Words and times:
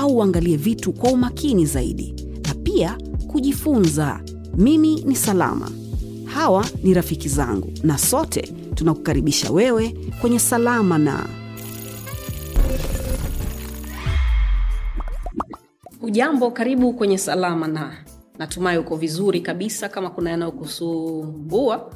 au 0.00 0.16
uangalie 0.16 0.56
vitu 0.56 0.92
kwa 0.92 1.10
umakini 1.10 1.66
zaidi, 1.66 2.14
na 2.48 2.54
pia 2.54 2.98
kujifunza. 3.26 4.20
Mimi 4.56 4.94
ni 5.04 5.16
Salama, 5.16 5.70
hawa 6.24 6.66
ni 6.82 6.94
rafiki 6.94 7.28
zangu, 7.28 7.72
na 7.82 7.98
sote 7.98 8.42
tunakukaribisha 8.74 9.50
wewe 9.52 9.96
kwenye 10.20 10.38
Salama 10.38 10.98
na 10.98 11.26
Ujambo, 16.02 16.50
karibu 16.50 16.92
kwenye 16.92 17.18
Salama 17.18 17.68
na 17.68 17.92
natumai 18.38 18.78
uko 18.78 18.96
vizuri 18.96 19.40
kabisa. 19.40 19.88
Kama 19.88 20.10
kuna 20.10 20.30
yanayokusumbua 20.30 21.90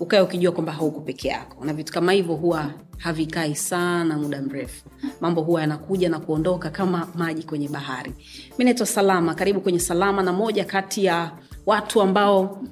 ukae 0.00 0.20
ukijua 0.20 0.52
kwamba 0.52 0.72
hauko 0.72 1.00
peke 1.00 1.28
yako, 1.28 1.64
na 1.64 1.72
vitu 1.72 1.92
kama 1.92 2.12
hivyo 2.12 2.34
huwa 2.34 2.70
havikai 2.98 3.54
sana 3.56 4.18
muda 4.18 4.42
mrefu. 4.42 4.84
Mambo 5.20 5.40
huwa 5.42 5.60
yanakuja 5.60 6.08
na 6.08 6.18
kuondoka 6.20 6.70
kama 6.70 7.08
maji 7.14 7.42
kwenye 7.42 7.68
bahari. 7.68 8.12
Mi 8.58 8.64
naitwa 8.64 8.86
Salama, 8.86 9.34
karibu 9.34 9.60
kwenye 9.60 9.78
Salama 9.80 10.22
na 10.22 10.32
moja 10.32 10.64
kati 10.64 11.04
ya 11.04 11.32
watu 11.66 12.02
ambao 12.02 12.62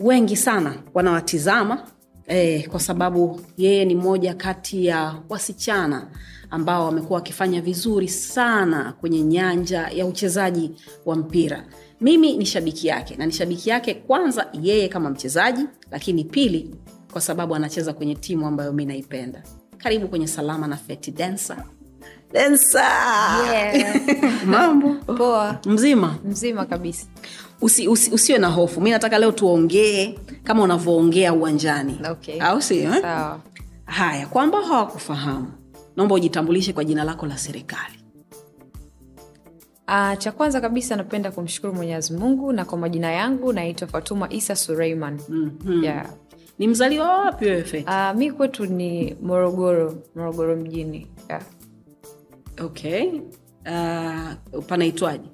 wengi 0.00 0.36
sana 0.36 0.74
wanawatizama 0.94 1.86
eh, 2.26 2.68
kwa 2.68 2.80
sababu 2.80 3.40
yeye 3.56 3.84
ni 3.84 3.94
moja 3.94 4.34
kati 4.34 4.86
ya 4.86 5.14
wasichana 5.28 6.06
ambao 6.50 6.84
wamekuwa 6.86 7.16
wakifanya 7.18 7.60
vizuri 7.60 8.08
sana 8.08 8.92
kwenye 8.92 9.22
nyanja 9.22 9.88
ya 9.88 10.06
uchezaji 10.06 10.70
wa 11.06 11.16
mpira. 11.16 11.64
Mimi 12.00 12.36
ni 12.36 12.46
shabiki 12.46 12.86
yake 12.86 13.16
na 13.16 13.26
ni 13.26 13.32
shabiki 13.32 13.70
yake 13.70 13.94
kwanza 13.94 14.46
yeye 14.62 14.88
kama 14.88 15.10
mchezaji, 15.10 15.66
lakini 15.90 16.24
pili 16.24 16.74
kwa 17.12 17.20
sababu 17.20 17.54
anacheza 17.54 17.92
kwenye 17.92 18.14
timu 18.14 18.46
ambayo 18.46 18.72
mi 18.72 18.84
naipenda. 18.84 19.42
Karibu 19.78 20.08
kwenye 20.08 20.26
Salama 20.26 20.66
na 20.66 20.76
Feti 20.76 21.10
Densa. 21.10 21.64
Densa, 22.32 22.84
Yeah. 23.52 24.00
mambo 24.46 24.94
Poa, 25.14 25.58
mzima? 25.66 26.16
mzima 26.24 26.64
kabisa. 26.66 27.06
Usi, 27.60 27.88
usi, 27.88 28.10
usiwe 28.10 28.38
na 28.38 28.48
hofu. 28.48 28.80
Mi 28.80 28.90
nataka 28.90 29.18
leo 29.18 29.32
tuongee 29.32 30.18
kama 30.44 30.62
unavyoongea 30.62 31.32
uwanjani, 31.32 32.00
Okay. 32.10 32.40
au 32.40 32.62
sio? 32.62 32.94
eh? 32.94 33.02
Haya, 33.84 34.26
kwa 34.26 34.42
ambao 34.42 34.62
hawakufahamu, 34.62 35.52
naomba 35.96 36.14
ujitambulishe 36.14 36.72
kwa 36.72 36.84
jina 36.84 37.04
lako 37.04 37.26
la 37.26 37.38
serikali. 37.38 37.94
Uh, 39.88 40.18
cha 40.18 40.32
kwanza 40.32 40.60
kabisa 40.60 40.96
napenda 40.96 41.30
kumshukuru 41.30 41.74
Mwenyezi 41.74 42.12
Mungu 42.16 42.52
na 42.52 42.64
kwa 42.64 42.78
majina 42.78 43.12
yangu 43.12 43.52
naitwa 43.52 43.88
Fatuma 43.88 44.32
Isa 44.32 44.56
Suleiman. 44.56 45.20
Mhm. 45.28 45.84
Yeah. 45.84 46.06
Ni 46.58 46.68
mzaliwa 46.68 47.18
wapi 47.18 47.44
wewe 47.44 47.62
Feti? 47.62 47.86
Uh, 47.88 48.16
mi 48.18 48.32
kwetu 48.32 48.66
ni 48.66 49.16
Morogoro, 49.22 49.94
Morogoro 50.14 50.56
mjini. 50.56 51.06
Yeah. 51.30 51.42
Okay. 52.64 53.10
Uh, 53.66 54.64
panaitwaje? 54.66 55.28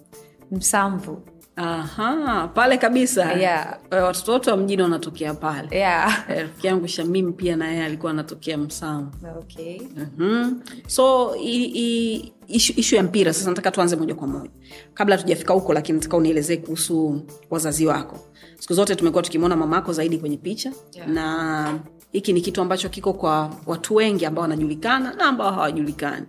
Msamvu. 0.51 1.23
Aha, 1.65 2.49
pale 2.55 2.79
kabisa. 2.79 3.33
Yeah. 3.33 3.79
Eh, 3.91 4.03
Watoto 4.05 4.33
wote 4.33 4.51
wa 4.51 4.57
mjini 4.57 4.83
wanatokea 4.83 5.35
pale. 5.35 5.69
Yeah. 5.79 6.25
Rafiki 6.29 6.67
yangu 6.67 6.89
Shamim 6.89 7.33
pia 7.33 7.57
na 7.57 7.69
yeye 7.69 7.85
alikuwa 7.85 8.13
anatokea 8.13 8.59
Msamu. 8.59 9.11
Okay. 9.39 9.81
Mhm. 9.97 10.61
So 10.87 11.37
i, 11.37 11.65
i, 11.65 12.33
ishu, 12.49 12.73
ishu 12.77 12.97
ya 12.97 13.03
mpira 13.03 13.33
sasa, 13.33 13.51
nataka 13.51 13.71
tuanze 13.71 13.97
moja 13.97 14.15
kwa 14.15 14.27
moja, 14.29 14.51
kabla 14.95 15.19
tujafika 15.19 15.55
huko, 15.55 15.73
lakini 15.75 15.99
nataka 15.99 16.17
unielezee 16.17 16.57
kuhusu 16.57 17.23
wazazi 17.51 17.87
wako. 17.87 18.19
Siku 18.59 18.75
zote 18.75 18.95
tumekuwa 18.97 19.23
tukimwona 19.23 19.57
mamako 19.57 19.93
zaidi 19.93 20.19
kwenye 20.19 20.37
picha 20.37 20.73
Yeah. 20.93 21.09
na 21.09 21.79
hiki 22.13 22.33
ni 22.33 22.41
kitu 22.41 22.61
ambacho 22.63 22.89
kiko 22.89 23.13
kwa 23.13 23.51
watu 23.67 23.95
wengi 23.95 24.27
ambao 24.27 24.43
wanajulikana 24.43 25.15
na 25.15 25.25
ambao 25.25 25.53
hawajulikani. 25.53 26.27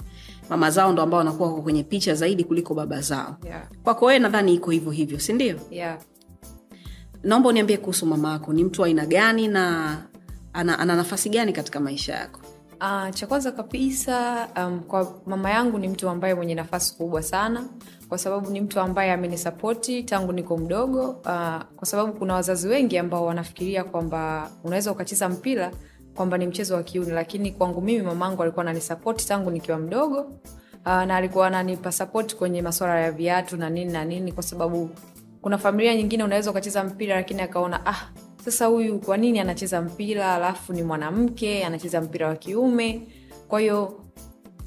Mama 0.50 0.72
zao 0.72 0.92
ndo 0.92 1.02
ambao 1.02 1.18
wanakuwa 1.18 1.50
wako 1.50 1.62
kwenye 1.62 1.84
picha 1.84 2.16
zaidi 2.16 2.44
kuliko 2.44 2.74
baba 2.74 3.02
zao. 3.02 3.36
Yeah. 3.46 3.68
Kwako 3.84 4.06
wewe 4.06 4.20
nadhani 4.20 4.54
iko 4.54 4.72
hivyo 4.72 4.92
hivyo, 4.92 5.20
sindio? 5.20 5.56
Yeah. 5.72 5.98
Naomba 7.24 7.50
uniambie 7.50 7.78
kuhusu 7.78 8.06
mama 8.06 8.32
yako, 8.32 8.54
ni 8.54 8.64
mtu 8.64 8.84
aina 8.84 9.06
gani 9.06 9.48
na 9.48 9.98
ana, 10.54 10.80
ana 10.80 10.96
nafasi 10.96 11.30
gani 11.30 11.54
katika 11.54 11.80
maisha 11.80 12.14
yako? 12.16 12.40
Uh, 12.82 13.10
cha 13.14 13.28
kwanza 13.28 13.52
kabisa 13.52 14.48
um, 14.58 14.80
kwa 14.80 15.14
mama 15.26 15.50
yangu 15.52 15.78
ni 15.80 15.88
mtu 15.88 16.10
ambaye 16.10 16.34
mwenye 16.34 16.56
nafasi 16.56 16.96
kubwa 16.98 17.24
sana 17.24 17.64
kwa 18.10 18.18
sababu 18.18 18.50
ni 18.50 18.62
mtu 18.62 18.80
ambaye 18.80 19.12
amenisapoti 19.12 20.04
tangu 20.04 20.32
niko 20.34 20.58
mdogo 20.58 21.10
uh, 21.10 21.62
kwa 21.76 21.84
sababu 21.86 22.14
kuna 22.14 22.34
wazazi 22.34 22.68
wengi 22.68 22.98
ambao 22.98 23.26
wanafikiria 23.26 23.84
kwamba 23.84 24.52
unaweza 24.64 24.92
ukacheza 24.92 25.30
mpira 25.30 25.72
kwamba 26.16 26.38
ni 26.38 26.48
mchezo 26.48 26.76
wa 26.76 26.84
kiuni 26.84 27.12
lakini 27.12 27.52
kwangu 27.52 27.82
mimi 27.82 28.02
mamangu 28.04 28.44
alikuwa 28.44 28.66
ananisapoti 28.66 29.28
tangu 29.28 29.52
nikiwa 29.52 29.78
mdogo. 29.78 30.20
Uh, 30.86 30.88
na 31.04 31.16
alikuwa 31.16 31.48
ananipa 31.48 31.92
sapoti 31.92 32.36
kwenye 32.36 32.62
masuala 32.62 33.00
ya 33.00 33.12
viatu 33.12 33.58
na 33.58 33.70
nini 33.70 33.92
na 33.92 34.06
nini 34.06 34.32
kwa 34.32 34.44
sababu 34.44 34.90
kuna 35.42 35.58
familia 35.58 35.96
nyingine 35.96 36.24
unaweza 36.24 36.52
ukacheza 36.52 36.84
mpira 36.84 37.16
lakini 37.16 37.42
akaona 37.42 37.86
ah 37.86 38.10
sasa 38.46 38.66
huyu 38.66 39.00
kwa 39.00 39.18
nini 39.18 39.40
anacheza 39.40 39.82
mpira 39.82 40.34
alafu 40.36 40.74
ni 40.74 40.84
mwanamke 40.84 41.66
anacheza 41.66 42.02
mpira 42.02 42.28
wa 42.28 42.36
kiume? 42.36 43.08
Kwa 43.48 43.60
hiyo 43.60 44.00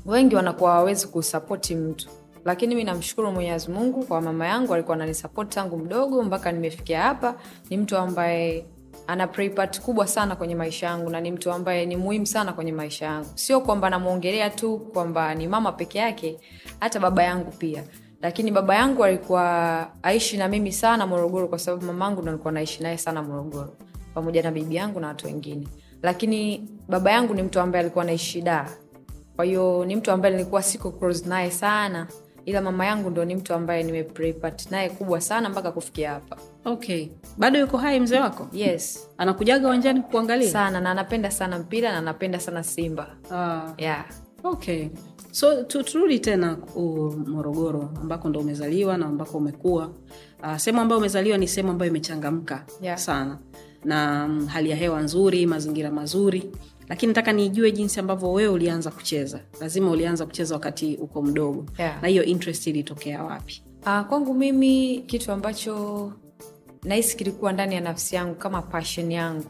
wengi 0.07 0.37
wanakuwa 0.37 0.71
hawawezi 0.73 1.07
kusapoti 1.07 1.75
mtu. 1.75 2.09
Lakini 2.45 2.75
mi 2.75 2.85
namshukuru 2.85 3.33
mwenyezi 3.33 3.71
mungu 3.71 4.05
kwa 4.05 4.21
mama 4.21 4.47
yangu 4.47 4.75
alikuwa 4.75 4.97
ananisapoti 4.97 5.55
tangu 5.55 5.79
mdogo 5.79 6.23
mpaka 6.23 6.53
nimefikia 6.53 7.03
hapa. 7.03 7.35
Ni 7.71 7.77
mtu 7.77 7.97
ambaye 7.97 8.67
ana 9.07 9.27
play 9.27 9.51
kubwa 9.85 10.07
sana 10.07 10.37
kwenye 10.37 10.55
maisha 10.55 10.87
yangu 10.87 11.11
na 11.11 11.21
ni 11.21 11.31
mtu 11.31 11.53
ambaye 11.53 11.87
ni 11.87 11.97
muhimu 11.97 12.27
sana 12.27 12.53
kwenye 12.53 12.73
maisha 12.73 13.05
yangu. 13.07 13.29
Sio 13.35 13.61
kwamba 13.61 13.91
namwongelea 13.91 14.51
tu 14.51 14.79
kwamba 14.79 15.35
ni 15.35 15.49
mama 15.49 15.73
peke 15.73 15.99
yake 15.99 16.37
hata 16.81 17.01
baba 17.01 17.23
yangu 17.23 17.51
pia. 17.51 17.85
Lakini 18.23 18.51
baba 18.51 18.75
yangu 18.75 19.05
alikuwa 19.05 19.87
aishi 20.03 20.37
na 20.37 20.49
mimi 20.49 20.73
sana 20.73 21.07
morogoro 21.07 21.49
kwa 21.49 21.59
sababu 21.59 21.87
mamangu 21.87 22.23
ndo 22.23 22.51
naishi 22.51 22.83
naye 22.83 22.99
sana 22.99 23.23
morogoro 23.23 23.77
pamoja 24.15 24.43
na 24.43 24.51
bibi 24.51 24.75
yangu 24.75 25.01
na 25.01 25.09
watu 25.09 25.27
wengine. 25.27 25.69
Lakini 26.03 26.69
baba 26.89 27.13
yangu 27.13 27.35
ni 27.35 27.43
mtu 27.43 27.61
ambaye 27.61 27.85
alikuwa 27.85 28.05
naishi 28.05 28.43
daa 28.43 28.69
kwa 29.37 29.45
hiyo 29.45 29.85
ni 29.85 29.97
mtu 29.97 30.11
ambaye 30.11 30.35
nilikuwa 30.37 30.63
siko 30.63 31.13
naye 31.27 31.51
sana 31.51 32.07
ila 32.47 32.61
mama 32.61 32.87
yangu 32.87 33.11
ndo 33.11 33.25
ni 33.25 33.35
mtu 33.37 33.55
ambaye 33.55 33.83
nimeplay 33.83 34.35
naye 34.71 34.91
kubwa 34.91 35.21
sana 35.21 35.49
mpaka 35.49 35.73
kufikia 35.73 36.11
hapa 36.11 36.37
Okay, 36.65 37.09
bado 37.39 37.59
yuko 37.59 37.77
hai 37.77 38.01
mzee 38.01 38.19
wako? 38.19 38.49
yes 38.53 39.09
Anakujaga 39.19 39.67
uwanjani 39.67 40.01
kuangalia? 40.01 40.51
sana 40.51 40.81
na 40.81 40.91
anapenda 40.91 41.31
sana 41.31 41.59
mpira 41.59 41.93
na 41.93 41.99
anapenda 41.99 42.41
sana 42.41 42.63
simba 42.63 43.17
Ah, 43.31 43.73
yeah. 43.79 44.05
okay. 44.45 44.89
So 45.31 45.63
turudi 45.65 46.19
tena 46.19 46.57
Morogoro 47.27 47.91
ambako 48.01 48.29
ndo 48.29 48.41
umezaliwa 48.41 48.97
na 48.99 49.07
ambako 49.07 49.39
umekuwa. 49.39 49.91
Uh, 50.43 50.57
sehemu 50.57 50.81
ambayo 50.81 50.99
umezaliwa 50.99 51.39
ni 51.39 51.49
sehemu 51.49 51.71
ambayo 51.73 51.91
imechangamka 51.91 52.65
Yeah. 52.83 52.99
sana 52.99 53.39
na 53.85 54.29
mm, 54.29 54.47
hali 54.47 54.71
ya 54.71 54.77
hewa 54.77 55.01
nzuri, 55.01 55.47
mazingira 55.47 55.91
mazuri, 55.91 56.51
lakini 56.89 57.11
nataka 57.11 57.33
nijue 57.33 57.73
jinsi 57.73 58.01
ambavyo 58.01 58.33
wewe 58.33 58.49
ulianza 58.49 58.91
kucheza. 58.91 59.41
Lazima 59.61 59.91
ulianza 59.91 60.27
kucheza 60.27 60.55
wakati 60.55 60.97
uko 60.97 61.23
mdogo 61.23 61.65
Yeah. 61.79 62.03
na 62.03 62.09
hiyo 62.09 62.25
interest 62.25 62.67
ilitokea 62.67 63.23
wapi? 63.25 63.63
Uh, 63.87 64.01
kwangu 64.01 64.35
mimi 64.35 64.99
kitu 65.07 65.33
ambacho 65.33 66.13
nahisi 66.85 67.17
kilikuwa 67.17 67.53
ndani 67.53 67.75
ya 67.75 67.81
nafsi 67.81 68.17
yangu 68.17 68.35
kama 68.35 68.63
passion 68.63 69.13
yangu 69.13 69.45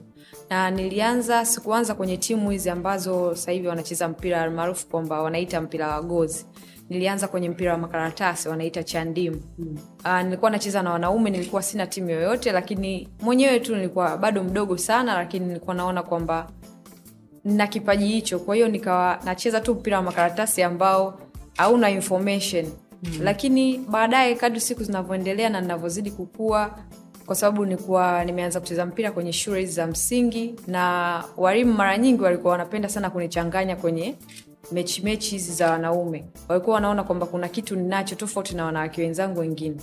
na 0.51 0.71
nilianza 0.71 1.45
sikuanza 1.45 1.95
kwenye 1.95 2.17
timu 2.17 2.51
hizi 2.51 2.71
ambazo 2.71 3.35
sasa 3.35 3.53
hivi 3.53 3.67
wanacheza 3.69 4.09
mpira 4.09 4.43
almaarufu 4.43 4.87
kwamba 4.87 5.23
wanaita 5.23 5.61
mpira 5.61 5.89
wa 5.89 6.03
gozi 6.03 6.47
nilianza 6.89 7.29
kwenye 7.29 7.49
mpira 7.49 7.73
wa 7.73 7.79
makaratasi 7.79 8.49
wanaita 8.49 8.83
chandimu 8.85 9.41
mm. 9.59 9.79
uh, 10.05 10.21
nilikuwa 10.23 10.51
nacheza 10.51 10.83
na 10.83 10.91
wanaume 10.91 11.31
nilikuwa 11.31 11.63
sina 11.63 11.87
timu 11.87 12.11
yoyote 12.11 12.53
lakini 12.53 13.09
mwenyewe 13.21 13.61
tu 13.61 13.77
nilikuwa 13.77 14.17
bado 14.19 14.45
mdogo 14.45 14.77
sana 14.79 15.15
lakini 15.15 15.47
nilikuwa 15.47 15.75
naona 15.75 16.03
kwamba 16.03 16.51
na 17.45 17.67
kipaji 17.67 18.07
hicho. 18.07 18.39
Kwa 18.39 18.55
hiyo 18.55 18.69
nikawa 18.69 19.19
nacheza 19.25 19.61
tu 19.61 19.75
mpira 19.75 19.97
wa 19.97 20.03
makaratasi 20.03 20.63
ambao 20.63 21.21
hauna 21.57 21.91
information. 21.91 22.67
Mm. 23.03 23.11
lakini 23.23 23.79
baadaye 23.79 24.35
kadri 24.35 24.61
siku 24.61 24.85
zinavyoendelea 24.85 25.49
na 25.51 25.61
ninavyozidi 25.61 26.11
kukua 26.11 26.79
kwa 27.27 27.35
sababu 27.35 27.67
nikuwa 27.67 28.25
nimeanza 28.25 28.61
kucheza 28.61 28.87
mpira 28.87 29.13
kwenye 29.13 29.33
shule 29.33 29.61
hizi 29.61 29.73
za 29.73 29.87
msingi 29.87 30.55
na 30.67 31.25
walimu 31.37 31.73
mara 31.73 31.99
nyingi 31.99 32.23
walikuwa 32.23 32.53
wanapenda 32.53 32.89
sana 32.89 33.11
kunichanganya 33.11 33.77
kwenye 33.77 34.15
mechi 34.73 35.03
mechi 35.03 35.31
hizi 35.31 35.53
za 35.53 35.71
wanaume. 35.71 36.25
Walikuwa 36.49 36.75
wanaona 36.75 37.03
kwamba 37.05 37.27
kuna 37.27 37.49
kitu 37.49 37.77
ninacho 37.77 38.15
tofauti 38.15 38.55
na 38.55 38.65
wanawake 38.65 39.03
wenzangu 39.03 39.41
wengine. 39.41 39.77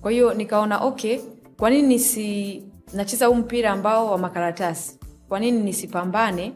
Kwa 0.00 0.10
hiyo 0.10 0.34
nikaona 0.34 0.78
okay 0.78 1.18
kwa 1.56 1.70
nini 1.70 1.88
nisi 1.88 2.62
nacheza 2.94 3.26
huu 3.26 3.34
mpira 3.34 3.70
ambao 3.70 4.10
wa 4.10 4.18
makaratasi? 4.18 4.98
Kwa 5.28 5.40
nini 5.40 5.60
nisipambane 5.60 6.52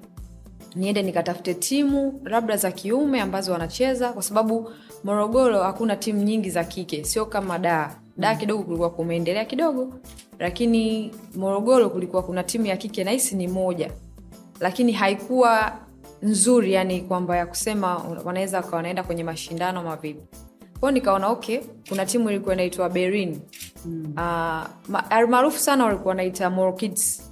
niende 0.77 1.03
nikatafute 1.03 1.55
timu 1.55 2.21
labda 2.25 2.57
za 2.57 2.73
kiume 2.73 3.21
ambazo 3.21 3.53
wanacheza 3.53 4.13
kwa 4.13 4.23
sababu 4.23 4.71
morogoro 5.05 5.63
hakuna 5.63 5.97
timu 5.97 6.23
nyingi 6.23 6.51
za 6.51 6.65
kike. 6.65 7.05
Sio 7.05 7.27
kama 7.27 7.59
daa 7.59 7.95
daa 8.17 8.35
kidogo 8.35 8.63
kulikuwa 8.63 8.91
kumeendelea 8.91 9.45
kidogo 9.45 9.95
lakini 10.39 11.15
morogoro 11.37 11.91
kulikuwa 11.91 12.23
kuna 12.23 12.43
timu 12.43 12.67
ya 12.67 12.77
kike 12.77 13.05
nahisi 13.05 13.37
ni 13.37 13.49
moja. 13.49 13.91
Lakini 14.61 14.93
haikuwa 14.93 15.73
nzuri 16.23 16.73
yani 16.73 17.01
kwamba 17.01 17.37
ya 17.37 17.47
kusema 17.47 17.97
wanaweza 18.25 18.57
wakawa 18.57 18.77
wanaenda 18.77 19.03
kwenye 19.03 19.25
mashindano 19.25 19.83
mavipi. 19.83 20.23
Kwao 20.81 20.93
nikaona 20.93 21.29
okay 21.29 21.61
kuna 21.89 22.07
timu 22.07 22.31
ilikuwa 22.31 22.55
inaitwa 22.55 22.89
berin. 22.89 23.41
Mm. 23.87 24.15
uh, 24.17 25.29
maarufu 25.29 25.59
sana 25.59 25.85
walikuwa 25.85 26.09
wanaita 26.09 26.51
Moro 26.51 26.73
Kids 26.73 27.24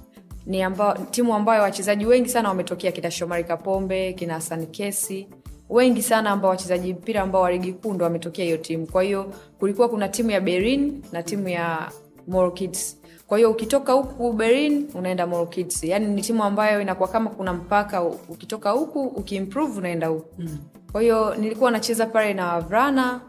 ni 0.45 0.61
amba, 0.63 0.97
timu 1.11 1.35
ambayo 1.35 1.61
wachezaji 1.61 2.05
wengi 2.05 2.29
sana 2.29 2.49
wametokea 2.49 2.91
kina 2.91 3.11
shomari 3.11 3.43
kapombe 3.43 4.13
kina 4.13 4.33
hasani 4.33 4.67
kesi 4.67 5.27
wengi 5.69 6.01
sana 6.01 6.29
ambao 6.29 6.51
wachezaji 6.51 6.93
mpira 6.93 7.21
ambao 7.21 7.41
wa 7.41 7.51
ligi 7.51 7.73
kuu 7.73 7.93
ndo 7.93 8.05
wametokea 8.05 8.45
hiyo 8.45 8.57
timu. 8.57 8.87
Kwa 8.87 9.03
hiyo 9.03 9.33
kulikuwa 9.59 9.89
kuna 9.89 10.07
timu 10.09 10.31
ya 10.31 10.41
berin 10.41 11.03
na 11.11 11.23
timu 11.23 11.47
ya 11.49 11.91
Moro 12.27 12.51
Kids. 12.51 12.97
Kwa 13.27 13.37
hiyo 13.37 13.51
ukitoka 13.51 13.93
huku 13.93 14.33
berin 14.33 14.87
unaenda 14.95 15.27
Moro 15.27 15.45
Kids. 15.45 15.83
Yani 15.83 16.07
ni 16.07 16.21
timu 16.21 16.43
ambayo 16.43 16.81
inakuwa 16.81 17.09
kama 17.09 17.29
kuna 17.29 17.53
mpaka 17.53 18.03
ukitoka 18.03 18.71
huku 18.71 19.01
ukiimprove 19.03 19.77
unaenda 19.79 20.07
huku. 20.07 20.41
Mm. 20.41 20.57
kwa 20.91 21.01
hiyo 21.01 21.35
nilikuwa 21.35 21.71
nacheza 21.71 22.05
pale 22.05 22.33
na 22.33 22.47
wavulana 22.53 23.21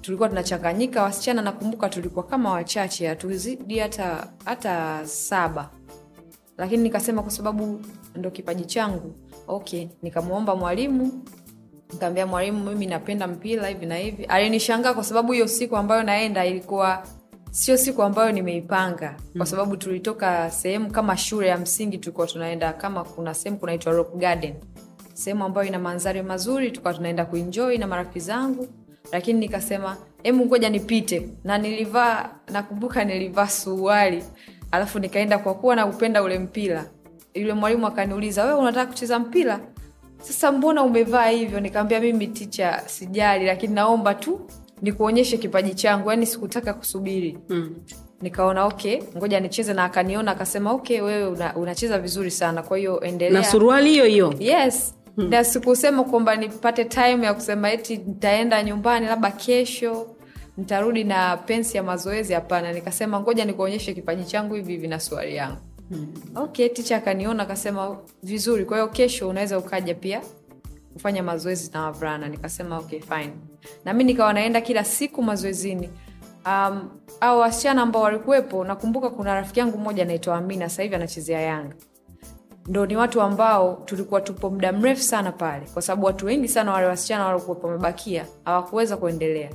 tulikuwa 0.00 0.28
tunachanganyika 0.28 1.02
wasichana 1.02 1.42
nakumbuka 1.42 1.88
tulikuwa 1.88 2.24
kama 2.24 2.52
wachache 2.52 3.06
hatuzidi 3.08 3.78
hata 3.78 4.26
hata 4.44 5.00
saba 5.06 5.70
lakini 6.58 6.82
nikasema 6.82 7.22
kwa 7.22 7.30
sababu 7.30 7.80
ndo 8.16 8.30
kipaji 8.30 8.64
changu. 8.64 9.12
Okay 9.48 9.86
nikamwomba 10.02 10.56
mwalimu. 10.56 11.22
Nikaambia 11.92 12.26
mwalimu 12.26 12.64
mimi 12.64 12.86
napenda 12.86 13.26
mpira 13.26 13.68
hivi 13.68 13.86
na 13.86 13.96
hivi. 13.96 14.24
Alinishangaa 14.24 14.94
kwa 14.94 15.04
sababu 15.04 15.32
hiyo 15.32 15.48
siku 15.48 15.76
ambayo 15.76 16.02
naenda 16.02 16.46
ilikuwa 16.46 17.02
sio 17.50 17.76
siku 17.76 18.02
ambayo 18.02 18.32
nimeipanga. 18.32 19.16
Kwa 19.36 19.46
sababu 19.46 19.76
tulitoka 19.76 20.50
sehemu 20.50 20.90
kama 20.90 21.16
shule 21.16 21.46
ya 21.48 21.58
msingi 21.58 21.98
tulikuwa 21.98 22.26
tunaenda 22.26 22.72
kama 22.72 23.04
kuna 23.04 23.34
sehemu 23.34 23.58
kunaitwa 23.58 23.92
rock 23.92 24.16
garden. 24.16 24.54
Sehemu 25.14 25.44
ambayo 25.44 25.68
ina 25.68 25.78
mandhari 25.78 26.22
mazuri 26.22 26.70
tukawa 26.70 26.94
tunaenda 26.94 27.24
kuenjoy 27.24 27.78
na 27.78 27.86
marafiki 27.86 28.20
zangu. 28.20 28.68
Lakini 29.12 29.40
nikasema 29.40 29.96
hemu 30.22 30.46
ngoja 30.46 30.70
nipite. 30.70 31.28
Na 31.44 31.58
nilivaa 31.58 32.30
nakumbuka 32.52 33.04
nilivaa 33.04 33.48
suruali 33.48 34.24
alafu 34.72 34.98
nikaenda 34.98 35.38
kwa 35.38 35.54
kuwa 35.54 35.76
na 35.76 35.86
upenda 35.86 36.22
ule 36.22 36.38
mpira. 36.38 36.84
Yule 37.34 37.52
mwalimu 37.52 37.86
akaniuliza 37.86 38.44
wewe 38.44 38.58
unataka 38.58 38.86
kucheza 38.86 39.18
mpira? 39.18 39.60
Sasa 40.20 40.52
mbona 40.52 40.82
umevaa 40.82 41.26
hivyo? 41.28 41.60
Nikaambia 41.60 42.00
mimi 42.00 42.26
ticha 42.26 42.82
sijali 42.86 43.46
lakini 43.46 43.74
naomba 43.74 44.14
tu 44.14 44.40
nikuonyeshe 44.82 45.38
kipaji 45.38 45.74
changu. 45.74 46.10
Yani 46.10 46.26
sikutaka 46.26 46.74
kusubiri. 46.74 47.38
Mm. 47.48 47.74
nikaona 48.20 48.64
okay 48.64 49.02
ngoja 49.16 49.40
nicheze. 49.40 49.72
Na 49.74 49.84
akaniona 49.84 50.30
akasema 50.30 50.72
okay 50.72 51.00
wewe 51.00 51.26
una, 51.26 51.56
unacheza 51.56 51.98
vizuri 51.98 52.30
sana 52.30 52.62
kwa 52.62 52.78
hiyo 52.78 53.00
endelea. 53.00 53.40
Na 53.40 53.44
suruali 53.46 53.90
hiyo 53.90 54.04
hiyo? 54.04 54.34
Yes. 54.38 54.94
Hmm. 55.16 55.30
na 55.30 55.44
sikusema 55.44 56.04
kwamba 56.04 56.36
nipate 56.36 56.84
time 56.84 57.26
ya 57.26 57.34
kusema 57.34 57.72
eti 57.72 57.96
nitaenda 57.96 58.62
nyumbani 58.62 59.06
labda 59.06 59.30
kesho 59.30 60.11
nitarudi 60.56 61.04
na 61.04 61.36
pensi 61.36 61.76
ya 61.76 61.82
mazoezi? 61.82 62.32
Hapana 62.32 62.72
nikasema 62.72 63.20
ngoja 63.20 63.44
nikuonyeshe 63.44 63.94
kipaji 63.94 64.24
changu 64.24 64.54
hivi 64.54 64.72
hivi 64.72 64.88
na 64.88 65.00
swali 65.00 65.36
yangu. 65.36 65.56
Hmm. 65.88 66.14
okay 66.36 66.68
ticha 66.68 66.96
akaniona 66.96 67.42
akasema 67.42 67.98
vizuri 68.22 68.64
kwa 68.64 68.76
hiyo 68.76 68.88
kesho 68.88 69.28
unaweza 69.28 69.58
ukaja 69.58 69.94
pia 69.94 70.20
kufanya 70.92 71.22
mazoezi 71.22 71.70
na 71.72 71.82
wavulana. 71.82 72.28
Nikasema 72.28 72.78
okay 72.78 73.00
fine. 73.00 73.32
Na 73.84 73.92
mi 73.92 74.04
nikawa 74.04 74.32
naenda 74.32 74.60
kila 74.60 74.84
siku 74.84 75.22
mazoezini. 75.22 75.90
Um, 76.46 76.90
au 77.20 77.38
wasichana 77.40 77.82
ambao 77.82 78.02
walikuwepo 78.02 78.64
nakumbuka 78.64 79.10
kuna 79.10 79.34
rafiki 79.34 79.60
yangu 79.60 79.78
mmoja 79.78 80.02
anaitwa 80.02 80.36
amina 80.36 80.68
sasa 80.68 80.82
hivi 80.82 80.94
anachezea 80.94 81.40
yanga. 81.40 81.74
Ndo 82.66 82.86
ni 82.86 82.96
watu 82.96 83.20
ambao 83.22 83.82
tulikuwa 83.84 84.20
tupo 84.20 84.50
muda 84.50 84.72
mrefu 84.72 85.02
sana 85.02 85.32
pale 85.32 85.66
kwa 85.72 85.82
sababu 85.82 86.06
watu 86.06 86.26
wengi 86.26 86.48
sana 86.48 86.72
wale 86.72 86.86
wasichana 86.86 87.24
waliokuwepo 87.24 87.66
wamebakia 87.66 88.26
hawakuweza 88.44 88.96
kuendelea 88.96 89.50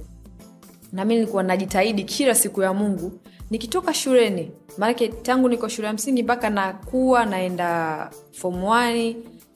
na 0.92 1.06
mi 1.06 1.16
nilikuwa 1.16 1.44
najitahidi 1.44 2.04
kila 2.04 2.36
siku 2.36 2.62
ya 2.62 2.74
mungu. 2.74 3.12
Nikitoka 3.50 3.94
shuleni 3.94 4.52
maanake 4.78 5.08
tangu 5.08 5.50
niko 5.50 5.68
shule 5.68 5.88
ya 5.88 5.94
msingi 5.94 6.24
mpaka 6.24 6.50
nakuwa 6.50 7.26
naenda 7.26 8.10
fom 8.32 8.64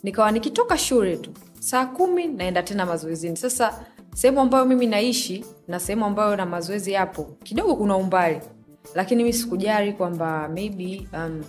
nikawa 0.03 0.31
nikitoka 0.31 0.77
shule 0.77 1.17
tu 1.17 1.31
saa 1.59 1.85
kumi 1.85 2.27
naenda 2.27 2.63
tena 2.63 2.85
mazoezini. 2.85 3.37
Sasa 3.37 3.85
sehemu 4.15 4.39
ambayo 4.39 4.65
mimi 4.65 4.87
naishi 4.87 5.45
na 5.67 5.79
sehemu 5.79 6.05
ambayo 6.05 6.35
na 6.35 6.45
mazoezi 6.45 6.91
yapo 6.91 7.23
kidogo 7.43 7.75
kuna 7.75 7.95
umbali. 7.97 8.39
Lakini 8.95 9.23
mi 9.23 9.33
sikujari 9.33 9.93
kwamba 9.93 10.49
maybe 10.49 11.07
um, 11.13 11.43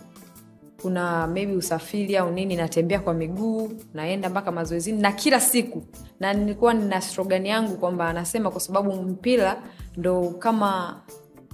kuna 0.83 1.27
maybe 1.27 1.53
usafiri 1.57 2.17
au 2.17 2.31
nini 2.31 2.57
natembea 2.57 3.01
kwa 3.01 3.15
miguu 3.15 3.73
naenda 3.95 4.29
mpaka 4.29 4.53
mazoezini 4.53 5.03
na 5.03 5.13
kila 5.13 5.41
siku. 5.41 5.83
Na 6.21 6.33
nilikuwa 6.35 6.75
nina 6.75 7.01
strogani 7.01 7.49
yangu 7.49 7.77
kwamba 7.77 8.09
anasema 8.09 8.51
kwa 8.51 8.61
sababu 8.61 8.93
mpira 8.93 9.63
ndo 9.97 10.31
kama 10.31 11.01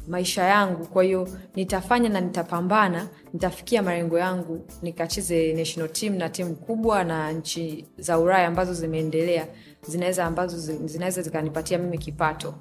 maisha 0.09 0.43
yangu. 0.45 0.87
Kwa 0.87 1.05
hiyo 1.05 1.29
nitafanya 1.55 2.09
na 2.09 2.21
nitapambana 2.21 3.09
nitafikia 3.33 3.83
malengo 3.83 4.19
yangu 4.19 4.65
nikacheze 4.83 5.53
national 5.53 5.89
team 5.93 6.15
na 6.15 6.29
timu 6.29 6.55
kubwa 6.55 7.05
na 7.05 7.33
nchi 7.33 7.85
za 7.99 8.19
ulaya 8.19 8.49
ambazo 8.49 8.75
zimeendelea 8.75 9.47
zinaweza 9.89 10.25
ambazo 10.25 10.59
zinaweza 10.87 11.23
zikanipatia 11.23 11.79
mimi 11.79 11.99
kipato. 11.99 12.55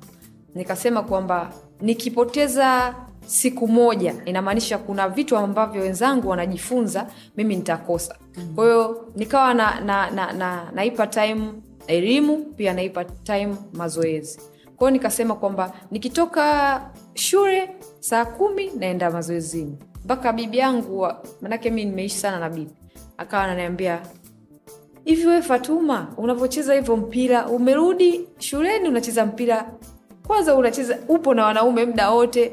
Nikasema 0.55 1.03
kwamba 1.03 1.53
nikipoteza 1.81 2.95
siku 3.27 3.67
moja. 3.67 4.15
Inamaanisha 4.25 4.77
kuna 4.77 5.09
vitu 5.09 5.37
ambavyo 5.37 5.81
wenzangu 5.81 6.29
wanajifunza 6.29 7.07
mimi 7.37 7.55
nitakosa. 7.55 8.15
Kwa 8.55 8.65
hiyo 8.65 9.07
nikawa 9.15 9.53
na, 9.53 9.79
na, 9.79 10.11
na, 10.11 10.33
na, 10.33 10.71
naipa 10.71 11.07
time 11.07 11.51
elimu 11.87 12.37
pia 12.37 12.73
naipa 12.73 13.05
time 13.05 13.55
mazoezi. 13.73 14.39
Kwao 14.75 14.91
nikasema 14.91 15.35
kwamba 15.35 15.73
nikitoka 15.91 16.81
shule 17.13 17.69
saa 17.99 18.25
kumi 18.25 18.71
naenda 18.77 19.11
mazoezini. 19.11 19.77
Mpaka 20.05 20.33
bibi 20.33 20.57
yangu 20.57 21.07
manake 21.41 21.69
mi 21.69 21.85
nimeishi 21.85 22.17
sana 22.17 22.39
na 22.39 22.49
bibi. 22.49 22.71
Akawa 23.17 23.43
ananiambia 23.43 24.01
hivi 25.05 25.27
we 25.27 25.41
fatuma 25.41 26.07
unavyocheza 26.17 26.73
hivyo 26.73 26.97
mpira 26.97 27.47
umerudi 27.47 28.27
shuleni 28.39 28.89
unacheza 28.89 29.25
mpira 29.25 29.71
kwanza 30.27 30.55
unacheza 30.55 30.97
upo 31.07 31.33
na 31.33 31.45
wanaume 31.45 31.85
muda 31.85 32.09
wote. 32.09 32.51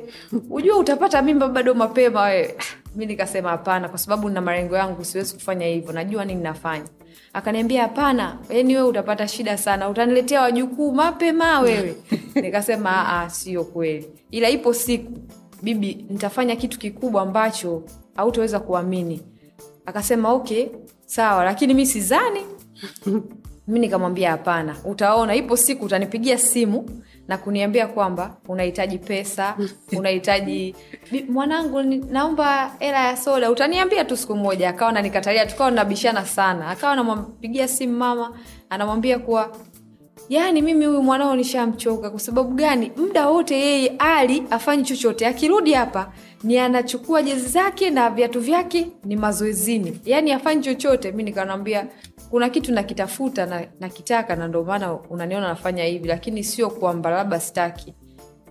Ujua 0.50 0.76
utapata 0.78 1.22
mimba 1.22 1.48
bado 1.48 1.74
mapema 1.74 2.22
wewe 2.22 2.54
mi 2.96 3.06
nikasema 3.06 3.48
hapana 3.50 3.88
kwa 3.88 3.98
sababu 3.98 4.28
na 4.30 4.40
malengo 4.40 4.76
yangu 4.76 5.04
siwezi 5.04 5.34
kufanya 5.34 5.66
hivyo 5.66 5.92
najua 5.92 6.24
nini 6.24 6.42
nafanya. 6.42 6.84
Akaniambia 7.32 7.82
hapana 7.82 8.38
yani 8.50 8.74
wewe 8.76 8.88
utapata 8.88 9.28
shida 9.28 9.58
sana 9.58 9.88
utaniletea 9.88 10.40
wajukuu 10.42 10.92
mapema 10.92 11.60
wewe. 11.60 11.94
Nikasema 12.42 12.90
"Ah, 12.90 13.22
ah, 13.22 13.30
sio 13.30 13.64
kweli. 13.64 14.08
Ila 14.30 14.50
ipo 14.50 14.74
siku 14.74 15.12
bibi 15.62 16.06
nitafanya 16.10 16.56
kitu 16.56 16.78
kikubwa 16.78 17.22
ambacho 17.22 17.82
hautaweza 18.16 18.60
kuamini. 18.60 19.22
Akasema 19.86 20.32
okay 20.32 20.66
sawa 21.06 21.44
lakini 21.44 21.74
mi 21.74 21.86
sizani 21.86 22.40
mi 23.68 23.78
nikamwambia 23.80 24.30
hapana 24.30 24.76
utaona 24.84 25.34
ipo 25.34 25.56
siku 25.56 25.84
utanipigia 25.84 26.38
simu 26.38 26.90
na 27.28 27.38
kuniambia 27.38 27.86
kwamba 27.86 28.36
unahitaji 28.48 28.98
pesa 28.98 29.56
unahitaji 29.98 30.74
mwanangu 31.28 31.82
naomba 31.82 32.72
hela 32.78 33.06
ya 33.06 33.16
soda. 33.16 33.50
Utaniambia 33.50 34.04
tu 34.04 34.16
siku 34.16 34.36
moja 34.36 34.68
akawa 34.68 34.92
nanikatalia 34.92 35.46
tukawa 35.46 35.70
nabishana 35.70 36.26
sana. 36.26 36.68
Akawa 36.68 36.96
nampigia 36.96 37.68
simu 37.68 37.96
mama 37.98 38.38
anamwambia 38.70 39.18
kuwa 39.18 39.56
yaani 40.28 40.62
mimi 40.62 40.84
huyu 40.86 41.02
mwanao 41.02 41.36
nishamchoka 41.36 42.10
kwa 42.10 42.20
sababu 42.20 42.50
gani? 42.54 42.92
Muda 42.96 43.28
wote 43.28 43.54
yeye 43.60 43.88
ali 43.98 44.42
afanyi 44.50 44.82
chochote. 44.82 45.26
Akirudi 45.26 45.72
hapa 45.72 46.12
ni 46.42 46.58
anachukua 46.58 47.22
jezi 47.22 47.48
zake 47.48 47.90
na 47.90 48.10
viatu 48.10 48.40
vyake 48.40 48.86
ni 49.04 49.16
mazoezini. 49.16 50.00
Yaani 50.04 50.32
afanyi 50.32 50.62
chochote. 50.62 51.12
Mi 51.12 51.22
nikanambia 51.22 51.86
kuna 52.34 52.50
kitu 52.50 52.72
nakitafuta 52.72 53.46
na 53.46 53.66
nakitaka 53.80 54.36
na 54.36 54.48
ndio 54.48 54.64
maana 54.64 54.92
unaniona 54.94 55.48
nafanya 55.48 55.84
hivi 55.84 56.08
lakini 56.08 56.44
sio 56.44 56.70
kwamba 56.70 57.10
labda 57.10 57.40
sitaki. 57.40 57.94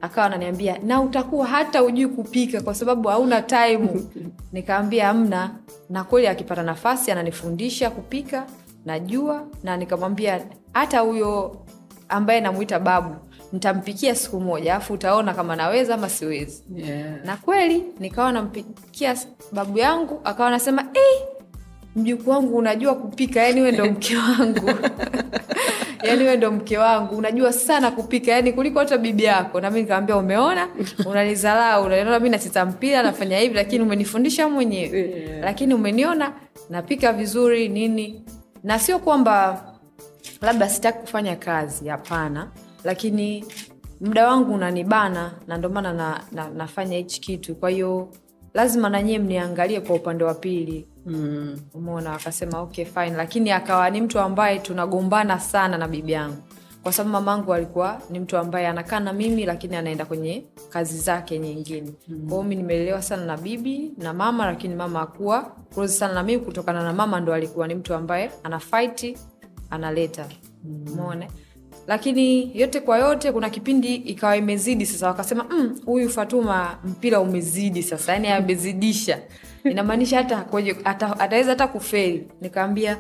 Akawa 0.02 0.28
ananiambia 0.28 0.78
na 0.78 1.02
utakuwa 1.02 1.48
hata 1.48 1.84
ujui 1.84 2.08
kupika 2.08 2.62
kwa 2.62 2.76
sababu 2.76 3.10
hauna 3.10 3.42
taimu 3.42 4.12
nikaambia 4.54 5.10
amna 5.10 5.56
na 5.90 6.04
kweli 6.04 6.28
akipata 6.28 6.64
nafasi 6.64 7.12
ananifundisha 7.12 7.90
kupika 7.90 8.46
najua 8.86 9.48
na 9.64 9.78
nikamwambia 9.78 10.42
hata 10.74 11.00
huyo 11.00 11.58
ambaye 12.10 12.42
namwita 12.42 12.80
babu 12.80 13.16
nitampikia 13.54 14.16
siku 14.16 14.40
moja 14.40 14.76
alafu 14.76 14.94
utaona 14.94 15.34
kama 15.34 15.56
naweza 15.56 15.94
ama 15.94 16.10
siwezi. 16.10 16.64
Yeah. 16.76 17.26
na 17.26 17.38
kweli 17.38 17.84
nikawa 18.00 18.32
nampikia 18.32 19.18
babu 19.52 19.78
yangu 19.78 20.22
akawa 20.24 20.48
anasema 20.50 20.82
eh, 20.94 21.33
mjukuu 21.96 22.30
wangu 22.32 22.58
unajua 22.58 22.96
kupika 22.96 23.42
yani 23.42 23.62
we 23.62 23.72
ndo 23.72 23.86
mke 23.86 24.18
wangu. 24.18 24.70
Yani 26.04 26.24
we 26.24 26.38
ndo 26.38 26.52
mke 26.52 26.78
wangu 26.78 27.16
unajua 27.16 27.54
sana 27.54 27.92
kupika 27.92 28.32
yani 28.32 28.54
kuliko 28.54 28.80
hata 28.80 28.98
bibi 28.98 29.24
yako. 29.24 29.62
Nami 29.62 29.82
nikawambia 29.82 30.18
umeona? 30.18 30.68
Unanizalau. 31.06 31.86
Unaniona 31.86 32.20
mi 32.20 32.30
nacheza 32.30 32.66
mpira 32.66 33.04
nafanya 33.04 33.40
hivi 33.40 33.54
lakini 33.56 33.84
umenifundisha 33.84 34.50
mwenyewe. 34.50 35.00
Yeah. 35.00 35.44
lakini 35.44 35.74
umeniona 35.74 36.34
napika 36.70 37.14
vizuri 37.14 37.70
nini. 37.70 38.24
Na 38.64 38.80
sio 38.80 39.00
kwamba 39.00 39.64
labda 40.42 40.70
sitaki 40.70 41.00
kufanya 41.00 41.36
kazi 41.36 41.88
hapana. 41.88 42.48
Lakini 42.84 43.46
muda 44.02 44.28
wangu 44.28 44.54
unanibana 44.54 45.32
na 45.48 45.58
ndio 45.58 45.70
maana 45.70 45.94
na, 45.94 46.22
na, 46.32 46.50
nafanya 46.50 46.98
hichi 46.98 47.22
kitu. 47.22 47.56
Kwa 47.56 47.70
hiyo 47.70 48.10
lazima 48.54 48.90
nanyie 48.90 49.20
mniangalie 49.20 49.82
kwa 49.82 49.96
upande 49.96 50.24
wa 50.24 50.34
pili 50.34 50.88
mm. 51.06 51.60
umeona 51.74 52.14
akasema 52.14 52.60
okay 52.60 52.86
fine. 52.86 53.10
Lakini 53.10 53.52
akawa 53.52 53.90
ni 53.90 54.02
mtu 54.02 54.20
ambaye 54.20 54.60
tunagombana 54.60 55.40
sana 55.40 55.78
na 55.78 55.88
bibi 55.88 56.12
yangu. 56.12 56.38
Kwa 56.84 56.94
sababu 56.94 57.12
mamangu 57.14 57.54
alikuwa 57.54 58.02
ni 58.10 58.20
mtu 58.20 58.38
ambaye 58.38 58.68
anakaa 58.68 59.00
na 59.00 59.14
mimi 59.14 59.46
lakini 59.46 59.76
anaenda 59.76 60.06
kwenye 60.06 60.46
kazi 60.70 60.98
zake 60.98 61.40
nyingine. 61.40 61.94
Mm. 62.08 62.30
kwao 62.30 62.44
mi 62.44 62.56
nimelelewa 62.56 63.02
sana 63.02 63.26
na 63.26 63.38
bibi 63.38 63.92
na 63.98 64.14
mama 64.14 64.46
lakini 64.46 64.76
mama 64.76 65.02
akuwa 65.02 65.52
close 65.74 65.94
sana 65.94 66.14
na 66.14 66.24
mimi 66.24 66.42
kutokana 66.42 66.84
na 66.84 66.94
mama 66.94 67.20
ndo 67.20 67.34
alikuwa 67.34 67.68
ni 67.68 67.76
mtu 67.76 67.94
ambaye 67.94 68.32
ana 68.44 68.60
fight 68.60 69.18
analeta. 69.70 70.26
Umeona? 70.94 71.26
Lakini 71.88 72.52
yote 72.60 72.80
kwa 72.80 72.98
yote 73.00 73.32
kuna 73.32 73.50
kipindi 73.50 73.96
ikawa 73.96 74.38
imezidi 74.38 74.86
sasa. 74.86 75.08
Wakasema 75.08 75.44
"Mm, 75.50 75.80
huyu 75.86 76.10
fatuma 76.10 76.78
mpira 76.84 77.20
umezidi 77.20 77.84
sasa. 77.84 78.14
Yani 78.14 78.28
amezidisha 78.28 79.20
inamaanisha 79.64 80.18
hata 80.18 81.20
ataweza 81.20 81.50
hata 81.50 81.68
kuferi 81.68 82.28
nikaambia 82.42 82.98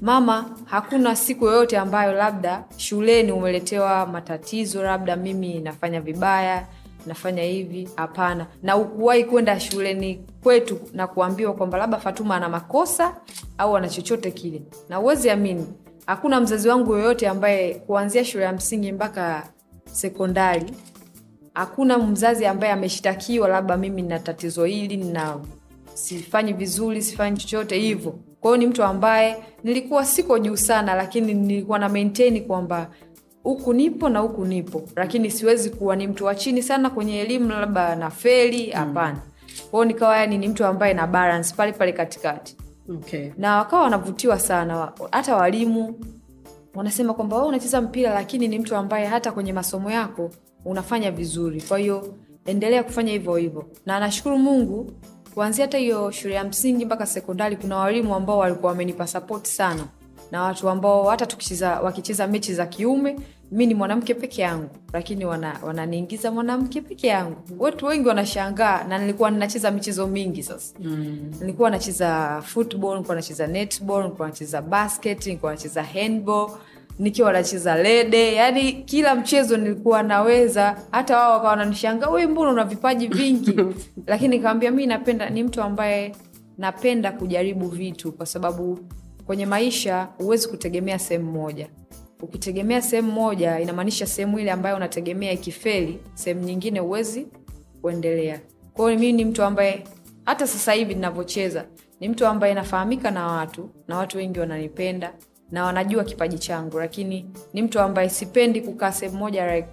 mama 0.00 0.50
hakuna 0.64 1.16
siku 1.16 1.44
yoyote 1.46 1.78
ambayo 1.78 2.12
labda 2.12 2.64
shuleni 2.76 3.32
umeletewa 3.32 4.06
matatizo 4.06 4.82
labda 4.82 5.16
mimi 5.16 5.58
nafanya 5.60 6.00
vibaya 6.00 6.66
nafanya 7.06 7.42
hivi. 7.42 7.88
Hapana. 7.96 8.46
Na 8.62 8.76
ukuwahi 8.76 9.24
kwenda 9.24 9.60
shuleni 9.60 10.26
kwetu 10.42 10.80
na 10.92 11.06
kuambiwa 11.06 11.52
kwamba 11.54 11.78
labda 11.78 11.98
fatuma 11.98 12.36
ana 12.36 12.48
makosa 12.48 13.16
au 13.58 13.76
ana 13.76 13.88
chochote 13.88 14.30
kile. 14.30 14.62
Na 14.88 15.00
uwezi 15.00 15.30
amini 15.30 15.66
hakuna 16.06 16.40
mzazi 16.40 16.68
wangu 16.68 16.92
yoyote 16.96 17.28
ambaye 17.28 17.74
kuanzia 17.74 18.24
shule 18.24 18.44
ya 18.44 18.52
msingi 18.52 18.92
mpaka 18.92 19.48
sekondari 19.84 20.72
hakuna 21.54 21.98
mzazi 21.98 22.46
ambaye 22.46 22.72
ameshtakiwa 22.72 23.48
labda 23.48 23.76
mimi 23.76 24.02
nina 24.02 24.18
tatizo 24.18 24.64
hili 24.64 24.96
na 24.96 25.36
sifanyi 25.94 26.52
vizuri 26.52 27.02
sifanyi 27.02 27.36
chochote 27.36 27.78
hivyo. 27.78 28.18
Kwahiyo 28.40 28.56
ni 28.56 28.66
mtu 28.66 28.84
ambaye 28.84 29.36
nilikuwa 29.64 30.04
siko 30.04 30.38
juu 30.38 30.56
sana 30.56 30.94
lakini 30.94 31.34
nilikuwa 31.34 31.78
na 31.78 31.88
maintain 31.88 32.44
kwamba 32.46 32.90
huku 33.42 33.72
nipo 33.74 34.08
na 34.08 34.18
huku 34.18 34.44
nipo 34.44 34.82
lakini 34.96 35.30
siwezi 35.30 35.70
kuwa 35.70 35.96
ni 35.96 36.06
mtu 36.06 36.24
wa 36.24 36.34
chini 36.34 36.62
sana 36.62 36.90
kwenye 36.90 37.20
elimu 37.20 37.48
labda 37.48 37.96
na 37.96 38.10
feli 38.10 38.70
hapana. 38.70 39.18
Kwao 39.70 39.84
nikawa 39.84 40.16
yani 40.18 40.38
ni 40.38 40.48
mtu 40.48 40.64
ambaye 40.64 40.94
na 40.94 41.06
balance 41.06 41.54
pale 41.56 41.72
pale 41.72 41.92
katikati. 41.92 42.56
Okay. 42.94 43.30
na 43.38 43.56
wakawa 43.56 43.82
wanavutiwa 43.82 44.38
sana 44.40 44.92
hata 45.12 45.36
walimu 45.36 46.00
wanasema 46.74 47.14
kwamba 47.14 47.36
wewe 47.36 47.48
unacheza 47.48 47.80
mpira 47.80 48.14
lakini 48.14 48.48
ni 48.48 48.58
mtu 48.58 48.76
ambaye 48.76 49.06
hata 49.06 49.32
kwenye 49.32 49.52
masomo 49.52 49.90
yako 49.90 50.30
unafanya 50.64 51.10
vizuri. 51.10 51.60
Kwa 51.62 51.78
hiyo 51.78 52.14
endelea 52.46 52.82
kufanya 52.82 53.12
hivyo 53.12 53.36
hivyo. 53.36 53.64
Na 53.86 54.00
nashukuru 54.00 54.38
mungu 54.38 54.90
kuanzia 55.34 55.64
hata 55.64 55.78
hiyo 55.78 56.10
shule 56.10 56.34
ya 56.34 56.44
msingi 56.44 56.84
mpaka 56.84 57.06
sekondari 57.06 57.56
kuna 57.56 57.76
walimu 57.76 58.14
ambao 58.14 58.38
walikuwa 58.38 58.72
wamenipa 58.72 59.06
sapoti 59.06 59.50
sana. 59.50 59.84
Na 60.30 60.42
watu 60.42 60.68
ambao 60.68 61.04
hata 61.08 61.26
tukicheza 61.26 61.80
wakicheza 61.80 62.26
mechi 62.26 62.54
za 62.54 62.66
kiume 62.66 63.16
mi 63.52 63.66
ni 63.66 63.74
mwanamke 63.74 64.14
peke 64.14 64.42
yangu 64.42 64.68
lakini 64.92 65.24
wana- 65.24 65.58
wananiingiza 65.62 66.30
mwanamke 66.30 66.80
peke 66.80 67.06
yangu. 67.06 67.36
Watu 67.58 67.86
wengi 67.86 68.08
wanashangaa 68.08 68.84
na 68.84 68.98
nilikuwa 68.98 69.30
ninacheza 69.30 69.70
michezo 69.70 70.06
mingi 70.06 70.42
sasa. 70.42 70.74
Mm. 70.80 71.32
nilikuwa 71.40 71.70
nacheza 71.70 72.42
football 72.46 72.92
nilikuwa 72.92 73.16
nacheza 73.16 73.46
netball 73.46 74.02
nilikuwa 74.02 74.28
nacheza 74.28 74.62
basket 74.62 75.26
nilikuwa 75.26 75.52
nacheza 75.52 75.82
handball 75.82 76.50
nikiwa 76.98 77.32
nacheza 77.32 77.74
lede. 77.82 78.34
Yani 78.34 78.72
kila 78.72 79.14
mchezo 79.14 79.56
nilikuwa 79.56 80.02
naweza 80.02 80.76
hata 80.90 81.18
wao 81.18 81.32
wakawa 81.32 81.50
wananishangaa 81.50 82.08
we 82.10 82.26
mbona 82.26 82.50
una 82.50 82.64
vipaji 82.64 83.06
vingi? 83.08 83.60
Lakini 84.06 84.36
nikawambia 84.36 84.70
mi 84.70 84.86
napenda 84.86 85.30
ni 85.30 85.42
mtu 85.42 85.62
ambaye 85.62 86.12
napenda 86.58 87.12
kujaribu 87.12 87.68
vitu 87.68 88.12
kwa 88.12 88.26
sababu 88.26 88.78
kwenye 89.26 89.46
maisha 89.46 90.08
huwezi 90.18 90.48
kutegemea 90.48 90.98
sehemu 90.98 91.32
moja. 91.32 91.68
Ukitegemea 92.22 92.82
sehemu 92.82 93.12
moja 93.12 93.60
inamaanisha 93.60 94.06
sehemu 94.06 94.38
ile 94.38 94.50
ambayo 94.50 94.76
unategemea 94.76 95.32
ikifeli 95.32 95.98
sehemu 96.14 96.42
nyingine 96.42 96.80
huwezi 96.80 97.26
kuendelea. 97.82 98.40
Kwao 98.72 98.88
mimi 98.88 99.12
ni 99.12 99.24
mtu 99.24 99.42
ambaye 99.42 99.84
hata 100.24 100.46
sasa 100.46 100.72
hivi 100.72 100.94
ninavyocheza 100.94 101.64
ni 102.00 102.08
mtu 102.08 102.26
ambaye 102.26 102.54
nafahamika 102.54 103.10
na 103.10 103.26
watu 103.26 103.70
na 103.88 103.96
watu 103.98 104.16
wengi 104.18 104.40
wananipenda 104.40 105.12
na 105.54 105.64
wanajua 105.64 106.04
kipaji 106.04 106.38
changu 106.38 106.78
lakini 106.78 107.30
ni 107.52 107.62
mtu 107.62 107.80
ambaye 107.80 108.08
sipendi 108.10 108.60
kukaa 108.60 108.92
sehemu 108.92 109.18
moja 109.18 109.56
like, 109.56 109.68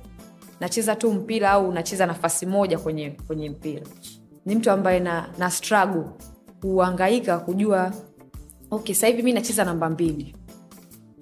nacheza 0.59 0.95
tu 0.95 1.13
mpira 1.13 1.51
au 1.51 1.71
nacheza 1.71 2.05
nafasi 2.05 2.45
moja 2.45 2.79
kwenye 2.79 3.11
kwenye 3.27 3.49
mpira. 3.49 3.81
Ni 4.45 4.55
mtu 4.55 4.71
ambaye 4.71 4.99
na, 4.99 5.29
na 5.37 5.51
struggle 5.51 6.03
kuangaika 6.61 7.39
kujua 7.39 7.93
okay 8.71 8.95
sasa 8.95 9.23
mi 9.23 9.33
nacheza 9.33 9.63
namba 9.65 9.89
mbili. 9.89 10.35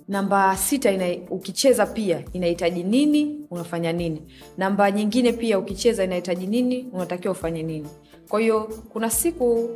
Namba 0.08 0.58
sita 0.58 0.92
ina, 0.92 1.06
ukicheza 1.30 1.86
pia 1.86 2.24
inahitaji 2.34 2.84
nini 2.84 3.40
unafanya 3.52 3.94
nini. 3.94 4.22
Namba 4.58 4.92
nyingine 4.92 5.34
pia 5.34 5.60
ukicheza 5.60 6.04
inahitaji 6.04 6.48
nini 6.48 6.90
unatakiwa 6.94 7.32
ufanye 7.32 7.64
nini. 7.64 7.88
Kwa 8.30 8.40
hiyo 8.40 8.62
kuna 8.90 9.10
siku 9.10 9.70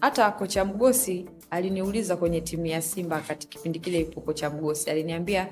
hata 0.00 0.30
kocha 0.30 0.64
mgosi 0.64 1.26
aliniuliza 1.50 2.16
kwenye 2.16 2.40
timu 2.40 2.66
ya 2.66 2.82
simba 2.82 3.20
kati 3.20 3.48
kipindi 3.48 3.78
kile 3.78 4.00
ipo 4.00 4.20
kocha 4.20 4.50
mgosi 4.50 4.90
aliniambia 4.90 5.48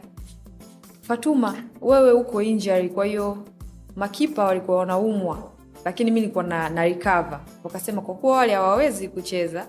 fatuma 1.01 1.57
wewe 1.81 2.13
uko 2.13 2.43
injury. 2.43 2.89
Kwa 2.89 3.07
hiyo 3.07 3.39
makipa 3.97 4.45
walikuwa 4.45 4.77
wanaumwa 4.77 5.53
lakini 5.85 6.11
mi 6.11 6.21
nilikuwa 6.21 6.45
na, 6.45 6.69
na 6.69 6.83
wakasema 7.65 8.03
kwa 8.03 8.15
kuwa 8.15 8.37
wale 8.37 8.55
hawawezi 8.55 9.09
kucheza 9.09 9.69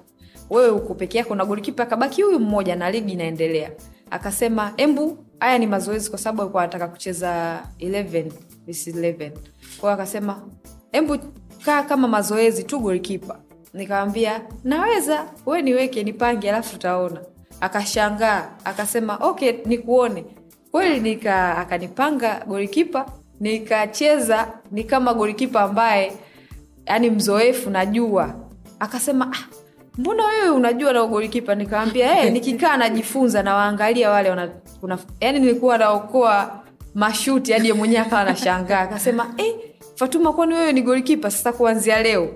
wewe 0.49 0.69
uko 0.69 0.95
peke 0.95 1.17
yako 1.17 1.35
na 1.35 1.45
golikipa 1.45 1.83
akabaki 1.83 2.21
huyu 2.21 2.39
mmoja 2.39 2.75
na 2.75 2.91
ligi 2.91 3.13
inaendelea. 3.13 3.71
Akasema 4.11 4.73
embu 4.77 5.17
haya 5.39 5.57
ni 5.57 5.67
mazoezi 5.67 6.09
kwa 6.09 6.19
sababu 6.19 6.41
alikuwa 6.41 6.63
anataka 6.63 6.87
kucheza 6.87 7.61
11 7.79 8.31
this 8.65 8.87
11 8.87 9.31
kwao 9.79 9.93
akasema 9.93 10.47
embu 10.91 11.17
kaa 11.65 11.83
kama 11.83 12.07
mazoezi 12.07 12.63
tu 12.63 12.79
golikipa 12.79 13.39
nikawambia 13.73 14.41
naweza 14.63 15.25
we 15.45 15.61
niweke 15.61 16.03
nipange 16.03 16.49
alafu 16.49 16.71
tutaona. 16.71 17.21
akashangaa 17.61 18.49
akasema 18.65 19.15
okay 19.21 19.53
nikuone. 19.65 20.25
Kweli 20.71 20.99
nika 20.99 21.57
akanipanga 21.57 22.43
golikipa 22.47 23.05
nikacheza 23.39 24.47
ni 24.71 24.83
kama 24.83 25.13
golikipa 25.13 25.61
ambaye 25.61 26.13
yani 26.85 27.09
mzoefu 27.09 27.69
najua. 27.69 28.33
Akasema 28.79 29.31
ah, 29.33 29.45
mbona 29.97 30.25
wewe 30.25 30.49
unajua 30.49 30.93
na 30.93 31.03
ugolikipa 31.03 31.55
nikawambia 31.55 32.13
hey, 32.13 32.29
nikikaa 32.35 32.77
najifunza 32.77 33.43
nawaangalia 33.43 34.09
wale 34.09 34.29
wana, 34.29 34.47
kuna, 34.81 34.97
yani 35.21 35.39
nilikuwa 35.39 35.77
naokoa 35.77 36.63
mashuti 36.95 37.51
hadi 37.53 37.67
yeye 37.67 37.77
mwenyewe 37.77 38.01
akawa 38.01 38.21
anashangaa. 38.21 38.79
Akasema 38.79 39.33
eh, 39.37 39.55
fatuma 39.95 40.33
kwani 40.33 40.53
wewe 40.55 40.71
ni 40.73 40.81
golikipa 40.81 41.31
sasa 41.31 41.53
kuanzia 41.53 42.03
leo 42.03 42.29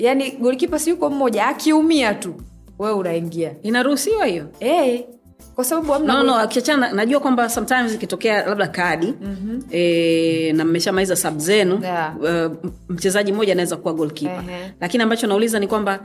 yani 0.00 0.30
golikipa 0.30 0.78
si 0.78 0.90
yuko 0.90 1.10
mmoja 1.10 1.46
akiumia 1.46 2.14
tu 2.14 2.34
wewe 2.78 2.94
unaingia 2.94 3.52
inaruhusiwa 3.62 4.26
hiyo 4.26 4.46
eh, 4.60 5.04
kwa 5.54 5.64
sababu 5.64 6.04
no, 6.06 6.22
no, 6.22 6.34
akiachana 6.36 6.92
najua 6.92 7.20
kwamba 7.20 7.48
sometimes 7.48 7.94
ikitokea 7.94 8.46
labda 8.46 8.66
kadi 8.68 9.06
mm-hmm. 9.22 9.62
e, 9.70 10.52
na 10.52 10.64
mmeshamaliza 10.64 11.16
sab 11.16 11.38
zenu 11.38 11.80
Yeah. 11.82 12.16
uh, 12.46 12.52
mchezaji 12.88 13.32
mmoja 13.32 13.52
anaweza 13.52 13.76
kuwa 13.76 13.94
golkipa 13.94 14.44
Ehe. 14.48 14.72
lakini 14.80 15.02
ambacho 15.02 15.26
nauliza 15.26 15.58
ni 15.58 15.66
kwamba 15.66 16.00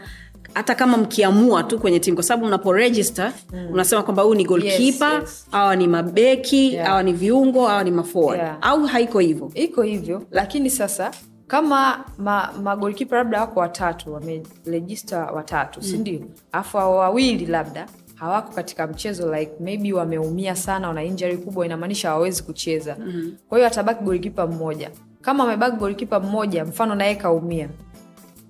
hata 0.53 0.75
kama 0.75 0.97
mkiamua 0.97 1.63
tu 1.63 1.79
kwenye 1.79 1.99
timu 1.99 2.15
kwa 2.15 2.23
sababu 2.23 2.45
mnapo 2.47 2.73
register 2.73 3.33
mm. 3.53 3.67
unasema 3.73 4.03
kwamba 4.03 4.23
huyu 4.23 4.35
ni 4.35 4.45
golkipa 4.45 5.13
Yes, 5.13 5.21
yes. 5.21 5.47
awa 5.51 5.75
ni 5.75 5.87
mabeki 5.87 6.73
Yeah. 6.73 6.89
awa 6.89 7.03
ni 7.03 7.13
viungo 7.13 7.69
awa 7.69 7.83
ni 7.83 7.91
maforward 7.91 8.39
Yeah. 8.41 8.57
au 8.61 8.85
haiko 8.85 9.19
hivyo 9.19 9.51
iko 9.53 9.81
hivyo 9.81 10.23
lakini 10.31 10.69
sasa 10.69 11.11
kama 11.47 12.05
ma, 12.17 12.51
magolikipa 12.63 13.15
labda 13.15 13.41
wako 13.41 13.59
watatu 13.59 14.13
wamerejista 14.13 15.25
watatu 15.25 15.79
mm. 15.79 15.85
sindio 15.87 16.19
afu 16.51 16.79
ao 16.79 16.95
wawili 16.95 17.45
labda 17.45 17.87
hawako 18.15 18.51
katika 18.53 18.87
mchezo 18.87 19.35
like 19.35 19.51
maybe 19.59 19.93
wameumia 19.93 20.55
sana 20.55 20.87
wana 20.87 21.03
injari 21.03 21.37
kubwa 21.37 21.65
inamaanisha 21.65 22.09
hawawezi 22.09 22.43
kucheza. 22.43 22.95
Mm-hmm. 22.99 23.37
kwa 23.49 23.57
hiyo 23.57 23.67
atabaki 23.67 24.03
golikipa 24.03 24.47
mmoja. 24.47 24.91
Kama 25.21 25.43
amebaki 25.43 25.77
golikipa 25.77 26.19
mmoja 26.19 26.65
mfano 26.65 26.95
naye 26.95 27.15
kaumia 27.15 27.69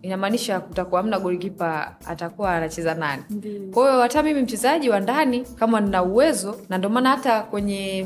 inamaanisha 0.02 0.60
kutakuwa 0.60 1.02
amna 1.02 1.20
golikipa 1.20 1.96
atakuwa 2.06 2.52
anacheza 2.56 2.94
nani? 2.94 3.24
Kwa 3.74 3.90
hiyo 3.90 4.02
hata 4.02 4.24
mimi 4.24 4.42
mchezaji 4.42 4.90
wa 4.90 5.00
ndani 5.00 5.42
kama 5.42 5.82
nina 5.82 6.04
uwezo 6.04 6.56
na 6.70 6.78
ndio 6.78 6.90
maana 6.90 7.10
hata 7.10 7.42
kwenye 7.42 8.06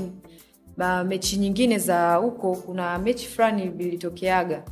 mechi 1.06 1.38
nyingine 1.38 1.78
za 1.78 2.16
huko 2.16 2.56
kuna 2.56 2.98
mechi 3.00 3.28
fulani 3.28 3.70
vilitokeaga 3.70 4.64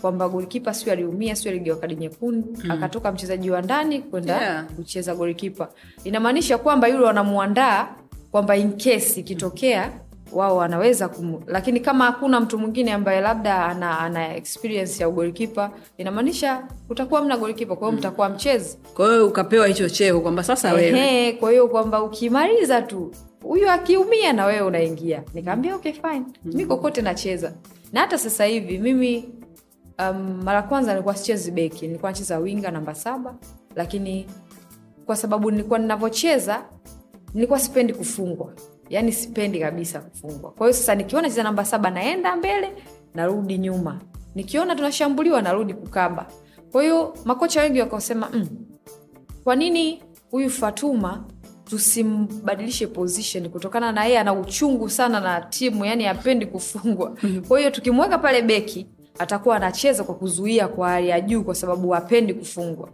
kwamba 0.00 0.28
golikipa 0.28 0.74
sio 0.74 0.92
aliumia 0.92 1.36
sio 1.36 1.50
aligewa 1.50 1.76
kadi 1.76 1.96
nyekundu 1.96 2.48
mm. 2.64 2.70
akatoka 2.70 3.12
mchezaji 3.12 3.50
wa 3.50 3.62
ndani 3.62 3.98
kwenda 4.02 4.36
Yeah. 4.40 4.64
kucheza 4.66 5.14
golikipa 5.14 5.68
inamaanisha 6.04 6.58
kwamba 6.58 6.88
yule 6.88 7.04
wanamuandaa 7.04 7.88
kwamba 8.30 8.56
inkesi 8.56 9.20
ikitokea 9.20 9.92
wao 10.32 10.56
wanaweza 10.56 11.08
kum... 11.08 11.40
lakini 11.46 11.80
kama 11.80 12.04
hakuna 12.04 12.40
mtu 12.40 12.58
mwingine 12.58 12.92
ambaye 12.92 13.20
labda 13.20 13.64
ana, 13.66 13.98
ana 14.00 14.36
experience 14.36 15.02
ya 15.02 15.08
ugolikipa 15.08 15.70
inamaanisha 15.98 16.62
utakuwa 16.90 17.24
mna 17.24 17.36
golikipa 17.36 17.76
kwa 17.76 17.88
hiyo 17.88 17.98
mtakuwa 17.98 18.28
mchezi. 18.28 18.78
Kwa 18.94 19.08
hiyo 19.08 19.26
ukapewa 19.26 19.66
hicho 19.66 19.88
cheo 19.88 20.20
kwamba 20.20 20.42
sasa 20.44 20.72
wewe. 20.72 21.32
Kwa 21.32 21.50
hiyo 21.50 21.68
kwamba 21.68 22.02
ukimaliza 22.02 22.82
tu 22.82 23.12
huyu 23.42 23.70
akiumia 23.70 24.32
na 24.32 24.46
wewe 24.46 24.60
unaingia. 24.60 25.22
Nikaambia 25.34 25.74
okay 25.76 25.92
fine. 25.92 26.22
Mi 26.44 26.66
kokote 26.66 27.02
nacheza. 27.02 27.52
Na 27.92 28.00
hata 28.00 28.18
sasa 28.18 28.44
hivi 28.44 28.78
mimi 28.78 29.28
um, 29.98 30.40
mara 30.44 30.62
kwanza 30.62 30.92
nilikuwa 30.92 31.16
sichezi 31.16 31.50
beki 31.50 31.86
nilikuwa 31.86 32.10
nacheza 32.12 32.38
winga 32.38 32.70
namba 32.70 32.94
saba 32.94 33.34
lakini 33.76 34.26
kwa 35.06 35.16
sababu 35.16 35.50
nilikuwa 35.50 35.78
ninavyocheza 35.78 36.64
nilikuwa 37.34 37.58
sipendi 37.58 37.94
kufungwa. 37.94 38.52
Yaani 38.90 39.12
sipendi 39.12 39.60
kabisa 39.60 40.00
kufungwa. 40.00 40.50
Kwa 40.50 40.66
hiyo 40.66 40.72
sasa 40.78 40.94
nikiona 40.94 41.28
cheza 41.28 41.42
namba 41.42 41.64
saba 41.64 41.90
naenda 41.90 42.36
mbele 42.36 42.72
narudi 43.14 43.58
nyuma. 43.58 44.00
Nikiona 44.34 44.76
tunashambuliwa 44.76 45.42
narudi 45.42 45.74
kukaba. 45.74 46.26
Kwa 46.72 46.82
hiyo 46.82 47.16
makocha 47.24 47.60
wengi 47.62 47.80
wakasema 47.80 48.28
mm, 48.32 48.48
kwa 49.44 49.56
nini 49.56 50.02
huyu 50.30 50.50
fatuma 50.50 51.24
tusimbadilishe 51.64 52.86
position 52.86 53.48
kutokana 53.48 53.92
na 53.92 54.04
yeye 54.04 54.18
ana 54.18 54.32
uchungu 54.32 54.90
sana 54.90 55.20
na 55.20 55.40
timu 55.40 55.84
yani 55.84 56.06
apendi 56.06 56.46
kufungwa? 56.46 57.16
Kwa 57.48 57.58
hiyo 57.58 57.70
tukimweka 57.70 58.18
pale 58.18 58.42
beki 58.42 58.86
atakuwa 59.18 59.56
anacheza 59.56 60.04
kwa 60.04 60.14
kuzuia 60.14 60.68
kwa 60.68 60.88
hali 60.88 61.08
ya 61.08 61.20
juu 61.20 61.42
kwa 61.44 61.54
sababu 61.54 61.90
hapendi 61.90 62.34
kufungwa. 62.34 62.88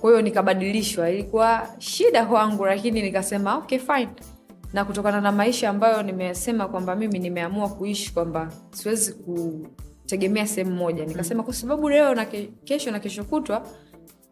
Kwa 0.00 0.10
hiyo 0.10 0.22
nikabadilishwa 0.22 1.10
ilikuwa 1.10 1.68
shida 1.78 2.26
kwangu 2.26 2.64
lakini 2.66 3.02
nikasema 3.02 3.56
okay 3.58 3.78
fine. 3.78 4.08
Na 4.72 4.84
kutokana 4.84 5.20
na 5.20 5.32
maisha 5.32 5.70
ambayo 5.70 6.02
nimesema 6.02 6.68
kwamba 6.68 6.96
mimi 6.96 7.18
nimeamua 7.18 7.68
kuishi 7.68 8.12
kwamba 8.14 8.52
siwezi 8.70 9.12
kutegemea 9.12 10.46
sehemu 10.46 10.76
moja. 10.76 11.04
Nikasema 11.06 11.42
kwa 11.42 11.54
sababu 11.54 11.88
leo 11.88 12.14
na 12.14 12.24
ke, 12.24 12.50
kesho 12.64 12.90
na 12.90 13.00
kesho 13.00 13.24
kutwa 13.24 13.66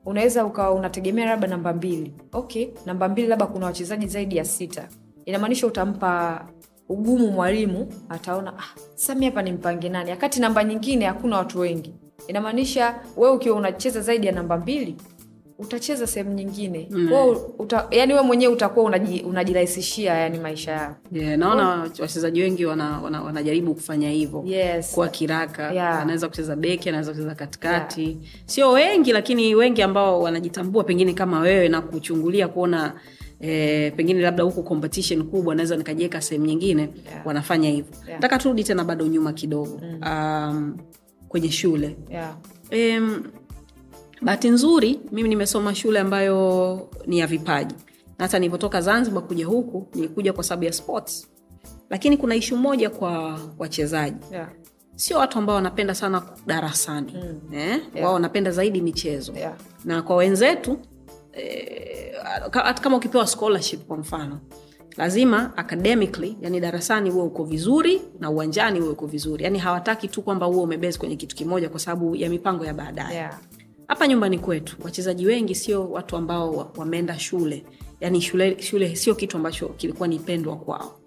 unaweza 0.05 0.45
ukawa 0.47 0.75
unategemea 0.75 1.27
labda 1.27 1.49
namba 1.49 1.73
mbili. 1.73 2.15
Okay 2.33 2.69
namba 2.87 3.09
mbili 3.09 3.29
labda 3.29 3.47
kuna 3.47 3.67
wachezaji 3.67 4.07
zaidi 4.07 4.37
ya 4.37 4.45
sita. 4.45 4.89
Inamaanisha 5.25 5.67
utampa 5.67 6.45
ugumu 6.93 7.31
mwalimu 7.31 7.93
ataona 8.09 8.53
ah, 8.59 8.65
sami 8.95 9.21
mi 9.21 9.27
hapa 9.27 9.43
nimpange 9.43 9.89
nani? 9.89 10.11
Wakati 10.11 10.41
namba 10.41 10.65
nyingine 10.65 11.05
hakuna 11.07 11.37
watu 11.39 11.59
wengi. 11.61 11.95
Inamaanisha 12.29 12.95
wewe 13.17 13.35
ukiwa 13.35 13.57
unacheza 13.57 14.01
zaidi 14.01 14.27
ya 14.27 14.33
namba 14.33 14.57
mbili 14.59 14.97
utacheza 15.63 16.07
sehemu 16.07 16.33
nyingine 16.35 16.89
mm. 16.91 17.11
uta, 17.59 17.87
yani 17.91 18.15
we 18.15 18.23
mwenyewe 18.23 18.53
utakuwa 18.53 18.85
unaji, 18.87 19.21
unajirahisishia 19.21 20.15
yani 20.15 20.39
maisha 20.39 20.73
yako 20.73 20.97
yeah, 21.13 21.39
naona 21.39 21.69
wachezaji 22.01 22.43
wengi 22.43 22.65
wanajaribu 22.65 23.05
wana, 23.05 23.23
wana, 23.23 23.41
wana 23.41 23.75
kufanya 23.75 24.11
hivyo 24.11 24.43
Yes. 24.47 24.93
kuwa 24.95 25.09
kiraka 25.09 25.73
Yeah. 25.73 26.01
anaweza 26.01 26.29
kucheza 26.29 26.57
beki 26.57 26.89
anaweza 26.89 27.13
kucheza 27.13 27.35
katikati 27.35 28.19
sio 28.47 28.71
wengi 28.73 29.13
lakini 29.13 29.55
wengi 29.55 29.83
ambao 29.83 30.23
wanajitambua 30.23 30.85
pengine 30.85 31.13
kama 31.13 31.41
wewe 31.41 31.69
na 31.69 31.81
kuchungulia 31.81 32.49
kuona 32.49 32.93
eh, 33.41 33.93
pengine 33.97 34.21
labda 34.21 34.43
huku 34.43 34.63
competition 34.63 35.23
kubwa 35.25 35.55
naweza 35.55 35.77
nikajiweka 35.77 36.21
sehemu 36.21 36.47
nyingine 36.47 36.83
Yeah. 36.83 37.27
wanafanya 37.27 37.71
hivyo 37.71 37.93
Yeah. 38.07 38.21
nataka 38.21 38.39
turudi 38.39 38.65
tena 38.65 38.85
bado 38.85 39.07
nyuma 39.07 39.33
kidogo 39.33 39.81
um, 40.07 40.77
kwenye 41.29 41.51
shule 41.51 41.97
yeah. 42.11 42.37
Em, 42.71 43.23
bahati 44.23 44.49
nzuri 44.51 45.01
mimi 45.13 45.29
nimesoma 45.29 45.75
shule 45.75 45.99
ambayo 46.01 46.89
ni 47.07 47.19
ya 47.19 47.27
vipaji 47.27 47.75
na 48.19 48.25
hata 48.25 48.39
nilipotoka 48.39 48.81
zanzibar 48.81 49.23
kuja 49.23 49.47
huku 49.47 49.89
nilikuja 49.95 50.33
kwa 50.33 50.45
sababu 50.45 50.65
ya 50.65 50.73
sports 50.73 51.29
lakini 51.91 52.17
kuna 52.17 52.35
ishu 52.35 52.57
moja 52.57 52.91
kwa 52.91 53.41
wachezaji 53.59 54.17
Yeah. 54.33 54.49
sio 54.97 55.19
watu 55.19 55.39
ambao 55.39 55.57
wanapenda 55.57 55.95
sana 55.95 56.23
darasani 56.47 57.13
mm. 57.15 57.55
eh? 57.55 57.81
yeah. 57.95 58.05
wao 58.05 58.15
wanapenda 58.15 58.51
zaidi 58.51 58.81
michezo 58.81 59.33
Yeah. 59.33 59.55
na 59.85 60.03
kwa 60.03 60.17
wenzetu 60.17 60.79
eh, 61.33 62.15
kama 62.81 62.97
ukipewa 62.97 63.27
scholarship 63.27 63.87
kwa 63.87 63.97
mfano 63.97 64.41
lazima 64.97 65.57
academically 65.57 66.37
yani 66.41 66.61
darasani 66.61 67.11
huwe 67.11 67.25
uko 67.25 67.45
vizuri 67.45 68.03
na 68.21 68.31
uwanjani 68.31 68.79
huwe 68.81 68.93
uko 68.93 69.07
vizuri 69.07 69.45
yani 69.45 69.59
hawataki 69.59 70.09
tu 70.09 70.23
kwamba 70.23 70.47
huwe 70.47 70.63
umebezi 70.63 70.99
kwenye 70.99 71.17
kitu 71.17 71.37
kimoja 71.37 71.69
kwa 71.69 71.81
sababu 71.81 72.17
ya 72.17 72.31
mipango 72.31 72.65
ya 72.65 72.75
baadaye 72.75 73.15
Yeah. 73.17 73.39
Hapa 73.89 74.07
nyumbani 74.09 74.39
kwetu 74.39 74.77
wachezaji 74.85 75.27
wengi 75.27 75.55
sio 75.55 75.91
watu 75.91 76.17
ambao 76.17 76.73
wameenda 76.77 77.19
shule. 77.19 77.65
Yani 78.01 78.21
shule, 78.21 78.63
shule 78.63 78.97
sio 78.97 79.15
kitu 79.15 79.37
ambacho 79.37 79.69
kilikuwa 79.69 80.09
ni 80.09 80.19
pendwa 80.19 80.57
kwao. 80.57 80.99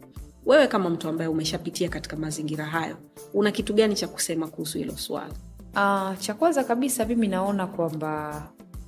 Wewe 0.45 0.67
kama 0.67 0.89
mtu 0.89 1.09
ambaye 1.09 1.27
umeshapitia 1.29 1.89
katika 1.89 2.15
mazingira 2.15 2.65
hayo 2.65 2.97
una 3.33 3.51
kitu 3.51 3.73
gani 3.73 3.95
cha 3.95 4.07
kusema 4.07 4.47
kuhusu 4.47 4.77
hilo 4.77 4.97
swala? 4.97 5.33
Uh, 5.73 6.19
cha 6.19 6.33
kwanza 6.33 6.63
kabisa 6.63 7.05
mimi 7.05 7.27
naona 7.27 7.67
kwamba 7.67 8.43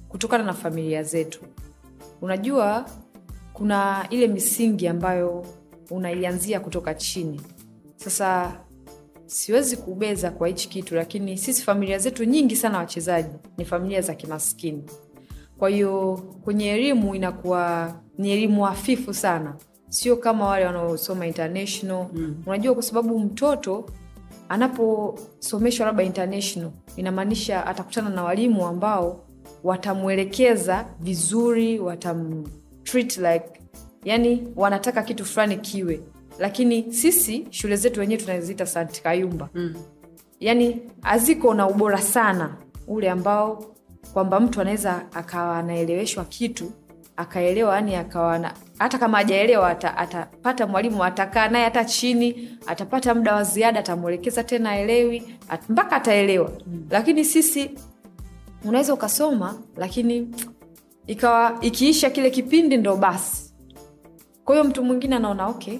kutokana 0.09 0.43
na 0.43 0.53
familia 0.53 1.03
zetu 1.03 1.39
unajua 2.21 2.89
kuna 3.53 4.07
ile 4.09 4.27
misingi 4.27 4.87
ambayo 4.87 5.45
unaianzia 5.91 6.59
kutoka 6.59 6.93
chini. 6.93 7.41
Sasa 7.95 8.59
siwezi 9.27 9.77
kubeza 9.77 10.31
kwa 10.31 10.47
hichi 10.47 10.69
kitu 10.69 10.95
lakini 10.95 11.37
sisi 11.37 11.63
familia 11.63 11.97
zetu 11.97 12.23
nyingi 12.23 12.55
sana 12.55 12.77
wachezaji 12.77 13.29
ni 13.57 13.65
familia 13.65 14.01
za 14.01 14.15
kimaskini. 14.15 14.83
Kwa 15.57 15.69
hiyo 15.69 16.23
kwenye 16.43 16.69
elimu 16.71 17.15
inakuwa 17.15 17.93
ni 18.17 18.31
elimu 18.31 18.63
hafifu 18.63 19.13
sana. 19.13 19.55
Sio 19.89 20.17
kama 20.17 20.45
wale 20.45 20.65
wanaosoma 20.65 21.27
international. 21.27 22.05
Mm. 22.13 22.43
unajua 22.45 22.73
kwa 22.73 22.83
sababu 22.83 23.19
mtoto 23.19 23.85
anaposomeshwa 24.49 25.85
labda 25.85 26.03
international 26.03 26.71
inamaanisha 26.95 27.65
atakutana 27.65 28.09
na 28.09 28.23
walimu 28.23 28.67
ambao 28.67 29.23
watamwelekeza 29.63 30.85
vizuri 30.99 31.79
watam 31.79 32.43
treat 32.83 33.17
like 33.17 33.45
yani 34.03 34.47
wanataka 34.55 35.03
kitu 35.03 35.25
fulani 35.25 35.57
kiwe 35.57 35.99
lakini 36.39 36.93
sisi 36.93 37.47
shule 37.49 37.75
zetu 37.75 37.99
wenyewe 37.99 38.21
tunaziita 38.21 38.65
St. 38.65 39.01
Kayumba 39.01 39.49
mm. 39.53 39.75
yani 40.39 40.81
haziko 41.01 41.53
na 41.53 41.67
ubora 41.67 42.01
sana 42.01 42.55
ule 42.87 43.09
ambao 43.09 43.65
kwamba 44.13 44.39
mtu 44.39 44.61
anaweza 44.61 45.05
akawa 45.13 45.57
anaeleweshwa 45.57 46.25
kitu 46.25 46.71
akaelewa 47.17 47.75
yani 47.75 47.95
akawa 47.95 48.39
na, 48.39 48.53
hata 48.79 48.97
kama 48.97 49.17
hajaelewa 49.17 49.69
ata, 49.69 49.97
atapata 49.97 50.67
mwalimu 50.67 51.03
atakaa 51.03 51.47
naye 51.47 51.63
hata 51.63 51.85
chini 51.85 52.57
atapata 52.67 53.15
muda 53.15 53.35
wa 53.35 53.43
ziada 53.43 53.79
atamwelekeza 53.79 54.43
tena 54.43 54.69
aelewi 54.69 55.23
at, 55.49 55.69
mpaka 55.69 55.95
ataelewa 55.95 56.51
mm. 56.67 56.87
lakini 56.89 57.25
sisi 57.25 57.71
unaweza 58.65 58.93
ukasoma 58.93 59.61
lakini 59.77 60.27
ikawa 61.07 61.57
ikiisha 61.61 62.09
kile 62.09 62.29
kipindi 62.29 62.77
ndo 62.77 62.95
basi 62.95 63.53
kwa 64.45 64.55
hiyo 64.55 64.67
mtu 64.67 64.83
mwingine 64.83 65.15
anaona 65.15 65.47
okay 65.47 65.79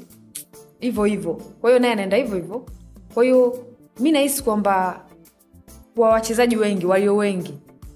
hivyo 0.80 1.04
hivyo. 1.04 1.34
Kwa 1.62 1.70
hiyo 1.70 1.80
naye 1.80 1.94
anaenda 1.94 2.18
hivyo 2.18 2.36
hivyo. 2.36 2.66
Kwa 3.14 3.24
hiyo 3.24 3.66
mi 4.00 4.12
nahisi 4.12 4.44
kwamba 4.44 5.06
kwa 5.96 6.10
wachezaji 6.10 6.58
wengi 6.58 6.86
walio 6.86 7.16
wengi 7.16 7.54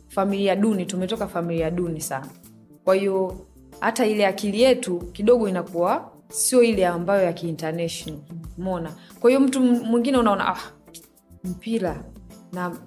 familia 0.07 0.55
duni 0.55 0.85
tumetoka 0.85 1.27
familia 1.27 1.71
duni 1.71 2.01
sana. 2.01 2.27
Kwa 2.83 2.95
hiyo 2.95 3.35
hata 3.79 4.05
ile 4.05 4.27
akili 4.27 4.61
yetu 4.61 4.97
kidogo 4.99 5.49
inakuwa 5.49 6.11
sio 6.29 6.63
ile 6.63 6.87
ambayo 6.87 7.23
ya 7.23 7.33
kiinternational. 7.33 8.19
Mona 8.57 8.91
kwa 9.19 9.29
hiyo 9.29 9.39
mtu 9.39 9.61
mwingine 9.61 10.17
unaona 10.17 10.47
ah, 10.47 10.59
mpira 11.43 12.03
na 12.53 12.77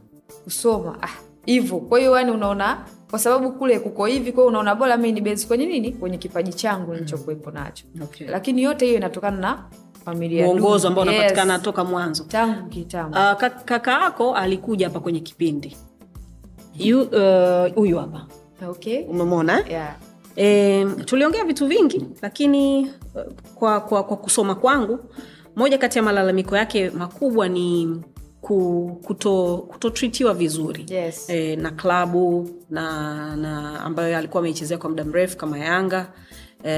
kusoma. 0.44 0.98
Ah, 1.02 1.08
hivyo. 1.46 1.78
Kwa 1.78 1.98
hiyo 1.98 2.16
yani 2.16 2.30
unaona 2.30 2.86
kwa 3.10 3.18
sababu 3.18 3.52
kule 3.52 3.78
kuko 3.80 4.06
hivi 4.06 4.32
kwao 4.32 4.46
unaona 4.46 4.74
bora 4.74 4.96
mi 4.96 5.12
ni 5.12 5.20
bezi 5.20 5.46
kwenye 5.46 5.66
nini? 5.66 5.92
Kwenye 5.92 6.18
kipaji 6.18 6.52
changu 6.52 6.92
nilichokuwepo 6.94 7.50
nacho. 7.50 7.84
Okay. 8.02 8.28
lakini 8.28 8.62
yote 8.62 8.84
hiyo 8.86 8.96
inatokana 8.96 9.36
na 9.38 9.64
mwongozo 10.44 10.88
ambao 10.88 11.02
unapatikana 11.02 11.52
Yes. 11.52 11.62
toka 11.62 11.84
mwanzo 11.84 12.24
tangu 12.24 12.68
kitambo 12.68 13.18
uh, 13.18 13.32
kaka 13.64 13.92
yako 13.92 14.34
alikuja 14.34 14.86
hapa 14.86 15.00
kwenye 15.00 15.20
kipindi 15.20 15.76
huyu 16.78 17.02
uh, 17.96 18.00
hapa 18.00 18.26
okay 18.68 19.04
umemwona 19.04 19.58
eh? 19.60 19.66
yeah. 19.70 19.96
e, 20.36 20.84
tuliongea 21.04 21.44
vitu 21.44 21.66
vingi 21.66 22.06
lakini 22.22 22.80
eh, 22.80 23.24
kwa, 23.54 23.80
kwa, 23.80 24.02
kwa 24.04 24.16
kusoma 24.16 24.54
kwangu 24.54 24.98
moja 25.56 25.78
kati 25.78 25.98
ya 25.98 26.04
malalamiko 26.04 26.56
yake 26.56 26.90
makubwa 26.90 27.48
ni 27.48 28.00
kutotritiwa 28.40 30.32
kuto 30.32 30.38
vizuri 30.38 30.86
Yes. 30.88 31.30
e, 31.30 31.56
na 31.56 31.70
klabu 31.70 32.50
na, 32.70 33.36
na 33.36 33.80
ambayo 33.80 34.18
alikuwa 34.18 34.40
ameichezea 34.40 34.78
kwa 34.78 34.90
muda 34.90 35.04
mrefu 35.04 35.36
kama 35.36 35.58
yanga 35.58 36.06
e, 36.64 36.70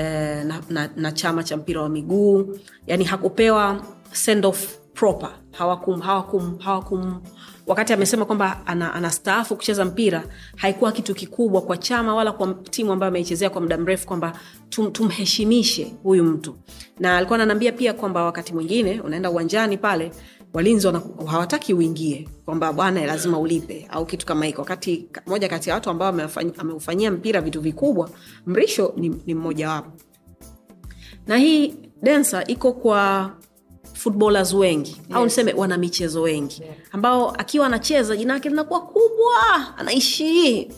na, 0.44 0.60
na, 0.70 0.90
na 0.96 1.12
chama 1.12 1.44
cha 1.44 1.56
mpira 1.56 1.82
wa 1.82 1.88
miguu. 1.88 2.58
Yani 2.86 3.04
hakupewa 3.04 3.82
send 4.12 4.46
off 4.46 4.78
proper. 4.94 5.30
Hawakum, 5.52 6.00
hawakum, 6.00 6.58
hawakum. 6.58 7.20
Wakati 7.66 7.92
amesema 7.92 8.24
kwamba 8.24 8.66
ana- 8.66 8.94
anastaafu 8.94 9.54
ana 9.54 9.58
kucheza 9.58 9.84
mpira 9.84 10.24
haikuwa 10.56 10.92
kitu 10.92 11.14
kikubwa 11.14 11.62
kwa 11.62 11.76
chama 11.76 12.14
wala 12.14 12.32
kwa 12.32 12.54
timu 12.54 12.92
ambayo 12.92 13.08
ameichezea 13.08 13.50
kwa 13.50 13.60
muda 13.60 13.78
mrefu 13.78 14.06
kwamba 14.06 14.32
tum, 14.68 14.90
tumheshimishe 14.92 15.94
huyu 16.02 16.24
mtu. 16.24 16.56
Na 17.00 17.16
alikuwa 17.16 17.36
ananiambia 17.38 17.72
pia 17.72 17.92
kwamba 17.94 18.24
wakati 18.24 18.54
mwingine 18.54 19.00
unaenda 19.00 19.30
uwanjani 19.30 19.78
pale 19.78 20.10
walinzi 20.52 20.88
hawataki 21.26 21.74
uingie 21.74 22.28
kwamba 22.44 22.72
bwana 22.72 23.06
lazima 23.06 23.38
ulipe 23.38 23.86
au 23.90 24.06
kitu 24.06 24.26
kama 24.26 24.44
hiko 24.46 24.60
wakati 24.62 25.08
moja 25.26 25.48
kati 25.48 25.68
ya 25.68 25.74
watu 25.74 25.90
ambao 25.90 26.08
ameufanyia 26.58 27.10
mpira 27.10 27.40
vitu 27.40 27.60
vikubwa 27.60 28.10
mrisho 28.46 28.92
ni, 28.96 29.08
ni 29.26 29.34
mmojawapo 29.34 29.90
na 31.26 31.36
hii 31.36 31.74
densa 32.02 32.44
iko 32.46 32.72
kwa 32.72 33.30
footballers 33.94 34.52
wengi 34.52 34.90
yes. 34.90 34.98
au 35.12 35.24
niseme 35.24 35.52
wana 35.52 35.78
michezo 35.78 36.22
wengi 36.22 36.62
Yeah. 36.62 36.76
ambao 36.92 37.30
akiwa 37.30 37.66
anacheza 37.66 38.16
jina 38.16 38.34
yake 38.34 38.48
linakuwa 38.48 38.80
kubwa 38.80 39.34
anaishi 39.78 40.68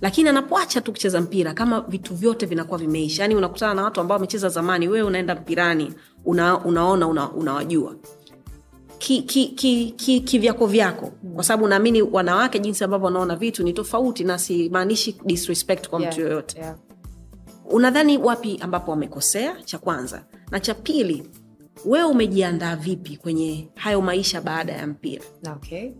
lakini 0.00 0.28
anapoacha 0.28 0.80
tu 0.80 0.92
kucheza 0.92 1.20
mpira 1.20 1.54
kama 1.54 1.80
vitu 1.80 2.14
vyote 2.14 2.46
vinakuwa 2.46 2.78
vimeisha 2.78 3.22
yaani 3.22 3.34
unakutana 3.34 3.74
na 3.74 3.82
watu 3.82 4.00
ambao 4.00 4.16
wamecheza 4.16 4.48
zamani 4.48 4.88
wewe 4.88 5.02
unaenda 5.06 5.34
mpirani 5.34 5.92
una, 6.24 6.64
unaona 6.64 7.06
una, 7.08 7.32
unawajua 7.32 7.96
kivyako 9.02 9.26
ki, 9.26 9.48
ki, 9.48 9.90
ki, 9.96 10.20
kivyako 10.20 10.66
vyako. 10.66 11.10
Kwa 11.34 11.44
sababu 11.44 11.68
naamini 11.68 12.02
wanawake 12.02 12.58
jinsi 12.58 12.84
ambavyo 12.84 13.04
wanaona 13.04 13.36
vitu 13.36 13.64
ni 13.64 13.72
tofauti 13.72 14.24
na 14.24 14.38
simaanishi 14.38 15.16
disrespect 15.24 15.88
kwa 15.88 16.00
mtu 16.00 16.20
yoyote. 16.20 16.58
yeah. 16.58 16.76
unadhani 17.70 18.18
wapi 18.18 18.58
ambapo 18.60 18.90
wamekosea? 18.90 19.56
Cha 19.64 19.78
kwanza. 19.78 20.24
Na 20.50 20.60
cha 20.60 20.74
pili 20.74 21.28
wewe 21.84 22.04
umejiandaa 22.04 22.76
vipi 22.76 23.16
kwenye 23.16 23.68
hayo 23.74 24.00
maisha 24.00 24.40
baada 24.40 24.72
ya 24.72 24.86
mpira? 24.86 25.24
Okay. 25.56 25.90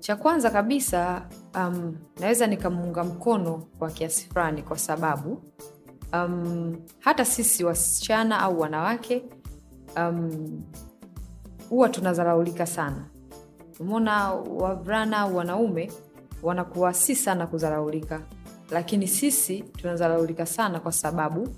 Cha 0.00 0.16
kwanza 0.16 0.50
kabisa 0.50 1.28
um, 1.54 1.96
naweza 2.20 2.46
nikamuunga 2.46 3.04
mkono 3.04 3.66
kwa 3.78 3.90
kiasi 3.90 4.26
fulani 4.28 4.62
kwa 4.62 4.78
sababu 4.78 5.42
um, 6.12 6.76
hata 6.98 7.24
sisi 7.24 7.64
wasichana 7.64 8.40
au 8.40 8.60
wanawake 8.60 9.24
um, 9.96 10.62
huwa 11.70 11.88
tunazaraulika 11.88 12.66
sana. 12.66 13.04
Umeona 13.80 14.32
wavulana 14.32 15.18
au 15.18 15.36
wanaume 15.36 15.90
wanakuwa 16.42 16.94
si 16.94 17.14
sana 17.16 17.46
kuzaraulika 17.46 18.20
lakini 18.70 19.08
sisi 19.08 19.60
tunazaraulika 19.62 20.46
sana 20.46 20.80
kwa 20.80 20.92
sababu 20.92 21.48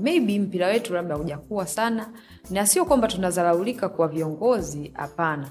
maybe 0.00 0.38
mpira 0.38 0.66
wetu 0.66 0.94
labda 0.94 1.14
hujakuwa 1.14 1.66
sana 1.66 2.08
na 2.50 2.66
sio 2.66 2.84
kwamba 2.84 3.08
tunazaraulika 3.08 3.88
kwa 3.88 4.08
viongozi 4.08 4.90
hapana. 4.94 5.50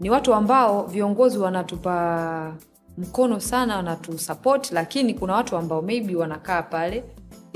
Ni 0.00 0.10
watu 0.10 0.34
ambao 0.34 0.86
viongozi 0.86 1.38
wanatupa 1.38 2.54
mkono 2.98 3.40
sana 3.40 3.76
wanatusapoti 3.76 4.74
lakini 4.74 5.14
kuna 5.14 5.34
watu 5.34 5.56
ambao 5.56 5.82
maybe 5.82 6.16
wanakaa 6.16 6.62
pale 6.62 7.04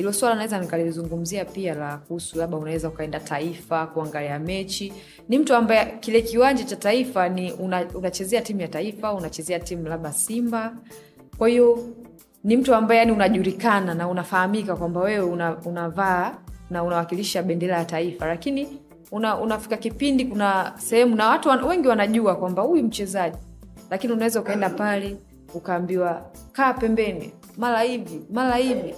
ilo 0.00 0.12
swala 0.12 0.34
naweza 0.34 0.58
nikalizungumzia 0.58 1.44
pia 1.44 1.74
la 1.74 1.96
kuhusu 1.98 2.38
labda 2.38 2.56
unaweza 2.56 2.88
ukaenda 2.88 3.20
taifa 3.20 3.86
kuangalia 3.86 4.38
mechi. 4.38 4.92
Ni 5.28 5.38
mtu 5.38 5.54
ambaye 5.54 5.96
kile 6.00 6.22
kiwanja 6.22 6.64
cha 6.64 6.76
taifa 6.76 7.28
ni 7.28 7.52
una, 7.52 7.86
unachezea 7.94 8.40
timu 8.40 8.60
ya 8.60 8.68
taifa 8.68 9.14
unachezea 9.14 9.60
timu 9.60 9.88
labda 9.88 10.12
simba. 10.12 10.72
Kwa 11.38 11.48
hiyo 11.48 11.78
ni 12.44 12.56
mtu 12.56 12.74
ambaye 12.74 12.98
yani 13.00 13.12
unajulikana 13.12 13.94
na 13.94 14.08
unafahamika 14.08 14.76
kwamba 14.76 15.00
wewe 15.00 15.24
una, 15.24 15.56
unavaa 15.64 16.34
na 16.70 16.84
unawakilisha 16.84 17.42
bendera 17.42 17.78
ya 17.78 17.84
taifa. 17.84 18.26
Lakini 18.26 18.68
una, 19.12 19.38
unafika 19.38 19.76
kipindi 19.76 20.24
kuna 20.24 20.72
sehemu 20.78 21.16
na 21.16 21.28
watu 21.28 21.48
wan, 21.48 21.64
wengi 21.64 21.88
wanajua 21.88 22.36
kwamba 22.36 22.62
huyu 22.62 22.82
mchezaji. 22.84 23.36
Lakini 23.90 24.12
unaweza 24.12 24.40
ukaenda 24.40 24.70
pale 24.70 25.16
ukaambiwa 25.54 26.30
kaa 26.52 26.72
pembeni 26.72 27.32
mara 27.56 27.80
hivi 27.82 28.20
mara 28.32 28.56
hivi 28.56 28.94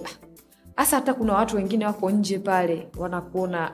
hasa 0.76 0.96
hata 0.96 1.14
kuna 1.14 1.32
watu 1.34 1.56
wengine 1.56 1.86
wako 1.86 2.10
nje 2.10 2.38
pale 2.38 2.88
wanakuona 2.98 3.72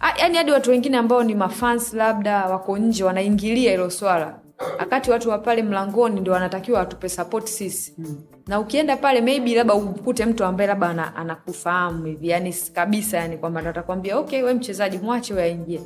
ah, 0.00 0.12
yaani 0.18 0.36
hadi 0.36 0.50
watu 0.52 0.70
wengine 0.70 0.96
ambao 0.96 1.22
ni 1.24 1.34
mafans 1.34 1.92
labda 1.94 2.46
wako 2.46 2.78
nje 2.78 3.04
wanaingilia 3.04 3.70
hilo 3.70 3.90
swala. 3.90 4.38
Wakati 4.78 5.10
watu 5.10 5.30
wa 5.30 5.38
pale 5.38 5.62
mlangoni 5.62 6.20
ndio 6.20 6.32
wanatakiwa 6.32 6.78
watupe 6.78 7.08
sapoti 7.08 7.52
sisi. 7.52 7.92
Hmm. 7.96 8.16
na 8.46 8.60
ukienda 8.60 8.96
pale 8.96 9.20
maybe 9.20 9.54
labda 9.54 9.74
ukute 9.74 10.26
mtu 10.26 10.44
ambaye 10.44 10.68
labda 10.68 10.88
ana- 10.88 11.16
anakufahamu 11.16 12.04
hivi 12.04 12.28
yani 12.28 12.52
kabisa 12.72 13.16
yani 13.18 13.38
kwamba 13.38 13.60
ndo 13.60 13.70
atakwambia 13.70 14.18
okay 14.18 14.42
we 14.42 14.54
mchezaji 14.54 14.98
mwache 14.98 15.42
aingie. 15.42 15.80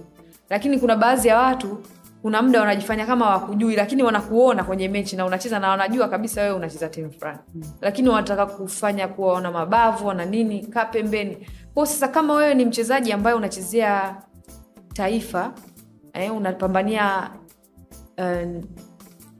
Lakini 0.50 0.78
kuna 0.78 0.96
baadhi 0.96 1.28
ya 1.28 1.38
watu 1.38 1.78
kuna 2.22 2.42
muda 2.42 2.60
wanajifanya 2.60 3.06
kama 3.06 3.30
wakujui 3.30 3.76
lakini 3.76 4.02
wanakuona 4.02 4.64
kwenye 4.64 4.88
mechi 4.88 5.16
na 5.16 5.26
unacheza 5.26 5.58
na 5.58 5.68
wanajua 5.68 6.08
kabisa 6.08 6.42
wewe 6.42 6.54
unacheza 6.54 6.88
timu 6.88 7.12
fulani 7.12 7.38
mm. 7.54 7.62
lakini 7.80 8.08
wanataka 8.08 8.46
kufanya 8.46 9.08
kuwa 9.08 9.32
wana 9.32 9.50
mabavu 9.50 10.06
wana 10.06 10.24
nini 10.24 10.66
kaa 10.66 10.84
pembeni 10.84 11.46
kwao 11.74 11.86
sasa 11.86 12.08
kama 12.08 12.34
wewe 12.34 12.54
ni 12.54 12.64
mchezaji 12.64 13.12
ambaye 13.12 13.36
unachezea 13.36 14.16
taifa 14.92 15.52
eh, 16.12 16.36
unapambania 16.36 17.30
um, 18.18 18.62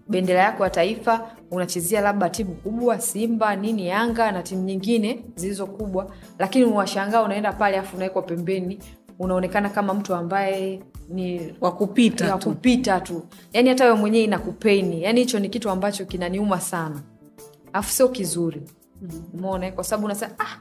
bendera 0.09 0.41
yako 0.41 0.65
ya 0.65 0.71
taifa 0.71 1.31
unachezea 1.51 2.01
labda 2.01 2.29
timu 2.31 2.55
kubwa 2.55 3.01
simba 3.01 3.57
nini 3.57 3.89
yanga 3.89 4.33
na 4.33 4.43
timu 4.43 4.63
nyingine 4.63 5.25
zilizo 5.35 5.67
kubwa 5.67 6.11
lakini 6.39 6.65
unashangaa 6.65 7.23
unaenda 7.23 7.53
pale 7.53 7.79
afu 7.79 7.97
unawekwa 7.97 8.23
pembeni 8.23 8.79
unaonekana 9.19 9.69
kama 9.69 9.95
mtu 9.95 10.15
ambaye 10.15 10.83
ni 11.11 11.55
wakupita 11.61 12.27
ya 12.27 12.39
tu. 12.39 12.49
kupita 12.49 13.01
tu. 13.01 13.23
Yani 13.53 13.69
hata 13.69 13.85
wewe 13.85 13.97
mwenyewe 13.97 14.25
inakupeni 14.25 15.03
yani 15.03 15.21
hicho 15.21 15.39
ni 15.39 15.49
kitu 15.49 15.71
ambacho 15.71 16.05
kinaniuma 16.05 16.61
sana. 16.61 17.03
Afu 17.73 17.91
sio 17.91 18.09
kizuri. 18.09 18.63
Umeona? 19.35 19.73
Kwa 19.73 19.85
sababu 19.85 20.05
unasema 20.07 20.33
ah, 20.39 20.59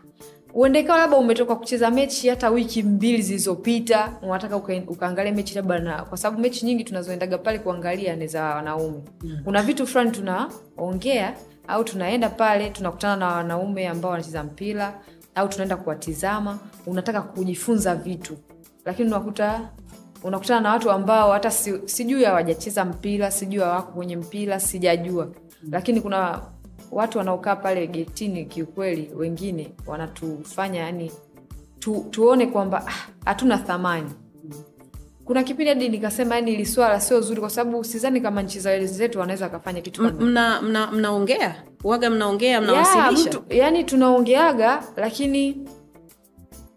uende 0.54 0.84
labda 0.84 1.18
umetoka 1.18 1.56
kucheza 1.56 1.92
mechi 1.92 2.30
hata 2.30 2.50
wiki 2.50 2.84
mbili 2.84 3.22
zilizopita 3.22 4.14
unataka 4.22 4.58
uka, 4.58 4.74
ukaangalia 4.88 5.32
mechi 5.34 5.56
labda 5.56 5.80
na 5.80 6.04
kwa 6.04 6.18
sababu 6.18 6.42
mechi 6.42 6.66
nyingi 6.66 6.84
tunazoendaga 6.84 7.38
pale 7.38 7.60
kuangalia 7.60 8.16
ni 8.16 8.28
za 8.28 8.44
wanaume. 8.44 9.02
Mm. 9.24 9.38
kuna 9.44 9.64
vitu 9.64 9.88
fulani 9.88 10.12
tunaongea 10.12 11.36
au 11.68 11.84
tunaenda 11.84 12.30
pale 12.30 12.70
tunakutana 12.70 13.16
na 13.16 13.28
wanaume 13.28 13.88
ambao 13.88 14.12
wanacheza 14.12 14.44
mpira 14.44 15.00
au 15.36 15.48
tunaenda 15.48 15.78
kuwatizama. 15.78 16.60
Unataka 16.86 17.22
kujifunza 17.22 17.96
vitu. 17.96 18.38
Lakini 18.86 19.08
unakuta 19.08 19.70
unakutana 20.24 20.62
na 20.62 20.70
watu 20.72 20.92
ambao 20.92 21.32
hata 21.32 21.52
si, 21.52 21.74
sijui 21.86 22.24
hawajacheza 22.24 22.86
mpira 22.86 23.32
sijui 23.32 23.62
hawako 23.64 23.92
kwenye 23.92 24.16
mpira 24.16 24.60
sijajua. 24.60 25.26
Mm. 25.26 25.70
lakini 25.72 26.02
kuna 26.02 26.40
watu 26.92 27.18
wanaokaa 27.18 27.56
pale 27.56 27.88
getini 27.88 28.46
kiukweli 28.46 29.12
wengine 29.16 29.72
wanatufanya 29.88 30.80
yani 30.80 31.12
tu, 31.80 32.06
tuone 32.12 32.46
kwamba 32.48 32.88
ah, 32.88 32.94
hatuna 33.26 33.58
thamani. 33.58 34.10
Kuna 35.26 35.44
kipindi 35.44 35.70
hadi 35.70 35.90
nikasema 35.90 36.36
yani 36.36 36.54
ili 36.54 36.66
swala 36.66 37.00
sio 37.02 37.22
zuri 37.22 37.40
kwa 37.42 37.50
sababu 37.50 37.84
sizani 37.84 38.22
kama 38.22 38.42
nchi 38.42 38.60
za 38.60 38.70
wenzetu 38.70 39.20
wanaweza 39.20 39.46
wakafanya 39.46 39.82
kitu 39.82 40.02
mnaongea 40.04 40.62
mna, 40.62 40.92
mna 40.92 41.56
waga 41.84 42.10
mnaongea 42.10 42.62
mnawasilisha? 42.62 43.30
mtu, 43.30 43.44
yani 43.50 43.84
tunaongeaga 43.84 44.84
lakini 44.98 45.68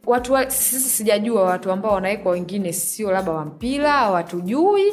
watu 0.07 0.33
wa, 0.33 0.51
sisi 0.51 0.89
sijajua 0.89 1.43
watu 1.43 1.73
ambao 1.73 1.93
wanawekwa 1.95 2.33
wengine 2.33 2.73
sio 2.73 3.11
labda 3.13 3.33
wa 3.33 3.45
mpira 3.45 3.93
hawatujui 3.93 4.93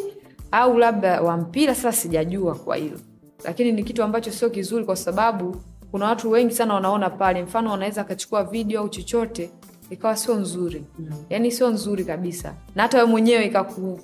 au 0.51 0.77
labda 0.77 1.21
wa 1.21 1.37
mpira 1.37 1.75
sasa 1.75 1.91
sijajua 1.91 2.55
kwa 2.55 2.75
hilo. 2.75 2.99
Lakini 3.43 3.71
ni 3.71 3.83
kitu 3.83 4.03
ambacho 4.03 4.31
sio 4.31 4.49
kizuri 4.49 4.85
kwa 4.85 4.95
sababu 4.95 5.55
kuna 5.91 6.05
watu 6.05 6.31
wengi 6.31 6.53
sana 6.55 6.73
wanaona 6.73 7.09
pale. 7.09 7.43
Mfano 7.43 7.71
wanaweza 7.71 8.01
akachukua 8.01 8.43
video 8.43 8.81
au 8.81 8.89
chochote 8.89 9.51
ikawa 9.89 10.15
sio 10.17 10.35
nzuri. 10.35 10.85
Mm. 10.99 11.09
yaani 11.29 11.51
sio 11.51 11.69
nzuri 11.69 12.05
kabisa. 12.05 12.53
Na 12.75 12.83
hata 12.83 12.97
we 12.97 13.05
mwenyewe 13.05 13.45
ikaku 13.45 13.99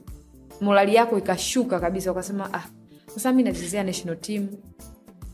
morali 0.62 0.96
yako 0.96 1.18
ikashuka 1.18 1.80
kabisa 1.80 2.12
ukasema 2.12 2.54
ah 2.54 2.64
sasa 3.14 3.32
mi 3.34 3.44
nachezea 3.44 3.84
national 3.84 4.18
team 4.18 4.48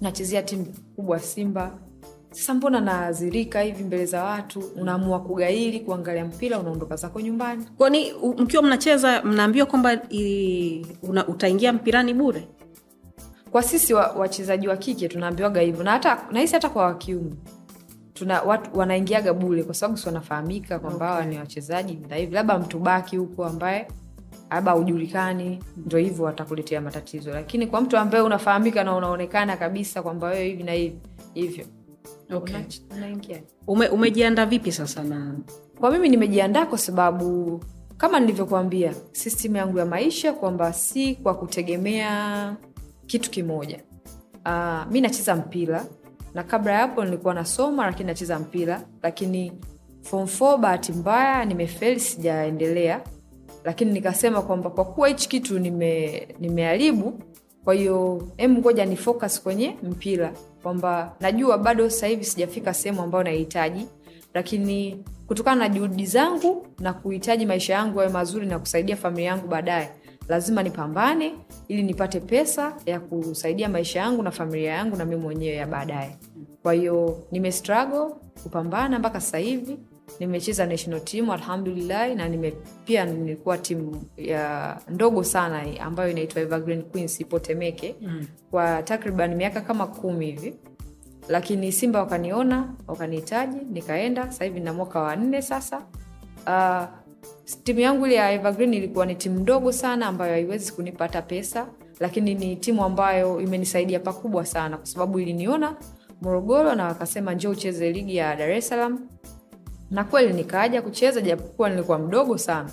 nachezea 0.01 0.41
timu 0.43 0.65
kubwa 0.95 1.19
simba 1.19 1.71
sasa 2.31 2.53
mbona 2.53 2.81
naazirika 2.81 3.61
hivi 3.61 3.83
mbele 3.83 4.05
za 4.05 4.23
watu? 4.23 4.59
Unaamua 4.59 5.19
kugaili 5.19 5.79
kuangalia 5.79 6.25
mpira 6.25 6.59
unaondoka 6.59 6.95
zako 6.95 7.21
nyumbani. 7.21 7.65
Kwani 7.77 8.13
mkiwa 8.37 8.63
mnacheza 8.63 9.23
mnaambiwa 9.23 9.65
kwamba 9.65 9.97
utaingia 11.27 11.73
mpirani 11.73 12.13
bure? 12.13 12.47
Kwa 13.51 13.63
sisi 13.63 13.93
wachezaji 13.93 14.67
wa, 14.67 14.77
kike 14.77 15.07
tunaambiwaga 15.07 15.61
hivyo 15.61 15.83
na 15.83 15.91
hata 15.91 16.21
nahisi 16.31 16.53
hata 16.53 16.69
kwa 16.69 16.85
wakiume 16.85 17.31
tuna 18.13 18.41
watu 18.41 18.79
wanaingiaga 18.79 19.33
bule 19.33 19.63
kwa 19.63 19.73
sababu 19.73 19.97
si 19.97 20.05
wanafahamika 20.07 20.79
kwamba 20.79 21.05
hawa 21.07 21.25
ni 21.25 21.37
wachezaji 21.37 21.99
na 22.09 22.15
hivi 22.15 22.35
labda 22.35 22.59
mtu 22.59 22.79
baki 22.79 23.17
huko 23.17 23.45
ambaye 23.45 23.87
labda 24.51 24.71
haujulikani 24.71 25.59
ndo 25.77 25.97
hivyo 25.97 26.25
watakuletea 26.25 26.81
matatizo. 26.81 27.31
Lakini 27.31 27.67
kwa 27.67 27.81
mtu 27.81 27.97
ambaye 27.97 28.23
unafahamika 28.23 28.83
na 28.83 28.95
unaonekana 28.95 29.57
kabisa 29.57 30.01
kwamba 30.03 30.27
wewe 30.27 30.45
hivi 30.45 30.63
na 30.63 30.71
hivi 30.71 30.95
hivyo 31.33 31.65
Okay. 32.33 32.55
una- 32.55 33.41
Ume, 33.67 33.87
umejiandaa 33.87 34.45
vipi 34.45 34.71
sasa 34.71 35.03
na 35.03 35.35
kwa 35.79 35.91
mimi 35.91 36.09
nimejiandaa 36.09 36.65
kwa 36.65 36.77
sababu 36.77 37.59
kama 37.97 38.19
nilivyokuambia 38.19 38.93
system 39.11 39.55
yangu 39.55 39.77
ya 39.77 39.85
maisha 39.85 40.33
kwamba 40.33 40.73
si 40.73 41.15
kwa 41.15 41.33
kutegemea 41.33 42.55
kitu 43.05 43.29
kimoja. 43.31 43.79
Uh, 44.45 44.91
mi 44.91 45.01
nacheza 45.01 45.35
mpira 45.35 45.85
na 46.33 46.43
kabla 46.43 46.71
ya 46.71 46.77
hapo 46.79 47.05
nilikuwa 47.05 47.33
nasoma 47.33 47.85
lakini 47.85 48.07
nacheza 48.07 48.39
mpira 48.39 48.81
lakini 49.03 49.51
form 50.01 50.25
4 50.27 50.57
bahati 50.57 50.91
mbaya 50.91 51.45
nimefeli 51.45 51.99
sijaendelea. 51.99 53.01
Lakini 53.63 53.91
nikasema 53.91 54.41
kwamba 54.41 54.69
kwa 54.69 54.85
kuwa 54.85 55.07
hichi 55.07 55.29
kitu 55.29 55.59
nime 55.59 56.27
nimeharibu 56.39 57.19
kwa 57.63 57.73
hiyo 57.73 58.27
em 58.37 58.57
ngoja 58.57 58.85
ni 58.85 58.95
focus 58.95 59.41
kwenye 59.41 59.75
mpira 59.83 60.33
kwamba 60.63 61.15
najua 61.19 61.57
bado 61.57 61.89
sasa 61.89 62.07
hivi 62.07 62.25
sijafika 62.25 62.73
sehemu 62.73 63.01
ambayo 63.01 63.23
nahitaji 63.23 63.87
lakini 64.33 65.03
kutokana 65.27 65.55
na 65.67 65.69
juhudi 65.69 66.05
zangu 66.05 66.67
na 66.79 66.93
kuhitaji 66.93 67.45
maisha 67.45 67.73
yangu 67.73 67.99
yawe 67.99 68.11
mazuri 68.11 68.45
na 68.45 68.59
kusaidia 68.59 68.95
familia 68.95 69.25
yangu 69.29 69.47
baadaye 69.47 69.89
lazima 70.27 70.63
nipambane 70.63 71.33
ili 71.67 71.83
nipate 71.83 72.19
pesa 72.19 72.73
ya 72.85 72.99
kusaidia 72.99 73.69
maisha 73.69 73.99
yangu 73.99 74.23
na 74.23 74.31
familia 74.31 74.71
yangu 74.71 74.95
na 74.95 75.05
mimi 75.05 75.21
mwenyewe 75.21 75.55
ya 75.55 75.67
baadaye. 75.67 76.17
Kwa 76.63 76.73
hiyo 76.73 77.23
nime 77.31 77.53
kupambana 78.43 78.99
mpaka 78.99 79.21
sasa 79.21 79.37
hivi 79.37 79.77
nimecheza 80.19 80.65
national 80.65 81.01
team 81.01 81.29
alhamdulillah 81.29 82.15
na 82.15 82.29
nime 82.29 82.53
pia 82.85 83.05
nilikuwa 83.05 83.57
timu 83.57 84.03
ya 84.17 84.77
ndogo 84.89 85.23
sana 85.23 85.63
ambayo 85.81 86.11
inaitwa 86.11 86.41
Evergreen 86.41 86.81
Queens 86.83 87.19
ipo 87.21 87.39
Temeke 87.39 87.95
mm. 88.01 88.27
kwa 88.51 88.83
takriban 88.83 89.35
miaka 89.35 89.61
kama 89.61 89.87
kumi 89.87 90.25
hivi. 90.25 90.53
Lakini 91.29 91.71
simba 91.71 91.99
wakaniona 91.99 92.73
wakanihitaji 92.87 93.57
nikaenda. 93.71 94.25
Sasa 94.25 94.43
hivi 94.45 94.59
na 94.59 94.73
mwaka 94.73 94.99
wa 95.01 95.15
nne 95.15 95.41
sasa. 95.41 95.81
Uh, 96.47 96.83
timu 97.63 97.79
yangu 97.79 98.05
ile 98.05 98.15
ya 98.15 98.31
evergreen 98.31 98.73
ilikuwa 98.73 99.05
ni 99.05 99.15
timu 99.15 99.39
ndogo 99.39 99.71
sana 99.71 100.05
ambayo 100.07 100.33
haiwezi 100.33 100.71
kunipata 100.71 101.21
pesa 101.21 101.67
lakini 101.99 102.35
ni 102.35 102.55
timu 102.55 102.83
ambayo 102.83 103.41
imenisaidia 103.41 103.99
pakubwa 103.99 104.45
sana 104.45 104.77
kwa 104.77 104.85
sababu 104.85 105.19
iliniona 105.19 105.75
morogoro 106.21 106.75
na 106.75 106.85
wakasema 106.85 107.33
njoo 107.33 107.49
ucheze 107.51 107.91
ligi 107.91 108.15
ya 108.15 108.35
dar 108.35 108.51
es 108.51 108.67
salaam 108.67 109.07
na 109.91 110.03
kweli 110.03 110.33
nikaja 110.33 110.81
kucheza 110.81 111.21
japokuwa 111.21 111.69
nilikuwa 111.69 111.99
mdogo 111.99 112.37
sana. 112.37 112.69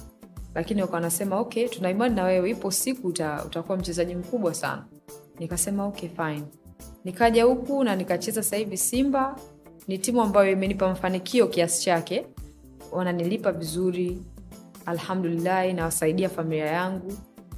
Lakini 0.54 0.82
wakawa 0.82 1.00
nasema 1.00 1.40
okay 1.40 1.68
tuna 1.68 2.08
na 2.08 2.24
wewe 2.24 2.50
ipo 2.50 2.70
siku 2.70 3.08
uta, 3.08 3.44
utakuwa 3.46 3.78
mchezaji 3.78 4.14
mkubwa 4.14 4.54
sana. 4.54 4.84
Nikasema 5.38 5.86
okay 5.86 6.08
fine. 6.08 6.42
Nikaja 7.04 7.44
huku 7.44 7.84
na 7.84 7.96
nikacheza 7.96 8.42
sasa 8.42 8.76
simba. 8.76 9.36
Ni 9.88 9.98
timu 9.98 10.22
ambayo 10.22 10.52
imenipa 10.52 10.88
mafanikio 10.88 11.46
kiasi 11.46 11.82
chake. 11.82 12.26
Wananilipa 12.92 13.52
vizuri. 13.52 14.22
Alhamdulillahi 14.86 15.72
nawasaidia 15.72 16.28
familia 16.28 16.66
yangu. 16.66 17.12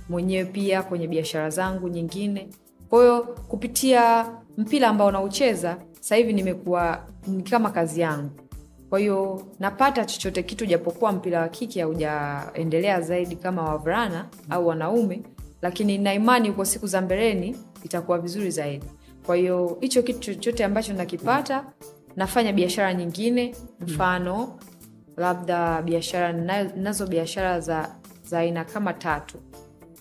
Mwenyewe 0.08 0.44
pia 0.44 0.82
kwenye 0.82 1.08
biashara 1.08 1.50
zangu 1.50 1.88
nyingine. 1.88 2.48
Kwahiyo 2.90 3.22
kupitia 3.22 4.26
mpira 4.56 4.88
ambao 4.88 5.10
naucheza 5.10 5.76
sahivi 6.00 6.28
hivi 6.28 6.42
nimekuwa 6.42 7.06
kama 7.50 7.70
kazi 7.70 8.00
yangu 8.00 8.30
kwa 8.90 8.98
hiyo 8.98 9.46
napata 9.58 10.04
chochote 10.04 10.42
kitu 10.42 10.66
japokuwa 10.66 11.12
mpira 11.12 11.40
wa 11.40 11.48
kike 11.48 11.80
haujaendelea 11.82 13.00
zaidi 13.00 13.36
kama 13.36 13.62
wavulana 13.62 14.28
au 14.50 14.66
wanaume 14.66 15.22
lakini 15.62 15.98
na 15.98 16.14
imani 16.14 16.48
huko 16.48 16.64
siku 16.64 16.86
za 16.86 17.00
mbeleni 17.00 17.56
itakuwa 17.84 18.18
vizuri 18.18 18.50
zaidi. 18.50 18.86
Kwa 19.26 19.36
hiyo 19.36 19.78
hicho 19.80 20.02
kitu 20.02 20.20
chochote 20.20 20.64
ambacho 20.64 20.92
nakipata 20.92 21.64
nafanya 22.16 22.52
biashara 22.52 22.94
nyingine 22.94 23.54
mfano 23.80 24.58
labda 25.16 25.82
biashara 25.82 26.32
nazo 26.76 27.06
biashara 27.06 27.60
za 27.60 27.94
za 28.24 28.38
aina 28.38 28.64
kama 28.64 28.92
tatu. 28.92 29.38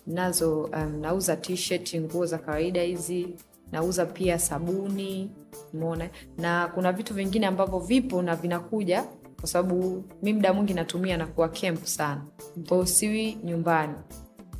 Nazo 0.08 0.62
um, 0.64 1.00
nauza 1.02 1.36
t-shirt 1.36 1.96
nguo 1.96 2.26
za 2.26 2.38
kawaida 2.38 2.82
hizi 2.82 3.28
nauza 3.72 4.06
pia 4.06 4.40
sabuni 4.40 5.32
umeona? 5.74 6.10
Na 6.38 6.68
kuna 6.68 6.92
vitu 6.92 7.14
vingine 7.14 7.48
ambavyo 7.48 7.80
vipo 7.80 8.22
na 8.22 8.36
vinakuja 8.36 9.04
kwa 9.40 9.50
sababu 9.50 10.04
mi 10.24 10.34
muda 10.34 10.54
mwingi 10.54 10.74
natumia 10.74 11.18
na 11.18 11.28
kuwa 11.28 11.50
camp 11.50 11.84
sana. 11.86 12.22
Kwao 12.68 12.86
siwi 12.86 13.38
nyumbani. 13.44 13.94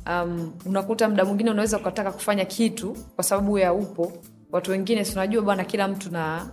Um, 0.06 0.52
unakuta 0.66 1.08
muda 1.08 1.24
mwingine 1.24 1.50
unaweza 1.50 1.76
ukataka 1.78 2.12
kufanya 2.12 2.44
kitu 2.44 2.96
kwa 3.14 3.24
sababu 3.24 3.58
ya 3.58 3.72
upo. 3.72 4.12
Watu 4.52 4.70
wengine 4.70 5.04
sinajua 5.04 5.42
bwana 5.42 5.64
kila 5.64 5.88
mtu 5.88 6.10
na 6.12 6.46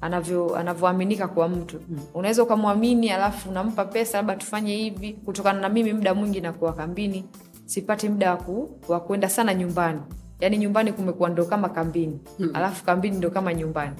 anavyo 0.00 0.56
anavyoaminika 0.56 1.28
kwa 1.28 1.48
mtu. 1.48 1.80
Mm. 1.88 1.98
unaweza 2.14 2.42
ukamwamini 2.42 3.10
alafu 3.10 3.50
unampa 3.50 3.84
pesa 3.84 4.18
labda 4.18 4.36
tufanye 4.36 4.76
hivi. 4.76 5.12
Kutokana 5.12 5.60
na 5.60 5.68
mimi 5.68 5.92
muda 5.92 6.14
mwingi 6.14 6.40
nakuwa 6.40 6.72
kambini. 6.72 7.24
Sipati 7.64 8.08
muda 8.08 8.38
wa 8.88 9.00
kuenda 9.00 9.28
sana 9.28 9.54
nyumbani 9.54 10.00
yaani 10.42 10.58
nyumbani 10.58 10.92
kumekuwa 10.92 11.28
ndo 11.30 11.44
kama 11.44 11.68
kambini. 11.68 12.20
Mm. 12.38 12.50
alafu 12.54 12.84
kambini 12.84 13.16
ndo 13.16 13.30
kama 13.30 13.54
nyumbani. 13.54 13.96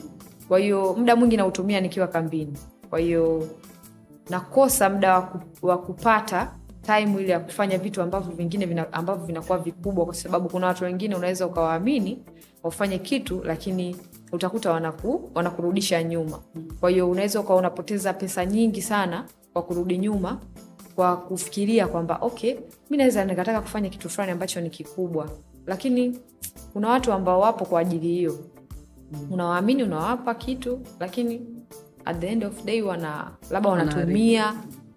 Kwa 0.48 0.59
hiyo 0.59 0.94
muda 0.98 1.16
mwingi 1.16 1.37
nautumia 1.37 1.81
nikiwa 1.81 2.07
kambini. 2.07 2.59
Kwa 2.90 2.98
hiyo 2.98 3.48
nakosa 4.31 4.90
muda 4.90 5.28
wa 5.62 5.78
kupata 5.78 6.52
time 6.83 7.22
ile 7.22 7.33
ya 7.33 7.40
kufanya 7.40 7.78
vitu 7.78 8.02
ambavyo 8.02 8.33
vingine 8.35 8.66
vina, 8.66 8.92
ambavyo 8.92 9.26
vinakuwa 9.26 9.59
vikubwa 9.59 10.05
kwa 10.05 10.14
sababu 10.14 10.48
kuna 10.48 10.66
watu 10.66 10.85
wengine 10.85 11.14
unaweza 11.14 11.46
ukawaamini 11.46 12.22
wafanye 12.62 12.98
kitu 12.98 13.42
lakini 13.44 13.96
utakuta 14.33 14.70
wanaku, 14.72 15.31
wanakurudisha 15.35 16.02
nyuma. 16.02 16.38
Kwa 16.81 16.90
hiyo 16.90 17.11
unaweza 17.11 17.40
ukawa 17.40 17.59
unapoteza 17.59 18.12
pesa 18.12 18.46
nyingi 18.46 18.83
sana 18.83 19.24
kwa 19.52 19.62
kurudi 19.62 19.98
nyuma 19.98 20.38
kwa 20.94 21.16
kufikiria 21.16 21.87
kwamba 21.88 22.18
okay 22.20 22.55
mi 22.90 22.96
naweza 22.96 23.24
nikataka 23.24 23.61
kufanya 23.61 23.88
kitu 23.88 24.09
fulani 24.11 24.33
ambacho 24.33 24.61
ni 24.61 24.70
kikubwa 24.70 25.28
lakini 25.66 26.18
kuna 26.72 26.88
watu 26.88 27.12
ambao 27.12 27.40
wapo 27.40 27.64
kwa 27.64 27.81
ajili 27.81 28.09
hiyo. 28.09 28.38
Unawaamini 29.31 29.83
unawapa 29.83 30.35
kitu 30.35 30.81
lakini 31.01 31.40
at 32.05 32.18
the 32.18 32.27
end 32.29 32.44
of 32.44 32.64
day 32.64 32.83
wana 32.83 33.31
labda 33.51 33.70
wanatumia. 33.70 34.55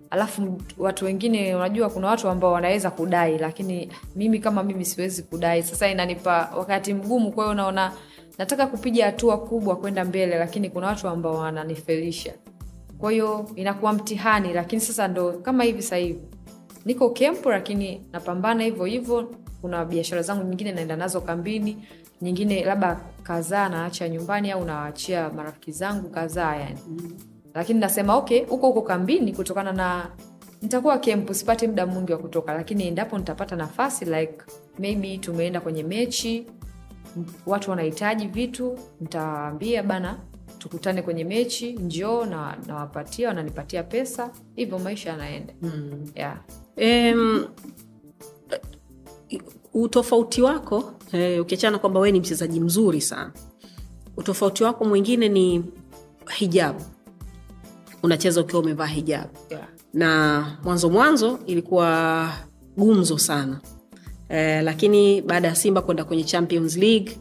alafu 0.09 0.61
watu 0.77 1.05
wengine 1.05 1.55
unajua 1.55 1.89
kuna 1.89 2.07
watu 2.07 2.29
ambao 2.29 2.51
wanaweza 2.51 2.91
kudai 2.91 3.37
lakini 3.37 3.89
mimi 4.15 4.39
kama 4.39 4.63
mimi 4.63 4.85
siwezi 4.85 5.23
kudai. 5.23 5.63
Sasa 5.63 5.87
inanipa 5.87 6.49
wakati 6.57 6.93
mgumu 6.93 7.31
kwa 7.31 7.43
hiyo 7.43 7.51
unaona 7.53 7.91
nataka 8.37 8.67
kupiga 8.67 9.05
hatua 9.05 9.37
kubwa 9.37 9.75
kwenda 9.75 10.05
mbele 10.05 10.37
lakini 10.37 10.69
kuna 10.69 10.87
watu 10.87 11.07
ambao 11.07 11.33
wananifelisha. 11.35 12.33
Kwa 12.97 13.11
hiyo 13.11 13.49
inakuwa 13.55 13.93
mtihani 13.93 14.53
lakini 14.53 14.81
sasa 14.81 15.07
ndo 15.07 15.31
kama 15.33 15.63
hivi 15.63 15.81
sahivi 15.83 16.19
niko 16.85 17.09
kempo 17.09 17.51
lakini 17.51 18.01
napambana 18.11 18.63
hivyo 18.63 18.85
hivyo 18.85 19.31
kuna 19.65 19.85
biashara 19.85 20.21
zangu 20.21 20.43
nyingine 20.43 20.71
naenda 20.71 20.95
nazo 20.95 21.21
kambini 21.21 21.87
nyingine 22.21 22.63
labda 22.63 22.99
kadhaa 23.23 23.69
naacha 23.69 24.09
nyumbani 24.09 24.51
au 24.51 24.65
nawaachia 24.65 25.29
marafiki 25.29 25.71
zangu 25.71 26.09
kadhaa 26.09 26.55
yani 26.55 26.79
lakini 27.53 27.79
nasema 27.79 28.15
okay 28.15 28.43
huko 28.45 28.67
huko 28.67 28.81
kambini 28.81 29.33
kutokana 29.33 29.71
na 29.71 30.07
nitakuwa 30.61 30.97
kempu 30.97 31.33
sipati 31.33 31.67
muda 31.67 31.85
mwingi 31.85 32.11
wa 32.11 32.17
kutoka 32.17 32.53
lakini 32.53 32.87
endapo 32.87 33.17
nitapata 33.17 33.55
nafasi 33.55 34.05
like 34.05 34.37
maybe 34.79 35.17
tumeenda 35.17 35.61
kwenye 35.61 35.83
mechi 35.83 36.47
watu 37.45 37.69
wanahitaji 37.69 38.27
vitu 38.27 38.79
nitawaambia 39.01 39.83
bana 39.83 40.19
tukutane 40.59 41.01
kwenye 41.01 41.23
mechi 41.23 41.73
njoo 41.73 42.25
na 42.25 42.57
nawapatia 42.67 43.27
wananipatia 43.27 43.83
pesa 43.83 44.29
hivyo 44.55 44.79
maisha 44.79 45.09
yanaenda 45.09 45.53
mm. 45.61 46.11
yeah. 46.15 46.37
Em, 46.77 47.45
utofauti 49.73 50.41
wako 50.41 50.93
eh, 51.11 51.41
ukiachana 51.41 51.79
kwamba 51.79 51.99
wewe 51.99 52.11
ni 52.11 52.19
mchezaji 52.19 52.59
mzuri 52.59 53.01
sana. 53.01 53.31
Utofauti 54.17 54.63
wako 54.63 54.85
mwingine 54.85 55.29
ni 55.29 55.63
hijabu. 56.37 56.81
Unacheza 58.03 58.41
ukiwa 58.41 58.61
umevaa 58.61 58.85
hijabu. 58.85 59.29
Yeah. 59.49 59.67
na 59.93 60.57
mwanzo 60.63 60.89
mwanzo 60.89 61.39
ilikuwa 61.45 62.29
gumzo 62.77 63.17
sana. 63.17 63.61
Eh, 64.29 64.63
lakini 64.63 65.21
baada 65.21 65.47
ya 65.47 65.55
simba 65.55 65.81
kwenda 65.81 66.03
kwenye 66.03 66.23
champions 66.23 66.77
league 66.77 67.17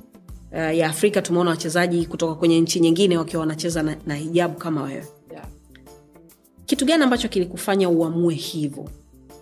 eh, 0.53 0.79
ya 0.79 0.89
afrika 0.89 1.23
tumeona 1.23 1.51
wachezaji 1.51 2.07
kutoka 2.07 2.35
kwenye 2.35 2.61
nchi 2.61 2.81
nyingine 2.81 3.19
wakiwa 3.19 3.41
wanacheza 3.41 3.83
na, 3.83 3.97
na 4.07 4.15
hijabu 4.15 4.55
kama 4.59 4.83
wewe. 4.83 5.07
Yeah. 5.33 5.47
kitu 6.67 6.85
gani 6.85 7.05
ambacho 7.05 7.29
kilikufanya 7.29 7.89
uamue 7.89 8.35
hivyo 8.35 8.89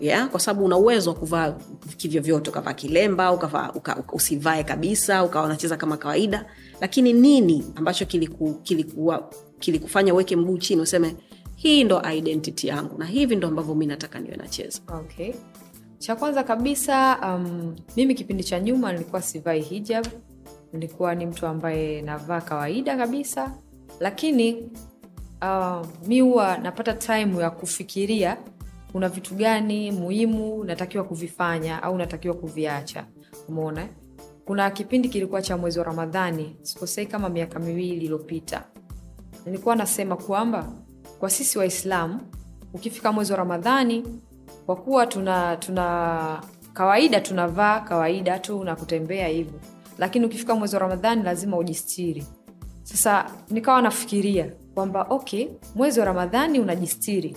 yeah? 0.02 0.28
kwa 0.28 0.40
sababu 0.40 0.64
una 0.64 0.76
uwezo 0.76 1.10
wa 1.10 1.16
kuvaa 1.16 1.52
kivyovyote 1.96 2.50
ukavaa 2.50 2.72
kilemba 2.72 3.32
ukavaa, 3.32 3.72
uka, 3.74 4.04
usivae 4.12 4.64
kabisa 4.64 5.24
ukawa 5.24 5.44
unacheza 5.46 5.76
kama 5.76 5.96
kawaida. 5.96 6.46
Lakini 6.80 7.12
nini 7.12 7.64
ambacho 7.76 8.06
kiliku, 8.06 8.54
kilikuwa 8.54 9.30
kilikufanya 9.58 10.14
uweke 10.14 10.36
mguu 10.36 10.58
chini 10.58 10.80
useme 10.82 11.16
hii 11.56 11.84
ndo 11.84 12.02
identity 12.14 12.66
yangu 12.68 12.98
na 12.98 13.06
hivi 13.06 13.36
ndo 13.36 13.48
ambavyo 13.48 13.74
mi 13.74 13.86
nataka 13.86 14.20
niwe 14.20 14.36
nacheza 14.36 14.80
okay. 14.88 15.32
Cha 15.98 16.16
kwanza 16.16 16.42
kabisa 16.44 17.18
um, 17.24 17.76
mimi 17.96 18.14
kipindi 18.14 18.44
cha 18.44 18.60
nyuma 18.60 18.92
nilikuwa 18.92 19.22
sivai 19.22 19.60
hijab. 19.60 20.06
Nilikuwa 20.72 21.14
ni 21.14 21.26
mtu 21.26 21.46
ambaye 21.46 22.02
navaa 22.02 22.40
kawaida 22.40 22.96
kabisa. 22.96 23.52
Lakini 24.00 24.70
uh, 25.42 25.86
mi 26.06 26.20
huwa 26.20 26.58
napata 26.58 26.92
time 26.92 27.42
ya 27.42 27.50
kufikiria 27.50 28.36
kuna 28.92 29.08
vitu 29.08 29.34
gani 29.34 29.90
muhimu 29.92 30.64
natakiwa 30.64 31.04
kuvifanya 31.04 31.82
au 31.82 31.98
natakiwa 31.98 32.34
kuviacha? 32.34 33.04
Umeona? 33.48 33.88
Kuna 34.44 34.70
kipindi 34.70 35.08
kilikuwa 35.08 35.42
cha 35.42 35.56
mwezi 35.56 35.78
wa 35.78 35.84
ramadhani 35.84 36.56
sikosei 36.62 37.06
kama 37.06 37.28
miaka 37.28 37.58
miwili 37.58 37.96
iliyopita. 37.96 38.64
Nilikuwa 39.46 39.76
nasema 39.76 40.16
kwamba 40.16 40.72
kwa 41.18 41.30
sisi 41.30 41.58
waislamu 41.58 42.20
ukifika 42.74 43.12
mwezi 43.12 43.32
wa 43.32 43.38
ramadhani 43.38 44.20
kwa 44.66 44.76
kuwa 44.76 45.06
tuna 45.06 45.56
tuna 45.56 46.42
kawaida 46.72 47.20
tunavaa 47.20 47.80
kawaida 47.80 48.38
tu 48.38 48.64
na 48.64 48.76
kutembea 48.76 49.28
hivyo. 49.28 49.60
Lakini 49.98 50.26
ukifika 50.26 50.54
mwezi 50.54 50.76
wa 50.76 50.80
ramadhani 50.82 51.22
lazima 51.22 51.56
ujistiri. 51.58 52.26
Sasa 52.82 53.30
nikawa 53.50 53.82
nafikiria 53.82 54.52
kwamba 54.74 55.02
okay 55.10 55.48
mwezi 55.74 56.00
wa 56.00 56.06
ramadhani 56.06 56.60
unajistiri 56.60 57.36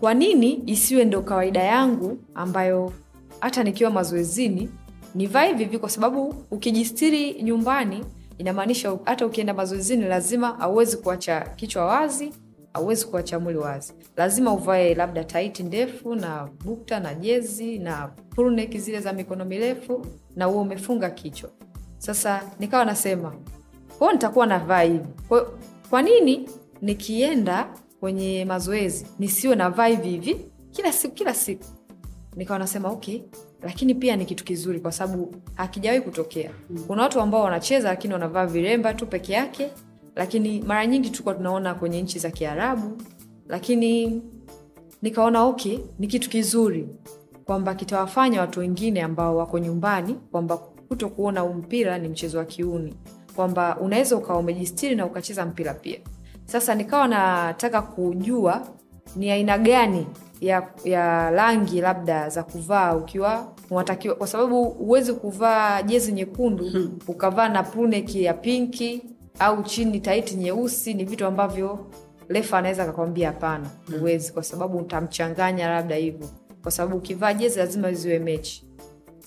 kwa 0.00 0.14
nini 0.14 0.62
isiwe 0.66 1.04
ndo 1.04 1.22
kawaida 1.22 1.62
yangu 1.62 2.18
ambayo 2.34 2.92
hata 3.40 3.62
nikiwa 3.62 3.90
mazoezini 3.90 4.70
nivaa 5.14 5.42
hivi 5.44 5.64
hivi 5.64 5.78
kwa 5.78 5.88
sababu 5.90 6.34
ukijistiri 6.50 7.42
nyumbani 7.42 8.04
inamaanisha 8.38 8.98
hata 9.04 9.26
ukienda 9.26 9.54
mazoezini 9.54 10.04
lazima 10.04 10.60
auwezi 10.60 10.96
kuacha 10.96 11.40
kichwa 11.40 11.84
wazi 11.86 12.32
auwezi 12.74 13.06
kuacha 13.06 13.38
mwili 13.38 13.58
wazi. 13.58 13.92
Lazima 14.16 14.52
uvae 14.52 14.94
labda 14.94 15.24
taiti 15.24 15.62
ndefu 15.62 16.14
na 16.14 16.48
bukta 16.64 17.00
na 17.00 17.14
jezi 17.14 17.78
na 17.78 18.08
pulnek 18.08 18.78
zile 18.78 19.00
za 19.00 19.12
mikono 19.12 19.44
mirefu 19.44 20.06
na 20.36 20.44
huo 20.44 20.62
umefunga 20.62 21.10
kichwa. 21.10 21.50
Sasa 21.98 22.42
nikawa 22.58 22.84
nasema 22.84 23.34
kwao 23.98 24.12
nitakuwa 24.12 24.46
navaa 24.46 24.80
hivi. 24.82 25.08
Kwa 25.90 26.02
nini 26.02 26.48
nikienda 26.82 27.68
kwenye 28.00 28.44
mazoezi 28.44 29.06
nisiwe 29.18 29.56
navaa 29.56 29.86
hivi 29.86 30.08
hivi 30.10 30.36
kila 30.70 30.92
siku 30.92 31.14
kila 31.14 31.34
siku. 31.34 31.64
Nikawa 32.36 32.58
nasema 32.58 32.88
okay. 32.88 33.20
Lakini 33.62 33.94
pia 33.94 34.16
ni 34.16 34.24
kitu 34.26 34.44
kizuri 34.44 34.80
kwa 34.80 34.92
sababu 34.92 35.34
hakijawahi 35.54 36.00
kutokea. 36.00 36.50
Kuna 36.86 37.02
watu 37.02 37.20
ambao 37.20 37.42
wanacheza 37.42 37.88
lakini 37.88 38.12
wanavaa 38.14 38.46
viremba 38.46 38.94
tu 38.94 39.06
peke 39.06 39.32
yake. 39.32 39.70
Lakini 40.16 40.60
mara 40.60 40.86
nyingi 40.86 41.10
tulikuwa 41.10 41.34
tunaona 41.34 41.74
kwenye 41.74 42.02
nchi 42.02 42.18
za 42.18 42.30
kiarabu. 42.30 43.02
Lakini 43.48 44.22
nikaona 45.02 45.42
okay 45.44 45.78
ni 45.98 46.06
kitu 46.06 46.30
kizuri 46.30 46.88
kwamba 47.44 47.74
kitawafanya 47.74 48.40
watu 48.40 48.60
wengine 48.60 49.02
ambao 49.02 49.36
wako 49.36 49.58
nyumbani 49.58 50.14
kwamba 50.14 50.56
kuto 50.56 51.08
kuona 51.08 51.40
huu 51.40 51.52
mpira 51.54 51.98
ni 51.98 52.08
mchezo 52.08 52.38
wa 52.38 52.44
kiuni. 52.44 52.94
Kwamba 53.36 53.78
unaweza 53.80 54.16
ukawa 54.16 54.38
umejistiri 54.38 54.94
na 54.96 55.06
ukacheza 55.06 55.46
mpira 55.46 55.74
pia 55.74 55.98
sasa 56.50 56.74
nikawa 56.74 57.08
nataka 57.08 57.82
kujua 57.82 58.66
ni 59.16 59.30
aina 59.30 59.58
gani 59.58 60.06
ya, 60.40 60.68
ya 60.84 61.30
rangi 61.30 61.80
labda 61.80 62.28
za 62.28 62.42
kuvaa 62.42 62.94
ukiwa 62.96 63.52
unatakiwa 63.70 64.14
kwa 64.14 64.26
sababu 64.26 64.64
huwezi 64.64 65.12
kuvaa 65.12 65.82
jezi 65.82 66.12
nyekundu 66.12 66.64
hmm. 66.64 66.98
ukavaa 67.08 67.48
na 67.48 67.62
pruneki 67.62 68.24
ya 68.24 68.34
pinki 68.34 69.02
au 69.38 69.62
chini 69.62 70.00
taiti 70.00 70.34
nyeusi 70.34 70.94
ni 70.94 71.04
vitu 71.04 71.26
ambavyo 71.26 71.86
refa 72.28 72.58
anaweza 72.58 72.82
akakwambia 72.82 73.28
hapana 73.28 73.70
huwezi 74.00 74.26
hmm. 74.26 74.34
kwa 74.34 74.42
sababu 74.42 74.78
utamchanganya 74.78 75.68
labda 75.68 75.96
hivyo 75.96 76.28
kwa 76.62 76.70
sababu 76.70 76.96
ukivaa 76.96 77.32
jezi 77.32 77.58
lazima 77.58 77.92
ziwe 77.92 78.18
mechi 78.18 78.66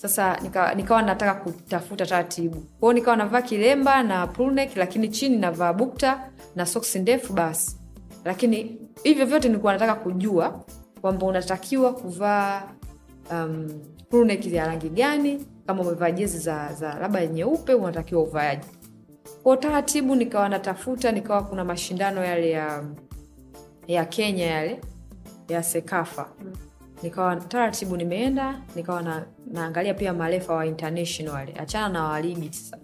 sasa 0.08 0.40
nika, 0.76 1.02
nataka 1.02 1.34
kutafuta 1.34 2.06
taratibu. 2.06 2.56
Kwao 2.80 2.92
nikawa 2.92 3.16
navaa 3.16 3.42
kilemba 3.42 4.02
na 4.02 4.26
pruneki 4.26 4.78
lakini 4.78 5.08
chini 5.08 5.36
navaa 5.36 5.72
bukta 5.72 6.30
na 6.56 6.66
soksi 6.66 6.98
ndefu 6.98 7.32
basi. 7.32 7.76
Lakini 8.24 8.78
hivyo 9.02 9.26
vyote 9.26 9.48
nilikuwa 9.48 9.72
nataka 9.72 9.94
kujua 9.94 10.64
kwamba 11.00 11.26
unatakiwa 11.26 11.92
kuvaa 11.94 12.62
um, 13.30 13.68
pruneki 14.10 14.54
ya 14.54 14.66
rangi 14.66 14.88
gani 14.88 15.46
kama 15.66 15.82
umevaa 15.82 16.10
jezi 16.10 16.38
za, 16.38 16.72
za 16.72 16.94
labda 16.98 17.26
nyeupe 17.26 17.74
unatakiwa 17.74 18.22
uvaaji 18.22 18.66
kwa 19.42 19.56
taratibu 19.56 20.14
nikawa 20.14 20.48
natafuta 20.48 21.12
nikawa 21.12 21.42
kuna 21.42 21.64
mashindano 21.64 22.24
yale 22.24 22.50
ya 22.50 22.84
ya 23.86 24.04
kenya 24.04 24.46
yale 24.46 24.80
ya 25.48 25.62
sekafa 25.62 26.28
nikawa 27.02 27.36
taratibu 27.36 27.96
nimeenda 27.96 28.60
nikawa 28.76 29.02
na, 29.02 29.26
naangalia 29.46 29.94
pia 29.94 30.12
marefa 30.12 30.54
wa 30.54 30.66
international. 30.66 31.48
Achana 31.58 31.88
na 31.88 32.04
walibi 32.04 32.48
sasa. 32.52 32.78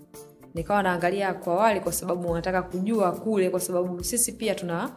Nikawa 0.54 0.82
naangalia 0.82 1.34
kwa 1.34 1.56
wale 1.56 1.80
kwa 1.80 1.92
sababu 1.92 2.28
wanataka 2.30 2.62
kujua 2.62 3.12
kule 3.12 3.50
kwa 3.50 3.60
sababu 3.60 4.04
sisi 4.04 4.32
pia 4.32 4.54
tuna 4.54 4.90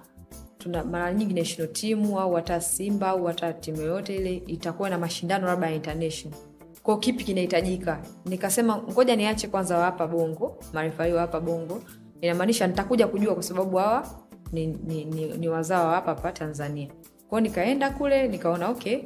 tuna 0.58 0.84
mara 0.84 1.14
nyingi 1.14 1.34
national 1.34 1.74
timu 1.74 2.20
au 2.20 2.34
hata 2.34 2.62
simba 2.62 3.10
au 3.10 3.26
hata 3.26 3.54
timu 3.54 3.82
yoyote 3.82 4.16
ile 4.16 4.36
itakuwa 4.36 4.90
na 4.90 4.98
mashindano 4.98 5.48
labda 5.48 5.68
ya 5.70 5.76
international. 5.76 6.40
Kwao 6.84 6.98
kipi 6.98 7.24
kinahitajika? 7.24 8.00
Nikasema 8.26 8.78
ngoja 8.78 9.16
niache 9.16 9.48
kwanza 9.48 9.78
wahapa 9.78 10.08
bongo 10.08 10.58
marefari 10.74 11.14
wahapa 11.14 11.40
bongo. 11.40 11.82
Inamaanisha 12.22 12.68
nitakuja 12.68 13.08
kujua 13.08 13.34
kwa 13.34 13.44
sababu 13.44 13.78
hawa 13.78 14.08
ni, 14.52 14.68
ni, 14.68 15.06
ni, 15.06 15.26
ni 15.26 15.48
wazao 15.50 15.90
hapa 15.92 16.10
hapa 16.16 16.32
tanzania 16.32 16.90
kwao 17.34 17.42
nikaenda 17.42 17.90
kule 17.90 18.28
nikaona 18.28 18.70
okay 18.70 18.98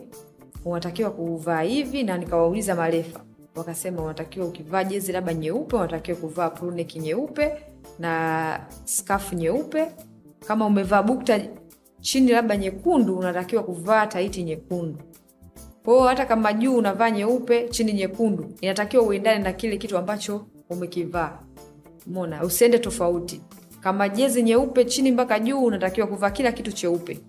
unatakiwa 0.65 1.11
kuvaa 1.11 1.61
hivi 1.61 2.03
na 2.03 2.17
nikawauliza 2.17 2.75
marefa. 2.75 3.19
Wakasema 3.55 4.03
unatakiwa 4.03 4.45
ukivaa 4.47 4.83
jezi 4.83 5.11
labda 5.11 5.33
nyeupe 5.33 5.75
unatakiwa 5.75 6.17
kuvaa 6.17 6.49
pruneki 6.49 6.99
nyeupe 6.99 7.53
na 7.99 8.59
skafu 8.85 9.35
nyeupe. 9.35 9.87
Kama 10.47 10.65
umevaa 10.65 11.03
bukta 11.03 11.39
chini 12.01 12.31
labda 12.31 12.57
nyekundu 12.57 13.17
unatakiwa 13.17 13.63
kuvaa 13.63 14.07
taiti 14.07 14.43
nyekundu. 14.43 14.99
Kwao 15.85 16.07
hata 16.07 16.25
kama 16.25 16.53
juu 16.53 16.77
unavaa 16.77 17.09
nyeupe 17.11 17.69
chini 17.69 17.93
nyekundu 17.93 18.45
inatakiwa 18.61 19.03
uendane 19.03 19.43
na 19.43 19.53
kile 19.53 19.77
kitu 19.77 19.97
ambacho 19.97 20.45
umekivaa. 20.69 21.39
Mona 22.07 22.43
usiende 22.43 22.79
tofauti. 22.79 23.41
Kama 23.81 24.09
jezi 24.09 24.43
nyeupe 24.43 24.85
chini 24.85 25.11
mpaka 25.11 25.39
juu 25.39 25.63
unatakiwa 25.63 26.07
kuvaa 26.07 26.29
kila 26.29 26.51
kitu 26.51 26.71
cheupe 26.71 27.19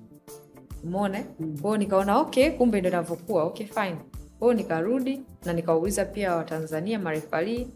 umone 0.85 1.25
kwao 1.63 1.77
nikaona 1.77 2.19
okay 2.19 2.51
kumbe 2.51 2.81
ndo 2.81 2.89
inavyokuwa. 2.89 3.45
Okay 3.45 3.67
fine. 3.67 3.97
Kwao 4.39 4.55
nikarudi 4.55 5.21
na 5.45 5.53
nikawauliza 5.53 6.05
pia 6.05 6.37
watanzania 6.37 6.99
marefalii 6.99 7.69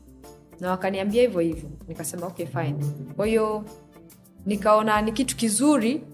na 0.61 0.71
wakaniambia 0.71 1.23
hivyo 1.23 1.41
hivyo. 1.41 1.71
Nikasema 1.89 2.27
okay 2.27 2.47
fine. 2.47 2.75
Kwa 3.17 3.27
hiyo 3.27 3.65
nikaona 4.47 5.03
ni 5.03 5.13
kitu 5.13 5.37
kizuri 5.37 6.05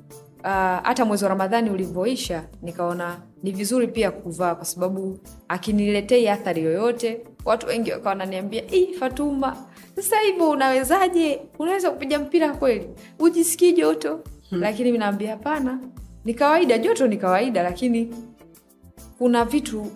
hata 0.82 1.02
uh, 1.02 1.08
mwezi 1.08 1.24
wa 1.24 1.28
ramadhani 1.30 1.70
ulivyoisha 1.70 2.44
nikaona 2.62 3.20
ni 3.42 3.52
vizuri 3.52 3.88
pia 3.88 4.10
kuvaa 4.10 4.54
kwa 4.54 4.64
sababu 4.64 5.18
akiniletei 5.48 6.28
athari 6.28 6.62
yoyote 6.62 7.26
watu 7.44 7.66
wengi 7.66 7.92
wakawa 7.92 8.14
naniambia 8.14 8.62
fatuma 8.98 9.56
sasa 9.96 10.20
hivyo 10.20 10.50
unawezaje? 10.50 11.40
Unaweza 11.58 11.90
kupiga 11.90 12.18
mpira 12.18 12.54
kweli? 12.54 12.88
Ujisikii 13.18 13.72
joto. 13.72 14.20
Hmm. 14.50 14.60
lakini 14.60 14.92
mi 14.92 14.98
naambia 14.98 15.30
hapana 15.30 15.78
ni 16.24 16.34
kawaida 16.34 16.78
joto 16.78 17.06
ni 17.06 17.16
kawaida 17.16 17.62
lakini 17.62 18.14
kuna 19.18 19.44
vitu 19.44 19.86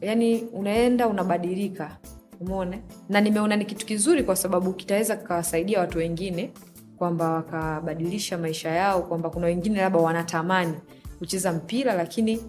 yani 0.00 0.44
unaenda 0.52 1.08
unabadilika 1.08 1.96
umeone 2.40 2.82
na 3.08 3.20
nimeona 3.20 3.56
ni 3.56 3.64
kitu 3.64 3.86
kizuri 3.86 4.22
kwa 4.22 4.36
sababu 4.36 4.72
kitaweza 4.72 5.16
kikawasaidia 5.16 5.80
watu 5.80 5.98
wengine 5.98 6.52
kwamba 6.96 7.30
wakabadilisha 7.30 8.38
maisha 8.38 8.70
yao 8.70 9.02
kwamba 9.02 9.30
kuna 9.30 9.46
wengine 9.46 9.80
labda 9.80 9.98
wanatamani 9.98 10.74
kucheza 11.18 11.52
mpira 11.52 11.94
lakini 11.94 12.40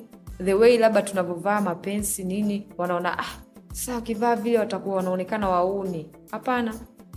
the 0.45 0.53
way 0.53 0.77
labda 0.77 1.01
tunavyovaa 1.01 1.61
mapensi 1.61 2.23
nini 2.23 2.67
wanaona 2.77 3.19
ah, 3.19 3.25
sasa 3.73 3.95
wakivaa 3.95 4.35
vile 4.35 4.59
watakuwa 4.59 4.95
wanaonekana 4.95 5.49
wauni. 5.49 6.09
Hapana. 6.31 6.73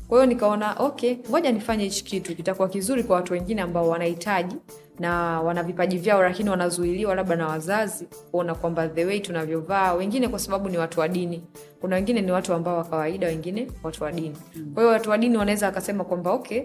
Kwa 0.09 0.19
hiyo 0.19 0.27
nikaona 0.27 0.75
okay 0.79 1.17
ngoja 1.31 1.53
nifanye 1.53 1.85
hichi 1.85 2.05
kitu 2.05 2.37
kitakuwa 2.37 2.69
kizuri 2.69 3.05
kwa 3.05 3.17
watu 3.17 3.33
wengine 3.33 3.62
ambao 3.62 3.89
wanahitaji 3.89 4.57
na 4.99 5.41
wana 5.41 5.63
vipaji 5.63 5.99
vyao 5.99 6.23
lakini 6.23 6.51
wanazuiliwa 6.51 7.15
labda 7.15 7.37
na 7.37 7.47
wazazi 7.49 8.07
kuona 8.31 8.55
kwamba 8.55 8.89
the 8.89 9.05
way 9.05 9.21
tunavyovaa 9.21 9.93
wengine 9.95 10.29
kwa 10.29 10.39
sababu 10.39 10.69
ni 10.69 10.79
watu 10.79 11.01
wa 11.01 11.09
dini. 11.09 11.43
Kuna 11.81 11.97
wengine 11.97 12.21
ni 12.23 12.33
watu 12.33 12.55
ambao 12.55 12.77
wa 12.77 12.85
kawaida 12.85 13.27
wengine 13.27 13.71
watu 13.83 14.05
wa 14.05 14.13
dini. 14.13 14.37
Kwa 14.75 14.83
hiyo 14.83 14.93
watu 14.93 15.11
wa 15.11 15.19
dini 15.19 15.37
wanaweza 15.37 15.67
wakasema 15.67 16.05
kwamba 16.05 16.33
okay 16.33 16.63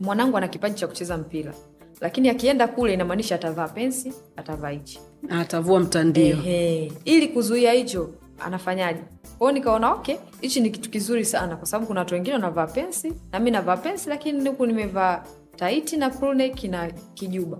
mwanangu 0.00 0.36
ana 0.36 0.48
kipaji 0.48 0.74
cha 0.74 0.86
kucheza 0.86 1.16
mpira. 1.18 1.54
Lakini 2.00 2.28
akienda 2.28 2.68
kule 2.68 2.94
inamaanisha 2.94 3.34
atavaa 3.34 3.68
pensi 3.68 4.12
atavaa 4.36 4.68
hichi. 4.68 5.00
Atavua 5.28 5.80
mtandio. 5.80 6.36
Ehe. 6.36 6.92
ili 7.04 7.28
kuzuia 7.28 7.72
hicho 7.72 8.10
anafanyaje? 8.38 9.00
Kwao 9.38 9.52
nikaona 9.52 9.92
okay 9.92 10.16
hichi 10.40 10.60
ni 10.60 10.70
kitu 10.70 10.90
kizuri 10.90 11.24
sana 11.24 11.56
kwa 11.56 11.66
sababu 11.66 11.86
kuna 11.86 12.00
watu 12.00 12.14
wengine 12.14 12.34
wanavaa 12.34 12.66
pensi 12.66 13.12
na 13.32 13.38
mi 13.40 13.50
navaa 13.50 13.76
pensi 13.76 14.08
lakini 14.08 14.48
huku 14.48 14.66
nimevaa 14.66 15.22
taiti 15.56 15.96
na 15.96 16.10
prunek 16.10 16.64
na 16.64 16.90
kijuba. 17.14 17.58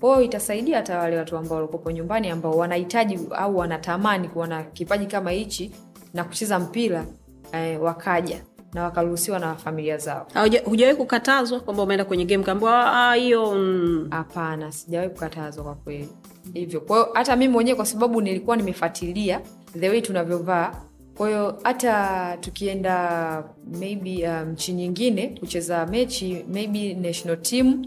Kwao 0.00 0.22
itasaidia 0.22 0.76
hata 0.76 0.98
wale 0.98 1.16
watu 1.16 1.36
ambao 1.36 1.56
walikopo 1.58 1.90
nyumbani 1.90 2.30
ambao 2.30 2.52
wanahitaji 2.56 3.18
au 3.30 3.56
wanatamani 3.56 4.28
kuwa 4.28 4.46
na 4.46 4.62
kipaji 4.62 5.06
kama 5.06 5.30
hichi 5.30 5.70
na 6.14 6.24
kucheza 6.24 6.58
mpira 6.58 7.04
eh, 7.52 7.82
wakaja 7.82 8.42
na 8.74 8.82
wakaruhusiwa 8.84 9.38
na 9.38 9.54
familia 9.54 9.98
zao. 9.98 10.26
Hujawai 10.42 10.68
hujawahi 10.68 10.96
kukatazwa 10.96 11.60
kwamba 11.60 11.82
umeenda 11.82 12.04
kwenye 12.04 12.24
game 12.24 12.44
kaambiwa 12.44 12.92
"Ah, 13.10 13.14
hiyo 13.14 13.54
mm, 13.54 14.06
hapana 14.10 14.72
sijawahi 14.72 15.10
kukatazwa 15.10 15.64
kwa 15.64 15.74
kweli. 15.74 16.08
Hivyo. 16.54 16.80
Kwa 16.80 16.96
hiyo 16.98 17.10
hata 17.14 17.36
mimi 17.36 17.52
mwenyewe 17.52 17.76
kwa 17.76 17.86
sababu 17.86 18.20
nilikuwa 18.20 18.56
nimefuatilia 18.56 19.40
the 19.80 19.88
way 19.88 20.00
tunavyovaa 20.00 20.72
kwa 21.16 21.28
hiyo 21.28 21.58
hata 21.62 22.36
tukienda 22.40 23.44
maybe 23.80 24.28
um, 24.28 24.48
nchi 24.48 24.72
nyingine 24.72 25.36
kucheza 25.40 25.86
mechi 25.86 26.44
maybe 26.52 26.94
national 26.94 27.36
team 27.42 27.86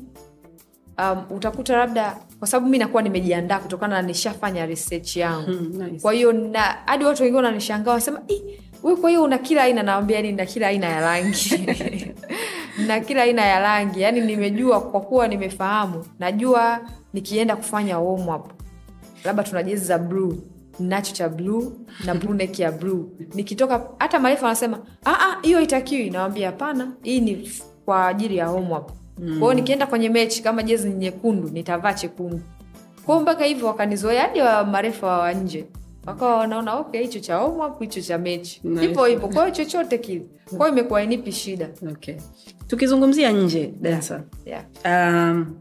um, 0.98 1.24
utakuta 1.30 1.78
labda 1.78 2.18
kwa 2.40 2.48
sababu 2.48 2.70
mi 2.70 2.78
nakuwa 2.78 3.04
nimejiandaa 3.04 3.60
kutokana 3.60 3.96
na 3.96 4.08
nishafanya 4.08 4.66
research 4.66 5.18
yangu. 5.18 5.52
Hmm, 5.52 5.84
nice. 5.84 6.00
kwa 6.02 6.14
hiyo 6.14 6.52
hadi 6.86 7.06
watu 7.06 7.24
wengine 7.24 7.38
wananishangaa 7.38 7.92
wanasema 7.92 8.22
we 8.84 8.96
kwa 8.96 9.10
hiyo 9.10 9.24
una 9.24 9.38
kila 9.38 9.64
aina 9.64 9.84
nawambia 9.84 10.16
yani 10.16 10.32
na 10.32 10.46
kila 10.46 10.68
aina 10.68 10.86
ya 10.88 11.02
rangi. 11.02 11.66
Na 12.88 13.00
kila 13.00 13.24
aina 13.24 13.46
ya 13.46 13.60
rangi. 13.60 14.02
Yani 14.02 14.22
nimejua 14.22 14.82
kwa 14.82 15.02
kuwa 15.02 15.28
nimefahamu 15.28 16.06
najua 16.20 16.80
nikienda 17.14 17.56
kufanya 17.56 18.00
warm 18.00 18.28
up 18.28 18.52
labda 19.24 19.44
tuna 19.44 19.64
jezi 19.64 19.86
za 19.86 19.98
bluu 19.98 20.38
nacho 20.80 21.14
cha 21.14 21.30
bluu 21.30 21.74
na 22.06 22.16
blue 22.16 22.50
ya 22.58 22.72
bluu 22.72 23.10
nikitoka 23.34 23.88
hata 24.00 24.20
marefu 24.20 24.44
wanasema 24.44 24.80
"Ah, 25.06 25.12
ah, 25.20 25.38
hiyo 25.42 25.62
itakiwi 25.62 26.10
nawambia 26.10 26.48
hapana 26.48 26.92
hii 27.04 27.22
ni 27.22 27.52
kwa 27.86 28.08
ajili 28.08 28.38
ya 28.38 28.48
homework. 28.48 28.90
Mm. 29.20 29.40
kwao 29.40 29.54
nikienda 29.54 29.88
kwenye 29.88 30.10
mechi 30.10 30.44
kama 30.44 30.64
jezi 30.64 30.90
ni 30.90 30.96
nyekundu 30.96 31.50
nitavaa 31.50 31.94
chekundu. 31.94 32.42
Kwao 33.06 33.20
mpaka 33.22 33.46
hivyo 33.46 33.68
wakanizoea 33.68 34.22
hadi 34.22 34.42
wa 34.42 34.64
marefu 34.66 35.06
wa 35.06 35.34
nje. 35.34 35.66
Wakawa 36.06 36.38
wanaona 36.38 36.74
okay 36.76 37.02
hicho 37.02 37.20
cha 37.20 37.36
homework 37.36 37.80
hicho 37.80 38.02
cha 38.02 38.18
mechi. 38.18 38.62
Nice. 38.64 38.88
hivyo 38.88 39.06
hivyo 39.06 39.28
kwao 39.28 39.52
chochote 39.52 39.98
kile. 39.98 40.26
Kwao 40.58 40.70
imekuwa 40.70 41.04
inipi 41.04 41.32
shida. 41.32 41.70
Okay. 41.92 42.16
tukizungumzia 42.68 43.32
nje 43.32 43.74
dansa 43.82 44.24
yeah. 44.46 44.64
um, 44.86 45.56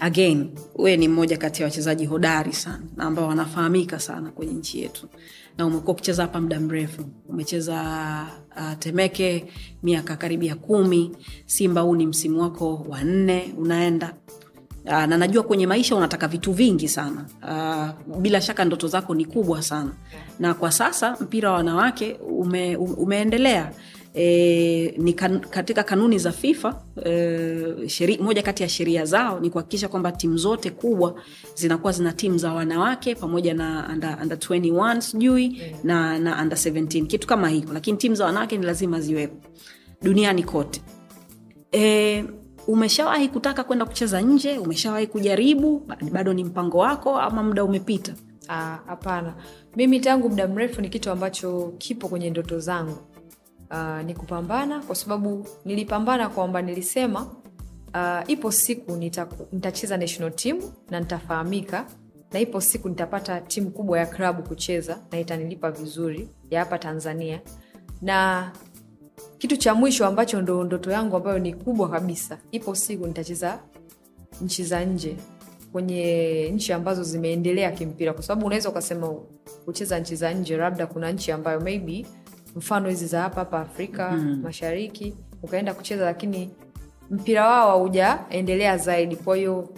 again 0.00 0.50
wewe 0.76 0.96
ni 0.96 1.08
mmoja 1.08 1.36
kati 1.36 1.62
ya 1.62 1.66
wachezaji 1.68 2.06
hodari 2.06 2.52
sana 2.52 2.82
na 2.96 3.04
ambao 3.04 3.28
wanafahamika 3.28 3.98
sana 4.00 4.30
kwenye 4.30 4.52
nchi 4.52 4.80
yetu. 4.80 5.08
Na 5.58 5.66
umekuwa 5.66 5.92
ukicheza 5.92 6.22
hapa 6.22 6.40
muda 6.40 6.60
mrefu. 6.60 7.04
Umecheza 7.28 7.74
uh, 8.56 8.78
temeke 8.78 9.44
miaka 9.82 10.16
karibia 10.16 10.54
kumi. 10.54 11.16
Simba 11.46 11.80
huu 11.80 11.96
ni 11.96 12.06
msimu 12.06 12.40
wako 12.42 12.86
wa 12.88 13.04
nne 13.04 13.54
unaenda. 13.58 14.14
Uh, 14.84 14.92
na 14.92 15.18
najua 15.18 15.42
kwenye 15.42 15.66
maisha 15.66 15.96
unataka 15.96 16.28
vitu 16.28 16.52
vingi 16.52 16.88
sana. 16.88 17.24
Uh, 18.10 18.16
bila 18.18 18.40
shaka 18.40 18.64
ndoto 18.64 18.88
zako 18.88 19.14
ni 19.14 19.24
kubwa 19.24 19.62
sana. 19.62 19.90
Na 20.38 20.54
kwa 20.54 20.72
sasa 20.72 21.16
mpira 21.20 21.50
wa 21.50 21.56
wanawake 21.56 22.12
ume, 22.30 22.76
umeendelea 22.76 23.72
E, 24.14 24.94
ni 24.98 25.12
kan, 25.12 25.40
katika 25.40 25.82
kanuni 25.82 26.18
za 26.18 26.32
fifa 26.32 26.82
e, 27.04 27.88
sheri, 27.88 28.18
moja 28.18 28.42
kati 28.42 28.62
ya 28.62 28.68
sheria 28.68 29.04
zao 29.04 29.40
ni 29.40 29.50
kuhakikisha 29.50 29.88
kwamba 29.88 30.12
timu 30.12 30.36
zote 30.36 30.70
kubwa 30.70 31.14
zinakuwa 31.54 31.92
zina 31.92 32.12
timu 32.12 32.38
za 32.38 32.52
wanawake 32.52 33.14
pamoja 33.14 33.54
na 33.54 33.88
under, 33.92 34.18
under 34.22 34.38
21 34.38 35.00
sijui 35.00 35.62
na, 35.84 36.18
na 36.18 36.42
under 36.42 36.58
17 36.58 37.06
kitu 37.06 37.26
kama 37.26 37.48
hiko, 37.48 37.72
lakini 37.72 37.98
timu 37.98 38.14
za 38.14 38.24
wanawake 38.24 38.58
ni 38.58 38.66
lazima 38.66 39.00
ziwepo. 39.00 39.36
Duniani 40.02 40.42
kote. 40.42 40.82
E, 41.72 42.24
umeshawahi 42.66 43.28
kutaka 43.28 43.64
kwenda 43.64 43.84
kucheza 43.84 44.20
nje? 44.20 44.58
Umeshawahi 44.58 45.06
kujaribu? 45.06 45.86
Bado 46.12 46.32
ni 46.32 46.44
mpango 46.44 46.78
wako 46.78 47.18
ama 47.18 47.42
muda 47.42 47.64
umepita? 47.64 48.14
Ah, 48.48 48.78
hapana. 48.86 49.34
Mimi 49.76 50.00
tangu 50.00 50.28
muda 50.30 50.48
mrefu 50.48 50.80
ni 50.80 50.88
kitu 50.88 51.10
ambacho 51.10 51.74
kipo 51.78 52.08
kwenye 52.08 52.30
ndoto 52.30 52.60
zangu 52.60 52.96
uh, 53.70 54.02
ni 54.06 54.14
kupambana 54.14 54.80
kwa 54.80 54.94
sababu 54.96 55.46
nilipambana 55.64 56.28
kwamba 56.28 56.62
nilisema 56.62 57.22
uh, 57.94 58.30
ipo 58.30 58.52
siku 58.52 58.96
nitacheza 59.52 59.96
national 59.96 60.32
team 60.32 60.60
na 60.90 61.00
nitafahamika 61.00 61.86
na 62.32 62.40
ipo 62.40 62.60
siku 62.60 62.88
nitapata 62.88 63.40
timu 63.40 63.70
kubwa 63.70 63.98
ya 63.98 64.06
klabu 64.06 64.42
kucheza 64.42 64.98
na 65.12 65.20
itanilipa 65.20 65.70
vizuri 65.70 66.28
ya 66.50 66.60
hapa 66.60 66.78
tanzania. 66.78 67.40
Na 68.02 68.50
kitu 69.38 69.56
cha 69.56 69.74
mwisho 69.74 70.06
ambacho 70.06 70.42
ndo 70.42 70.64
ndoto 70.64 70.90
yangu 70.90 71.16
ambayo 71.16 71.38
ni 71.38 71.54
kubwa 71.54 71.88
kabisa 71.88 72.38
ipo 72.50 72.74
siku 72.74 73.06
nitacheza 73.06 73.58
nchi 74.42 74.64
za 74.64 74.84
nje 74.84 75.16
kwenye 75.72 76.50
nchi 76.54 76.72
ambazo 76.72 77.02
zimeendelea 77.02 77.70
kimpira. 77.72 78.12
Kwa 78.12 78.22
sababu 78.22 78.46
unaweza 78.46 78.68
ukasema 78.68 79.14
kucheza 79.64 79.98
nchi 79.98 80.16
za 80.16 80.32
nje 80.32 80.56
labda 80.56 80.86
kuna 80.86 81.12
nchi 81.12 81.32
ambayo 81.32 81.60
maybe 81.60 82.06
mfano 82.56 82.88
hizi 82.88 83.06
za 83.06 83.20
hapa 83.20 83.36
hapa 83.40 83.60
afrika 83.60 84.10
mm. 84.10 84.40
mashariki 84.42 85.14
ukaenda 85.42 85.74
kucheza 85.74 86.04
lakini 86.04 86.50
mpira 87.10 87.48
wao 87.48 87.68
haujaendelea 87.70 88.76
zaidi. 88.76 89.16
Kwa 89.16 89.36
hiyo 89.36 89.68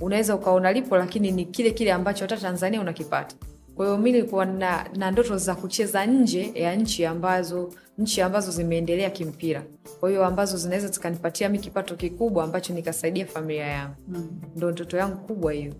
unaweza 0.00 0.34
ukaona 0.34 0.72
lipo 0.72 0.96
lakini 0.96 1.30
ni 1.30 1.44
kile 1.44 1.70
kile 1.70 1.92
ambacho 1.92 2.24
hata 2.24 2.36
tanzania 2.36 2.80
unakipata. 2.80 3.36
Kwa 3.74 3.86
hiyo 3.86 3.98
mi 3.98 4.12
nilikuwa 4.12 4.44
na, 4.44 4.88
na 4.96 5.10
ndoto 5.10 5.36
za 5.38 5.54
kucheza 5.54 6.06
nje 6.06 6.52
ya 6.54 6.76
nchi 6.76 7.06
ambazo 7.06 7.70
nchi 7.98 8.22
ambazo 8.22 8.50
zimeendelea 8.50 9.10
kimpira. 9.10 9.62
Kwa 10.00 10.08
hiyo 10.08 10.24
ambazo 10.26 10.56
zinaweza 10.56 10.88
zikanipatia 10.88 11.48
mi 11.48 11.58
kipato 11.58 11.96
kikubwa 11.96 12.44
ambacho 12.44 12.72
nikasaidia 12.74 13.26
familia 13.26 13.66
yangu. 13.66 13.94
Mm. 14.08 14.40
ndo 14.56 14.70
ndoto 14.70 14.96
yangu 14.96 15.16
kubwa 15.16 15.52
hiyo. 15.52 15.72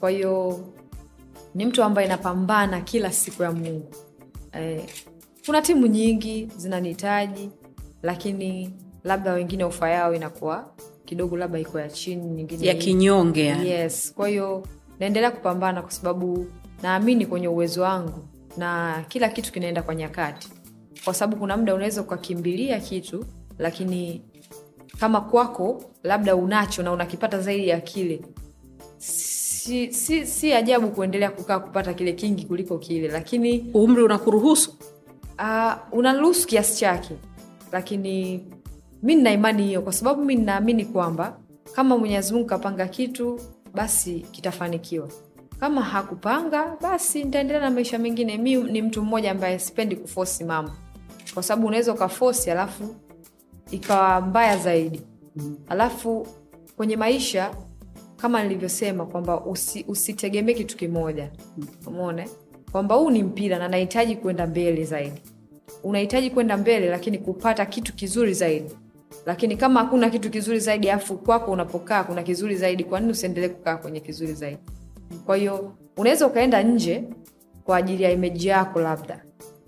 Kwa 0.00 0.10
hiyo 0.10 0.60
ni 1.54 1.66
mtu 1.66 1.82
ambaye 1.82 2.08
napambana 2.08 2.80
kila 2.80 3.12
siku 3.12 3.42
ya 3.42 3.52
mungu. 3.52 3.88
Eh, 4.52 4.84
kuna 5.46 5.62
timu 5.62 5.86
nyingi 5.86 6.48
zinanihitaji 6.56 7.50
lakini 8.02 8.70
labda 9.04 9.32
wengine 9.32 9.64
ofa 9.64 9.90
yao 9.90 10.14
inakuwa 10.14 10.72
kidogo 11.04 11.36
labda 11.36 11.58
iko 11.58 11.80
ya 11.80 11.88
chini 11.88 12.24
nyingine 12.26 12.66
ya 12.66 12.74
kinyonge 12.74 13.44
yes. 13.44 14.12
Kwa 14.14 14.28
hiyo 14.28 14.62
naendelea 15.00 15.30
kupambana 15.30 15.82
kwa 15.82 15.90
sababu 15.90 16.46
naamini 16.82 17.26
kwenye 17.26 17.48
uwezo 17.48 17.82
wangu 17.82 18.28
na 18.56 19.04
kila 19.08 19.28
kitu 19.28 19.52
kinaenda 19.52 19.82
kwa 19.82 19.94
nyakati. 19.94 20.48
Kwa 21.04 21.14
sababu 21.14 21.40
kuna 21.40 21.56
muda 21.56 21.74
unaweza 21.74 22.00
ukakimbilia 22.00 22.80
kitu 22.80 23.24
lakini 23.58 24.22
kama 25.00 25.20
kwako 25.20 25.84
labda 26.02 26.36
unacho 26.36 26.82
na 26.82 26.92
unakipata 26.92 27.40
zaidi 27.40 27.68
ya 27.68 27.80
kile 27.80 28.20
si, 28.98 29.92
si, 29.92 30.26
si 30.26 30.52
ajabu 30.52 30.88
kuendelea 30.88 31.30
kukaa 31.30 31.58
kupata 31.58 31.94
kile 31.94 32.12
kingi 32.12 32.44
kuliko 32.44 32.78
kile 32.78 33.08
lakini 33.08 33.70
umri 33.74 34.02
unakuruhusu 34.02 34.76
uh, 35.38 35.98
unaruhusu 35.98 36.46
kiasi 36.46 36.78
chake 36.78 37.14
lakini 37.72 38.44
mi 39.02 39.14
nina 39.14 39.32
imani 39.32 39.62
hiyo 39.66 39.82
kwa 39.82 39.92
sababu 39.92 40.24
mi 40.24 40.34
ninaamini 40.36 40.84
kwamba 40.84 41.38
kama 41.72 41.98
mwenyezi 41.98 42.32
mungu 42.34 42.46
kapanga 42.46 42.86
kitu 42.88 43.40
basi 43.74 44.20
kitafanikiwa. 44.20 45.08
Kama 45.60 45.82
hakupanga 45.82 46.76
basi 46.80 47.24
nitaendelea 47.24 47.62
na 47.62 47.70
maisha 47.70 47.98
mengine. 47.98 48.38
Mi 48.38 48.56
ni 48.56 48.82
mtu 48.82 49.02
mmoja 49.02 49.30
ambaye 49.30 49.58
sipendi 49.58 49.96
kufosi 49.96 50.44
mambo 50.44 50.72
kwa 51.34 51.42
sababu 51.42 51.66
unaweza 51.66 51.92
ukafosi 51.92 52.50
alafu 52.50 52.96
ikawa 53.70 54.20
mbaya 54.20 54.56
zaidi. 54.56 55.02
Alafu 55.68 56.26
kwenye 56.76 56.96
maisha 56.96 57.54
kama 58.16 58.42
nilivyosema 58.42 59.06
kwamba 59.06 59.40
usi, 59.44 59.84
usitegemee 59.88 60.54
kitu 60.54 60.76
kimoja. 60.76 61.30
Umeona 61.86 62.26
kwamba 62.72 62.94
huu 62.94 63.10
ni 63.10 63.22
mpira 63.22 63.58
na 63.58 63.68
nahitaji 63.68 64.16
kwenda 64.16 64.46
mbele 64.46 64.84
zaidi. 64.84 65.22
Unahitaji 65.84 66.30
kwenda 66.30 66.56
mbele 66.56 66.88
lakini 66.90 67.18
kupata 67.18 67.66
kitu 67.66 67.94
kizuri 67.94 68.34
zaidi. 68.34 68.70
Lakini 69.26 69.56
kama 69.56 69.80
hakuna 69.80 70.10
kitu 70.10 70.30
kizuri 70.30 70.60
zaidi 70.60 70.90
afu 70.90 71.16
kwako 71.18 71.50
unapokaa 71.50 72.04
kuna 72.04 72.22
kizuri 72.22 72.56
zaidi 72.56 72.84
kwa 72.84 73.00
nini 73.00 73.12
usiendelee 73.12 73.48
kukaa 73.48 73.76
kwenye 73.76 74.00
kizuri 74.00 74.32
zaidi? 74.34 74.58
Kwa 75.26 75.36
hiyo 75.36 75.72
unaweza 75.96 76.26
ukaenda 76.26 76.62
nje 76.62 77.04
kwa 77.64 77.76
ajili 77.76 78.02
ya 78.02 78.10
imeji 78.10 78.48
yako 78.48 78.80
labda. 78.80 79.24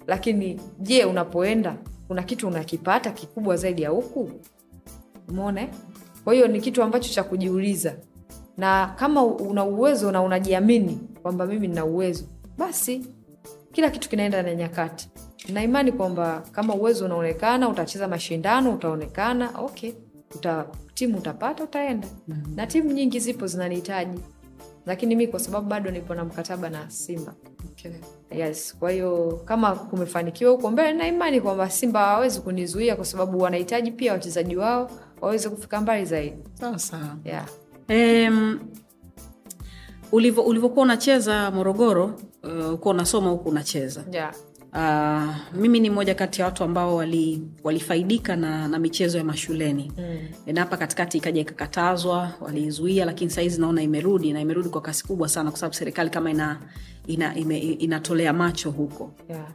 Lakini 0.06 0.60
je 0.80 1.04
unapoenda 1.04 1.76
kuna 2.08 2.22
kitu 2.22 2.48
unakipata 2.48 3.10
kikubwa 3.10 3.56
zaidi 3.56 3.82
ya 3.82 3.90
huku? 3.90 4.30
Umeona? 5.28 5.68
Kwa 6.24 6.34
hiyo 6.34 6.48
ni 6.48 6.60
kitu 6.60 6.82
ambacho 6.82 7.12
cha 7.14 7.24
kujiuliza. 7.24 7.96
Na 8.56 8.94
kama 8.98 9.24
una 9.24 9.64
uwezo 9.64 10.12
na 10.12 10.22
unajiamini 10.22 11.00
kwamba 11.22 11.46
mimi 11.46 11.68
nina 11.68 11.84
uwezo 11.84 12.24
basi 12.58 13.06
kila 13.72 13.90
kitu 13.90 14.08
kinaenda 14.08 14.42
na 14.42 14.54
nyakati 14.54 15.10
na 15.52 15.62
imani 15.62 15.92
kwamba 15.92 16.42
kama 16.52 16.74
uwezo 16.74 17.04
unaonekana 17.04 17.68
utacheza 17.68 18.08
mashindano 18.08 18.74
utaonekana 18.74 19.50
okay 19.58 19.92
uta, 20.34 20.66
timu 20.94 21.18
utapata 21.18 21.64
utaenda 21.64 22.08
mm-hmm. 22.28 22.56
na 22.56 22.66
timu 22.66 22.92
nyingi 22.92 23.20
zipo 23.20 23.46
zinanihitaji 23.46 24.20
lakini 24.86 25.16
mi 25.16 25.26
kwa 25.28 25.40
sababu 25.40 25.66
bado 25.68 25.90
nipo 25.90 26.14
na 26.14 26.24
mkataba 26.24 26.70
na 26.70 26.90
simba 26.90 27.34
okay. 27.70 27.92
yes 28.30 28.76
kwa 28.78 28.90
hiyo 28.90 29.42
kama 29.44 29.74
kumefanikiwa 29.74 30.50
huko 30.52 30.70
mbele 30.70 30.92
na 30.92 31.06
imani 31.08 31.40
kwamba 31.40 31.70
simba 31.70 32.00
hawawezi 32.00 32.40
kunizuia 32.40 32.96
kwa 32.96 33.04
sababu 33.04 33.38
wanahitaji 33.40 33.90
pia 33.90 34.12
wachezaji 34.12 34.56
wao 34.56 34.90
waweze 35.20 35.48
kufika 35.48 35.80
mbali 35.80 36.04
zaidi 36.04 36.36
sawa 36.54 36.78
sawa 36.78 37.16
yeah. 37.24 37.46
Ulivyo- 37.88 38.58
ulivyokuwa 40.12 40.82
unacheza 40.84 41.50
morogoro 41.50 42.04
uh, 42.44 42.72
ukuwa 42.74 42.94
unasoma 42.94 43.30
huku 43.30 43.48
unacheza 43.48 44.04
Yeah. 44.12 44.34
uh, 44.72 45.56
mimi 45.60 45.80
ni 45.80 45.90
moja 45.90 46.14
kati 46.14 46.40
ya 46.40 46.46
watu 46.46 46.64
ambao 46.64 46.96
wali- 46.96 47.42
walifaidika 47.64 48.36
na, 48.36 48.68
na 48.68 48.78
michezo 48.78 49.18
ya 49.18 49.24
mashuleni 49.24 49.92
mm. 49.98 50.18
na 50.54 50.60
hapa 50.60 50.76
katikati 50.76 51.18
ikaja 51.18 51.40
ikakatazwa 51.40 52.30
waliizuia 52.40 53.04
lakini 53.04 53.30
sahizi 53.30 53.60
naona 53.60 53.82
imerudi 53.82 54.32
na 54.32 54.40
imerudi 54.40 54.68
kwa 54.68 54.80
kasi 54.80 55.04
kubwa 55.06 55.28
sana 55.28 55.50
kwa 55.50 55.60
sababu 55.60 55.74
serikali 55.74 56.10
kama 56.10 56.30
ina, 56.30 56.58
ina, 57.06 57.36
ime, 57.36 57.58
inatolea 57.58 58.32
macho 58.32 58.70
huko 58.70 59.10
Yeah. 59.28 59.46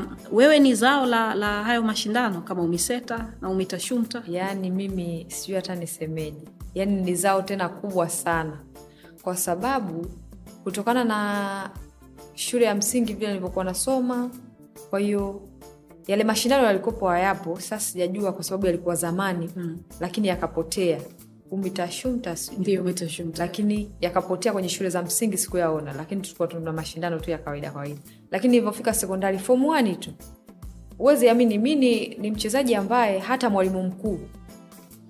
uh, 0.00 0.02
wewe 0.32 0.58
ni 0.58 0.74
zao 0.74 1.06
la, 1.06 1.34
la 1.34 1.64
hayo 1.64 1.82
mashindano 1.82 2.40
kama 2.40 2.62
umiseta 2.62 3.32
na 3.40 3.48
umitashumta 3.50 4.22
yaani 4.28 4.70
mimi 4.70 5.26
sijui 5.28 5.56
hata 5.56 5.74
nisemeje 5.74 6.36
yaani 6.74 7.02
ni 7.02 7.14
zao 7.14 7.42
tena 7.42 7.68
kubwa 7.68 8.08
sana 8.08 8.58
kwa 9.24 9.36
sababu 9.36 10.06
kutokana 10.64 11.04
na 11.04 11.70
shule 12.34 12.64
ya 12.64 12.74
msingi 12.74 13.14
vile 13.14 13.26
nilivyokuwa 13.28 13.64
nasoma 13.64 14.30
kwa 14.90 15.00
hiyo 15.00 15.40
yale 16.06 16.24
mashindano 16.24 16.64
yalikopo 16.66 17.08
hayapo 17.08 17.60
sasa 17.60 17.80
sijajua 17.80 18.32
kwa 18.32 18.44
sababu 18.44 18.66
yalikuwa 18.66 18.94
zamani 18.94 19.50
mm. 19.56 19.78
lakini 20.00 20.28
yakapotea. 20.28 21.00
Umitashumta 21.50 22.36
lakini 23.38 23.90
yakapotea 24.00 24.52
kwenye 24.52 24.68
shule 24.68 24.90
za 24.90 25.02
msingi 25.02 25.38
sikuyaona 25.38 25.92
lakini 25.92 26.20
tulikuwa 26.22 26.48
tuna 26.48 26.72
mashindano 26.72 27.18
tu 27.18 27.30
ya 27.30 27.38
kawaida 27.38 27.70
kawaida. 27.70 28.00
Lakini 28.30 28.56
ilivyofika 28.56 28.94
sekondari 28.94 29.38
fomu 29.38 29.68
1 29.72 29.96
tu. 29.98 30.10
Uwezi 30.98 31.28
amini 31.28 31.58
mi 31.58 31.74
ni, 31.76 32.30
mchezaji 32.30 32.74
ambaye 32.74 33.18
hata 33.18 33.50
mwalimu 33.50 33.82
mkuu 33.82 34.20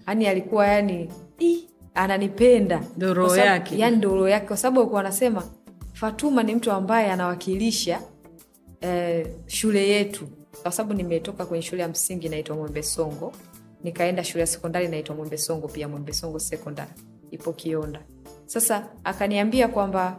yani 0.08 0.26
alikuwa 0.26 0.66
yani 0.66 1.10
"Ih, 1.38 1.58
ananipenda. 1.94 2.82
Roho 2.98 3.36
yake. 3.36 3.78
yani 3.78 3.96
ndo 3.96 4.14
roho 4.14 4.28
yake. 4.28 4.46
Kwa 4.46 4.56
sababu 4.56 4.80
alikuwa 4.80 5.00
anasema 5.00 5.42
fatuma 5.92 6.42
ni 6.42 6.54
mtu 6.54 6.72
ambaye 6.72 7.10
anawakilisha 7.12 8.00
eh, 8.80 9.26
shule 9.46 9.88
yetu. 9.88 10.28
Kwa 10.62 10.72
sababu 10.72 10.94
nimetoka 10.94 11.46
kwenye 11.46 11.62
shule 11.62 11.82
ya 11.82 11.88
msingi 11.88 12.26
inaitwa 12.26 12.56
mwembe 12.56 12.82
songo. 12.82 13.32
Nikaenda 13.82 14.24
shule 14.24 14.40
ya 14.40 14.46
sekondari 14.46 14.86
inaitwa 14.86 15.16
mwembe 15.16 15.38
songo 15.38 15.68
pia. 15.68 15.88
Mwembe 15.88 16.12
songo 16.12 16.38
sekondari 16.38 16.90
ipo 17.30 17.52
kionda 17.52 18.00
sasa 18.46 18.86
akaniambia 19.04 19.68
kwamba 19.68 20.16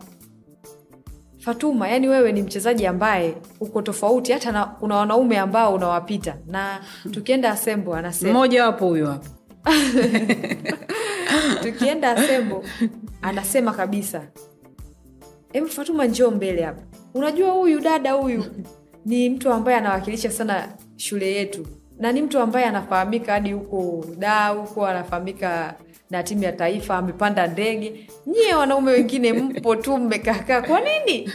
fatuma 1.37 1.87
yani 1.87 2.07
wewe 2.07 2.31
ni 2.31 2.41
mchezaji 2.41 2.87
ambaye 2.87 3.35
uko 3.59 3.81
tofauti 3.81 4.31
hata 4.31 4.51
na, 4.51 4.65
kuna 4.65 4.95
wanaume 4.95 5.37
ambao 5.37 5.73
unawapita. 5.73 6.37
Na 6.47 6.81
tukienda 7.11 7.51
asembo 7.51 7.95
anasema 7.95 8.31
mmoja 8.31 8.65
wapo 8.65 8.87
huyo 8.87 9.07
hapo 9.07 9.29
tukienda 11.63 12.11
asembo 12.11 12.63
anasema 13.21 13.73
kabisa 13.73 14.21
em 15.53 15.65
fatuma 15.67 16.05
njoo 16.05 16.31
mbele 16.31 16.61
hapa. 16.63 16.81
Unajua 17.13 17.51
huyu 17.51 17.79
dada 17.79 18.11
huyu 18.11 18.45
ni 19.05 19.29
mtu 19.29 19.49
ambaye 19.53 19.77
anawakilisha 19.77 20.31
sana 20.31 20.67
shule 20.95 21.31
yetu 21.33 21.67
na 21.99 22.11
ni 22.11 22.21
mtu 22.21 22.39
ambaye 22.39 22.65
anafahamika 22.65 23.31
hadi 23.33 23.51
huko 23.51 24.05
daa 24.17 24.49
huko 24.49 24.85
anafahamika 24.85 25.75
na 26.09 26.23
timu 26.23 26.43
ya 26.43 26.51
taifa 26.51 26.95
amepanda 26.97 27.47
ndege. 27.47 28.09
Nyie 28.27 28.55
wanaume 28.55 28.91
wengine 28.91 29.33
mpo 29.33 29.75
tu 29.75 29.97
mmekaakaa. 29.97 30.61
Kwa 30.61 30.79
nini? 30.81 31.31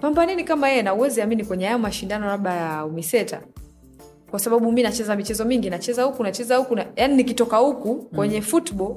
Pambanini 0.00 0.44
kama 0.44 0.68
yeye 0.68 0.82
na 0.82 0.94
uwezi 0.94 1.22
amini 1.22 1.44
kwenye 1.44 1.66
hayo 1.66 1.78
mashindano 1.78 2.26
labda 2.26 2.54
ya 2.54 2.84
umiseta? 2.84 3.40
Kwa 4.30 4.38
sababu 4.40 4.72
mi 4.72 4.82
nacheza 4.82 5.16
michezo 5.16 5.44
mingi 5.44 5.70
nacheza 5.70 6.02
huku 6.04 6.22
nacheza 6.22 6.56
huku 6.56 6.76
na, 6.76 6.86
yani 6.96 7.14
nikitoka 7.16 7.56
huku 7.56 7.94
kwenye 7.94 8.40
football 8.42 8.96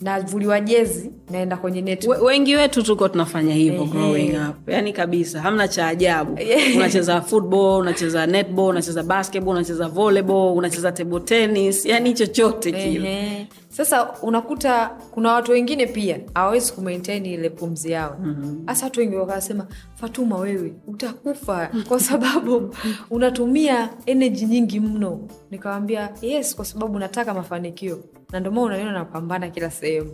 navuliwa 0.00 0.60
jezi 0.60 1.10
naenda 1.30 1.56
kwenye 1.56 1.80
net 1.82 2.04
We- 2.06 2.18
wengi 2.18 2.56
wetu 2.56 2.82
tuko 2.82 3.08
tunafanya 3.08 3.54
hivyo 3.54 3.84
growing 3.84 4.28
up. 4.50 4.68
Yani 4.68 4.92
kabisa 4.92 5.40
hamna 5.40 5.68
cha 5.68 5.86
ajabu. 5.88 6.38
Unacheza 6.76 7.20
football 7.20 7.80
unacheza 7.80 8.26
netball 8.26 8.68
unacheza 8.68 9.02
basketball 9.02 9.54
unacheza 9.54 9.88
volleyball 9.88 10.52
unacheza 10.56 10.92
table 10.92 11.20
tennis. 11.20 11.86
Yani 11.86 12.12
chochote 12.14 12.72
kile. 12.72 13.46
Sasa 13.76 14.12
unakuta 14.22 14.88
kuna 15.10 15.32
watu 15.32 15.52
wengine 15.52 15.86
pia 15.86 16.20
hawawezi 16.34 16.72
kumaintain 16.72 17.26
ile 17.26 17.50
pumzi 17.50 17.90
yao. 17.90 18.18
Hasa 18.66 18.84
watu 18.86 19.00
wengi 19.00 19.16
wakasema 19.16 19.66
fatuma 19.94 20.36
wewe 20.38 20.74
utakufa 20.86 21.70
kwa 21.88 22.00
sababu 22.00 22.74
unatumia 23.10 23.88
energy 24.06 24.44
nyingi 24.46 24.80
mno. 24.80 25.20
Nikawambia 25.50 26.10
yes 26.22 26.56
kwa 26.56 26.64
sababu 26.64 26.98
nataka 26.98 27.34
mafanikio. 27.34 28.04
Na 28.32 28.40
ndio 28.40 28.52
maana 28.52 28.66
unaniona 28.66 28.92
napambana 28.92 29.50
kila 29.50 29.70
sehemu. 29.70 30.10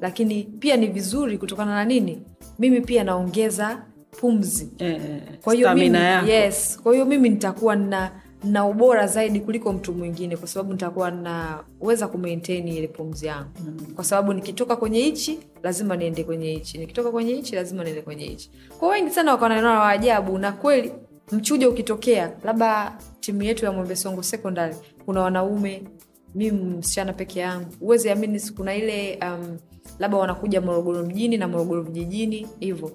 Lakini 0.00 0.42
pia 0.44 0.76
ni 0.76 0.86
vizuri 0.86 1.38
kutokana 1.38 1.74
na 1.74 1.84
nini? 1.84 2.22
Mimi 2.58 2.80
pia 2.80 3.04
naongeza 3.04 3.82
pumzi. 4.20 4.72
Eh, 4.78 5.00
kwa 5.44 5.54
hiyo 5.54 5.74
mimi, 5.74 5.98
yes, 6.28 6.80
kwa 6.82 6.92
hiyo 6.92 7.04
mimi 7.04 7.28
nitakuwa 7.28 7.76
na 7.76 8.10
na 8.46 8.66
ubora 8.66 9.06
zaidi 9.06 9.40
kuliko 9.40 9.72
mtu 9.72 9.92
mwingine 9.94 10.36
kwa 10.36 10.48
sababu 10.48 10.72
nitakuwa 10.72 11.10
naweza 11.10 12.08
kumaintain 12.08 12.68
ile 12.68 12.88
pumzi 12.88 13.26
yangu. 13.26 13.50
Mm. 13.60 13.86
kwa 13.94 14.04
sababu 14.04 14.32
nikitoka 14.32 14.76
kwenye 14.76 15.00
hichi 15.00 15.38
lazima 15.62 15.96
niende 15.96 16.24
kwenye 16.24 16.50
hichi. 16.52 16.78
Nikitoka 16.78 17.10
kwenye 17.10 17.34
hichi 17.34 17.54
lazima 17.54 17.84
niende 17.84 18.02
kwenye 18.02 18.24
hichi. 18.24 18.50
Kwa 18.78 18.88
wengi 18.88 19.10
sana 19.10 19.32
wakaonana 19.32 19.70
wa 19.80 19.88
ajabu 19.88 20.38
na 20.38 20.52
kweli 20.52 20.92
mchujo 21.32 21.70
ukitokea 21.70 22.32
labda 22.44 22.98
timu 23.20 23.42
yetu 23.42 23.64
ya 23.64 23.72
mwembesongo 23.72 24.22
sekondari 24.22 24.76
kuna 25.04 25.20
wanaume 25.20 25.82
mi 26.34 26.50
msichana 26.50 27.12
peke 27.12 27.40
yangu. 27.40 27.66
Huwezi 27.80 28.10
amini 28.10 28.40
kuna 28.56 28.74
ile 28.74 29.18
um, 29.22 29.58
labda 29.98 30.16
wanakuja 30.16 30.60
morogoro 30.60 31.02
mjini 31.02 31.36
na 31.36 31.48
morogoro 31.48 31.82
vijijini 31.82 32.46
hivyo 32.60 32.90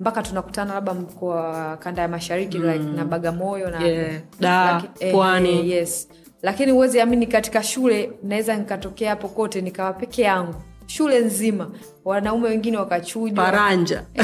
mpaka 0.00 0.22
tunakutana 0.22 0.74
labda 0.74 0.94
mkoa 0.94 1.76
kanda 1.76 2.02
ya 2.02 2.08
mashariki 2.08 2.58
mm. 2.58 2.70
like, 2.72 2.84
na 2.84 3.04
bagamoyo 3.04 3.70
na 3.70 3.86
Yeah. 3.86 4.20
Laki- 4.40 4.88
eh, 5.00 5.12
Pwani. 5.14 5.50
eh, 5.58 5.68
yes. 5.68 6.08
Lakini 6.42 6.72
huwezi 6.72 7.00
amini 7.00 7.26
katika 7.26 7.62
shule 7.62 8.12
naweza 8.22 8.56
nikatokea 8.56 9.10
hapo 9.10 9.28
kote 9.28 9.60
nikawa 9.60 9.92
peke 9.92 10.22
yangu. 10.22 10.54
Shule 10.86 11.18
nzima. 11.20 11.70
Wanaume 12.04 12.48
wengine 12.48 12.76
wakachujwa. 12.76 13.44
Paranja. 13.44 14.02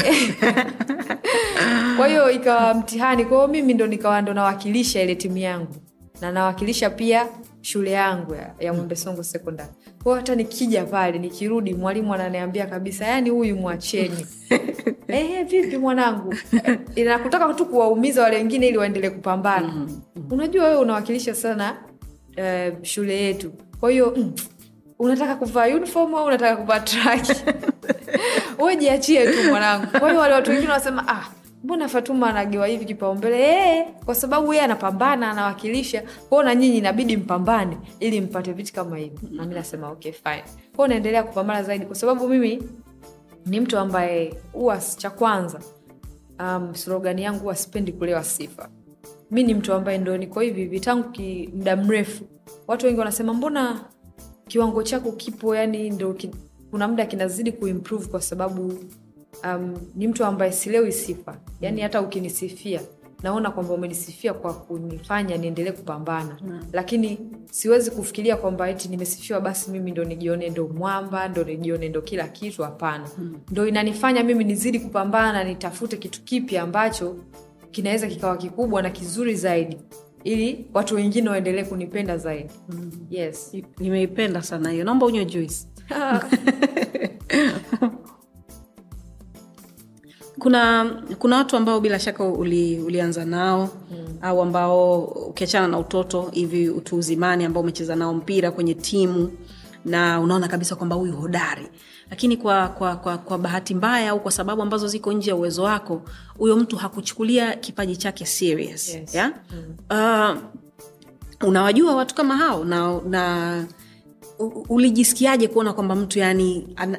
Kwa 1.97 2.09
hiyo 2.09 2.31
ikawa 2.31 2.75
mtihani. 2.75 3.25
Kwa 3.25 3.37
hiyo 3.37 3.49
mimi 3.49 3.75
ndo 3.75 3.87
nikawa 3.87 4.23
ndo 4.23 4.35
nawakilisha 4.35 5.03
ile 5.03 5.15
timu 5.15 5.37
yangu 5.39 5.75
na 6.21 6.33
nawakilisha 6.33 6.91
pia 6.91 7.29
shule 7.61 7.91
yangu 7.91 8.35
ya, 8.35 8.55
ya 8.61 8.73
mwembesongo 8.73 9.23
sekondari. 9.23 9.71
Kwao 10.03 10.17
hata 10.17 10.35
nikija 10.35 10.85
pale 10.85 11.19
nikirudi 11.19 11.75
mwalimu 11.75 12.15
ananiambia 12.15 12.67
kabisa 12.67 13.05
yani 13.07 13.31
huyu 13.31 13.57
mwacheni. 13.57 14.27
Eh, 15.09 15.47
vipi 15.47 15.77
mwanangu? 15.79 16.35
Inakutaka 16.95 17.55
tu 17.55 17.67
kuwaumiza 17.67 18.23
wale 18.23 18.37
wengine 18.37 18.69
ili 18.69 18.79
waendelee 18.79 19.11
kupambana. 19.11 19.87
Unajua 20.31 20.65
wewe 20.65 20.77
unawakilisha 20.77 21.35
sana 21.35 21.77
uh, 22.39 22.83
shule 22.83 23.23
yetu. 23.23 23.53
Kwa 23.81 23.91
hiyo 23.91 24.15
mm, 24.17 24.33
unataka 24.99 25.37
kuvaa 25.37 25.67
uniform 25.67 26.15
au 26.15 26.27
unataka 26.27 26.57
kuvaa 26.57 26.81
traki 26.81 27.33
we 28.65 28.77
jiachie 28.77 29.27
tu 29.33 29.49
mwanangu. 29.49 29.87
Kwa 29.87 30.09
hiyo 30.09 30.21
wale 30.21 30.35
watu 30.35 30.51
wengine 30.51 30.71
wanasema 30.73 31.05
ah 31.09 31.25
mbona 31.65 31.89
fatuma 31.89 32.31
anagewa 32.31 32.67
hivi 32.67 32.85
kipaumbele? 32.85 33.37
Ee, 33.41 33.85
kwa 34.05 34.15
sababu 34.15 34.53
yeye 34.53 34.65
anapambana 34.65 35.31
anawakilisha. 35.31 36.03
Kwao 36.29 36.43
na 36.43 36.55
nyinyi 36.55 36.79
inabidi 36.79 37.17
mpambane 37.17 37.79
ili 38.01 38.21
mpate 38.21 38.53
vitu 38.53 38.73
kama 38.73 38.97
hivi. 38.99 39.19
Na 39.31 39.45
mi 39.47 39.55
nasema 39.55 39.91
okay 39.91 40.13
fine. 40.13 40.45
Kwao 40.77 40.89
naendelea 40.89 41.23
kupambana 41.23 41.63
zaidi 41.63 41.87
kwa 41.87 41.95
sababu 41.95 42.29
mimi 42.29 42.63
ni 43.47 43.61
mtu 43.61 43.79
ambaye 43.79 44.35
huwa 44.53 44.79
cha 44.97 45.11
kwanza 45.11 45.61
um, 46.41 46.75
slogani 46.75 47.23
yangu 47.23 47.41
huwa 47.41 47.57
sipendi 47.57 47.93
kulewa 47.93 48.25
sifa. 48.25 48.69
Mi 49.31 49.43
ni 49.43 49.55
mtu 49.55 49.73
ambaye 49.73 49.99
ndo 49.99 50.17
niko 50.17 50.41
hivi 50.41 50.61
hivi 50.61 50.83
muda 51.55 51.77
mrefu. 51.77 52.25
Watu 52.67 52.87
wengi 52.87 52.99
wanasema 52.99 53.35
mbona 53.35 53.85
kiwango 54.49 54.83
chako 54.83 55.13
kipo? 55.13 55.57
Yani 55.57 55.91
ndo 55.91 56.13
ki, 56.15 56.31
kuna 56.71 56.89
muda 56.89 57.07
kinazidi 57.07 57.53
kuimprove 57.53 58.07
kwa 58.07 58.23
sababu 58.23 58.73
um, 59.45 59.75
ni 59.95 60.09
mtu 60.09 60.25
ambaye 60.25 60.53
silewi 60.53 60.93
sifa. 60.93 61.37
Yani 61.61 61.81
hata 61.81 62.01
ukinisifia 62.01 62.81
naona 63.25 63.51
kwamba 63.51 63.75
umenisifia 63.75 64.35
kwa 64.35 64.55
kunifanya 64.55 65.37
niendelee 65.37 65.73
kupambana. 65.73 66.37
Mm. 66.43 66.61
lakini 66.73 67.19
siwezi 67.51 67.91
kufikiria 67.91 68.37
kwamba 68.37 68.71
eti 68.71 68.89
nimesifiwa 68.89 69.41
basi 69.41 69.71
mimi 69.71 69.91
ndo 69.91 70.05
nijione 70.05 70.51
ndo 70.51 70.69
mwamba 70.69 71.29
ndo 71.29 71.45
nijione 71.45 71.89
ndo 71.89 72.03
kila 72.03 72.29
kitu 72.29 72.63
hapana. 72.63 73.09
Mm. 73.19 73.37
ndo 73.51 73.67
inanifanya 73.67 74.23
mimi 74.25 74.45
nizidi 74.45 74.81
kupambana 74.81 75.45
nitafute 75.45 75.97
kitu 75.97 76.23
kipya 76.23 76.63
ambacho 76.63 77.17
kinaweza 77.71 78.07
kikawa 78.07 78.37
kikubwa 78.37 78.83
na 78.83 78.91
kizuri 78.91 79.35
zaidi 79.35 79.77
ili 80.25 80.67
watu 80.75 80.95
wengine 80.95 81.31
waendelee 81.31 81.65
kunipenda 81.65 82.19
zaidi. 82.19 82.51
Mm. 82.69 82.91
yes. 83.11 83.57
Nimeipenda 83.79 84.43
sana 84.43 84.71
hiyo. 84.71 84.85
Naomba 84.85 85.07
unywe 85.07 85.25
juice 85.25 85.57
kuna 90.45 90.85
kuna 91.19 91.37
watu 91.37 91.57
ambao 91.57 91.81
bila 91.81 91.99
shaka 91.99 92.25
uli, 92.25 92.79
ulianza 92.81 93.25
nao 93.25 93.69
mm. 93.91 94.19
au 94.23 94.43
ambao 94.43 95.01
ukiachana 95.05 95.69
na 95.69 95.79
utoto 95.79 96.23
hivi 96.33 96.69
utu 96.69 96.97
uzimani 96.97 97.45
ambao 97.45 97.63
umecheza 97.63 97.97
nao 97.97 98.15
mpira 98.15 98.51
kwenye 98.51 98.75
timu 98.75 99.33
na 99.85 100.21
unaona 100.21 100.49
kabisa 100.49 100.77
kwamba 100.77 100.97
huyu 100.97 101.17
hodari 101.17 101.69
lakini 102.11 102.37
kwa, 102.37 102.69
kwa, 102.69 102.97
kwa, 102.97 103.19
kwa 103.19 103.39
bahati 103.39 103.75
mbaya 103.75 104.11
au 104.11 104.21
kwa 104.21 104.33
sababu 104.33 104.63
ambazo 104.63 104.89
ziko 104.89 105.13
nje 105.13 105.31
ya 105.31 105.37
uwezo 105.37 105.63
wako 105.63 106.03
huyo 106.39 106.57
mtu 106.57 106.77
hakuchukulia 106.77 107.57
kipaji 107.57 107.97
chake 107.97 108.27
serious 108.27 108.95
Yes. 108.95 109.15
yeah? 109.15 109.33
mm. 109.53 110.37
uh, 111.41 111.49
unawajua 111.49 111.95
watu 111.95 112.15
kama 112.15 112.37
hao 112.37 112.65
na, 112.65 113.01
na 113.09 113.65
ulijisikiaje 114.69 115.49
kuona 115.49 115.73
kwamba 115.73 115.95
mtu 115.95 116.19
yani 116.19 116.69
ana, 116.77 116.99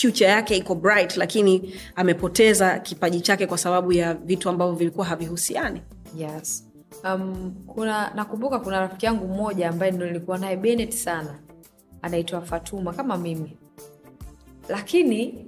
future 0.00 0.30
yake 0.30 0.56
iko 0.56 0.74
bright 0.74 1.16
lakini 1.16 1.74
amepoteza 1.96 2.78
kipaji 2.78 3.20
chake 3.20 3.46
kwa 3.46 3.58
sababu 3.58 3.92
ya 3.92 4.14
vitu 4.14 4.48
ambavyo 4.48 4.74
vilikuwa 4.74 5.06
havihusiani. 5.06 5.82
Yes. 6.16 6.70
Um, 7.04 7.54
kuna 7.66 8.14
nakumbuka 8.14 8.58
kuna 8.58 8.80
rafiki 8.80 9.06
yangu 9.06 9.28
mmoja 9.28 9.68
ambaye 9.68 9.92
ndo 9.92 10.06
nilikuwa 10.06 10.38
naye 10.38 10.56
benet 10.56 10.92
sana. 10.92 11.38
Anaitwa 12.02 12.40
fatuma 12.42 12.92
kama 12.92 13.16
mimi. 13.18 13.56
Lakini 14.68 15.46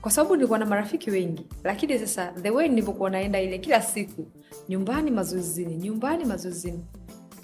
kwa 0.00 0.10
sababu 0.10 0.36
nilikuwa 0.36 0.58
na 0.58 0.66
marafiki 0.66 1.10
wengi 1.10 1.46
lakini 1.64 1.98
sasa 1.98 2.26
the 2.42 2.50
way 2.50 2.68
nilivyokuwa 2.68 3.10
naenda 3.10 3.40
ile 3.40 3.58
kila 3.58 3.82
siku 3.82 4.26
nyumbani 4.68 5.10
mazoezini 5.10 5.76
nyumbani 5.76 6.24
mazoezini. 6.24 6.84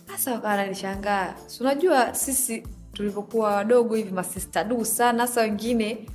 Hasa 0.07 0.33
wakawa 0.33 0.57
nanishangaa 0.57 1.35
unajua 1.61 2.15
sisi 2.15 2.63
tulivyokuwa 2.93 3.55
wadogo 3.55 3.95
hivi 3.95 4.11
masista 4.13 4.65
duu 4.65 4.85
sana 4.85 5.23
hasa 5.23 5.41
wengine 5.41 6.07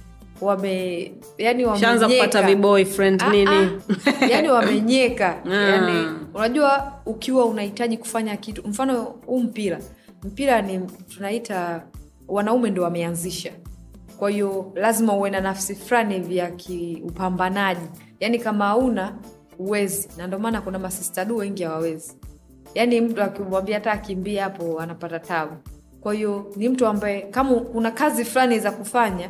wame 0.43 1.11
yani 1.37 1.65
wameshaanza 1.65 2.07
kupata 2.07 2.41
viboyfriend 2.43 3.23
Ah, 3.23 3.29
nini? 3.31 3.49
ah. 3.51 4.25
yani 4.31 4.49
wamenyeka. 4.49 5.43
Ah. 5.45 5.53
yani 5.53 6.07
unajua 6.33 6.93
ukiwa 7.05 7.45
unahitaji 7.45 7.97
kufanya 7.97 8.37
kitu 8.37 8.67
mfano 8.67 9.03
huu 9.25 9.39
mpira 9.39 9.79
mpira 10.23 10.61
ni 10.61 10.79
tunaita 11.15 11.83
wanaume 12.27 12.69
ndo 12.69 12.83
wameanzisha. 12.83 13.51
Kwa 14.17 14.29
hiyo 14.29 14.71
lazima 14.75 15.13
uwe 15.13 15.29
na 15.29 15.41
nafsi 15.41 15.75
fulani 15.75 16.13
hivi 16.13 16.37
ya 16.37 16.51
kiupambanaji. 16.51 17.87
Yaani 18.19 18.39
kama 18.39 18.65
hauna 18.65 19.15
uwezi 19.59 20.09
na 20.17 20.27
ndio 20.27 20.39
maana 20.39 20.61
kuna 20.61 20.79
masistadu 20.79 21.37
wengi 21.37 21.63
hawawezi. 21.63 22.17
Yaani 22.75 23.01
mtu 23.01 23.21
akimwambia 23.23 23.75
hata 23.75 23.91
akimbia 23.91 24.43
hapo 24.43 24.79
anapata 24.79 25.19
tabu. 25.19 25.55
Kwa 26.01 26.13
hiyo 26.13 26.51
ni 26.55 26.69
mtu 26.69 26.87
ambaye 26.87 27.21
kama 27.21 27.55
kuna 27.59 27.91
kazi 27.91 28.25
fulani 28.25 28.59
za 28.59 28.71
kufanya 28.71 29.29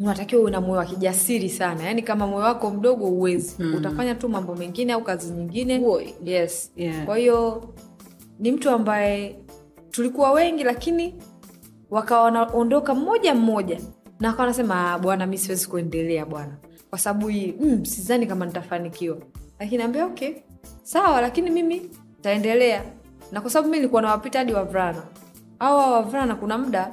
unatakiwa 0.00 0.42
uwe 0.42 0.50
na 0.50 0.60
moyo 0.60 0.78
wa 0.78 0.84
kijasiri 0.84 1.48
sana. 1.48 1.82
Yaani 1.84 2.02
kama 2.02 2.26
moyo 2.26 2.44
wako 2.44 2.70
mdogo 2.70 3.04
uwezi 3.04 3.56
mm. 3.58 3.74
utafanya 3.74 4.14
tu 4.14 4.28
mambo 4.28 4.54
mengine 4.54 4.92
au 4.92 5.02
kazi 5.04 5.32
nyingine. 5.32 5.82
Yes 6.24 6.72
Yeah. 6.76 7.04
kwa 7.04 7.16
hiyo 7.18 7.68
ni 8.38 8.52
mtu 8.52 8.70
ambaye 8.70 9.36
tulikuwa 9.90 10.32
wengi 10.32 10.64
lakini 10.64 11.14
wakawa 11.90 12.22
wanaondoka 12.22 12.94
mmoja 12.94 13.34
mmoja. 13.34 13.80
Na 14.20 14.28
wakawa 14.28 14.42
wanasema 14.44 14.92
"Ah, 14.92 14.98
bwana 14.98 15.26
mi 15.26 15.38
siwezi 15.38 15.68
kuendelea 15.68 16.26
bwana. 16.26 16.56
Kwa 16.90 16.98
sababu 16.98 17.28
hii 17.28 17.54
mm, 17.60 17.84
sizani 17.84 18.26
kama 18.26 18.46
nitafanikiwa. 18.46 19.18
Lakini 19.60 19.82
ambia 19.82 20.06
okay 20.06 20.32
sawa 20.82 21.20
lakini 21.20 21.50
mimi 21.50 21.90
taendelea 22.20 22.82
na 23.32 23.40
kwa 23.40 23.50
sababu 23.50 23.70
mi 23.70 23.76
nilikuwa 23.76 24.02
nawapita 24.02 24.38
hadi 24.38 24.52
wavulana. 24.52 25.02
Au 25.58 25.92
wavulana 25.92 26.34
kuna 26.34 26.58
muda 26.58 26.92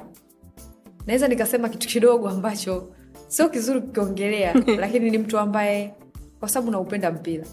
naweza 1.06 1.28
nikasema 1.28 1.68
kitu 1.68 1.88
kidogo 1.88 2.28
ambacho 2.28 2.88
sio 3.28 3.48
kizuri 3.48 3.80
kukiongelea 3.80 4.54
lakini 4.80 5.10
ni 5.10 5.18
mtu 5.18 5.38
ambaye 5.38 5.94
kwa 6.40 6.48
sababu 6.48 6.70
naupenda 6.72 7.10
mpira. 7.12 7.44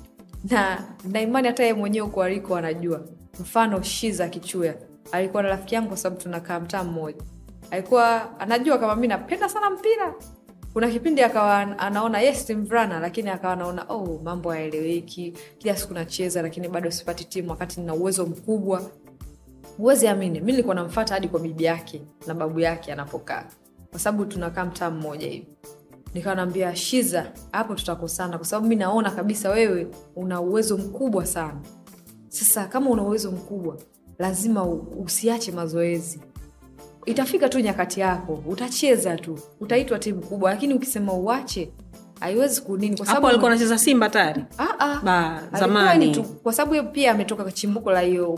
Na 0.49 0.83
naimani 1.11 1.47
hata 1.47 1.63
yeye 1.63 1.73
mwenyewe 1.73 2.05
huko 2.07 2.23
aliko 2.23 2.55
anajua. 2.55 3.01
Mfano 3.39 3.81
shiza 3.83 4.29
kichuya. 4.29 4.75
Alikuwa 5.11 5.43
na 5.43 5.49
rafiki 5.49 5.75
yangu 5.75 5.87
kwa 5.87 5.97
sababu 5.97 6.21
tunakaa 6.21 6.59
mtaa 6.59 6.83
mmoja. 6.83 7.21
Alikuwa 7.71 8.39
anajua 8.39 8.77
kama 8.77 8.95
mi 8.95 9.07
napenda 9.07 9.49
sana 9.49 9.69
mpira. 9.69 10.13
Kuna 10.73 10.87
kipindi 10.91 11.21
akawa 11.21 11.79
anaona 11.79 12.21
yes 12.21 12.49
mvulana 12.49 12.99
lakini 12.99 13.29
akawa 13.29 13.53
anaona 13.53 13.85
oh 13.89 14.19
mambo 14.23 14.51
hayaeleweki. 14.51 15.33
Kila 15.57 15.77
siku 15.77 15.93
nacheza 15.93 16.41
lakini 16.41 16.67
bado 16.67 16.91
sipati 16.91 17.25
timu 17.25 17.49
wakati 17.49 17.79
nina 17.79 17.93
uwezo 17.93 18.25
mkubwa. 18.25 18.91
Huwezi 19.77 20.07
amini 20.07 20.41
mi 20.41 20.51
nilikuwa 20.51 20.75
namfata 20.75 21.13
hadi 21.13 21.27
kwa 21.27 21.39
bibi 21.39 21.63
yake 21.63 22.01
na 22.27 22.33
babu 22.33 22.59
yake 22.59 22.93
anapokaa 22.93 23.45
kwa 23.95 23.99
sababu 23.99 24.25
tunakaa 24.25 24.65
mtaa 24.65 24.89
mmoja 24.89 25.27
hivi. 25.27 25.47
Nikawa 26.13 26.35
naambia 26.35 26.75
shiza 26.75 27.31
hapo 27.51 27.75
tutakosana. 27.75 28.37
Kwa 28.37 28.47
sababu 28.47 28.67
mi 28.67 28.75
naona 28.75 29.11
kabisa 29.11 29.49
wewe 29.49 29.87
una 30.15 30.41
uwezo 30.41 30.77
mkubwa 30.77 31.25
sana. 31.25 31.61
Sasa 32.27 32.65
kama 32.67 32.89
una 32.89 33.01
uwezo 33.03 33.31
mkubwa 33.31 33.77
lazima 34.19 34.65
usiache 35.03 35.51
mazoezi. 35.51 36.19
Itafika 37.05 37.49
tu 37.49 37.59
nyakati 37.59 37.99
yako. 37.99 38.43
Utacheza 38.47 39.17
tu. 39.17 39.39
Utaitwa 39.59 39.99
timu 39.99 40.21
kubwa. 40.21 40.51
Lakini 40.51 40.73
ukisema 40.73 41.13
uache 41.13 41.71
haiwezi 42.25 42.61
kunini 42.61 42.97
kwa 42.97 43.05
sababu 43.05 43.27
alikuwa 43.27 43.51
anacheza 43.51 43.77
simba 43.77 44.09
tayari 44.09 44.43
Ah, 44.57 44.79
ah. 44.79 45.01
Zamani. 45.59 46.11
tu- 46.11 46.23
kwa 46.23 46.53
sababu 46.53 46.75
yeye 46.75 46.87
pia 46.87 47.11
ametoka 47.11 47.51
chimbuko 47.51 47.91
la 47.91 47.99
hiyo 48.01 48.31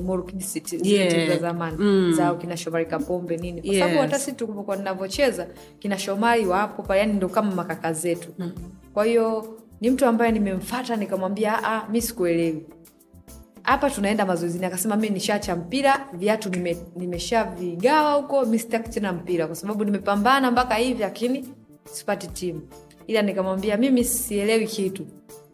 City, 0.44 0.90
Yeah. 0.94 1.28
za 1.30 1.38
zamani 1.38 1.78
Mm. 1.80 2.14
za 2.18 2.36
kina 2.36 2.58
Shomari 2.58 2.86
Kapombe 2.86 3.38
nini 3.38 3.62
kwa 3.62 3.72
Yes. 3.72 3.80
sababu 3.80 4.00
hata 4.02 4.20
sisi 4.20 4.32
tulivyokuwa 4.32 4.76
kina 5.80 6.00
Shomari 6.00 6.46
wapo 6.46 6.84
pale, 6.84 7.00
yani 7.00 7.14
ndo 7.14 7.30
kama 7.30 7.52
makaka 7.56 7.94
zetu 7.94 8.30
kwa 8.94 9.06
hiyo 9.06 9.58
ni 9.82 9.90
mtu 9.90 10.06
ambaye 10.06 10.32
nimemfata 10.32 10.96
nikamwambia 10.96 11.64
"Ah, 11.64 11.76
ah, 11.84 11.90
mi 11.90 12.02
sikuelewi 12.02 12.66
hapa 13.64 13.90
tunaenda 13.90 14.26
mazoezini 14.26 14.66
akasema 14.66 14.96
mi 14.96 15.10
nishaacha 15.10 15.56
mpira 15.56 16.08
viatu 16.14 16.50
nime- 16.50 16.78
nimeshavigawa 16.96 18.14
huko 18.14 18.46
mi 18.46 18.60
sitaki 18.60 18.90
tena 18.90 19.14
mpira 19.14 19.48
kwa 19.48 19.56
sababu 19.56 19.84
nimepambana 19.86 20.52
mpaka 20.52 20.76
hivi 20.76 21.02
lakini 21.02 21.50
sipati 21.92 22.28
timu 22.28 22.62
ila 23.08 23.22
nikamwambia 23.22 23.78
mimi 23.78 24.04
sielewi 24.04 24.68
kitu. 24.68 25.06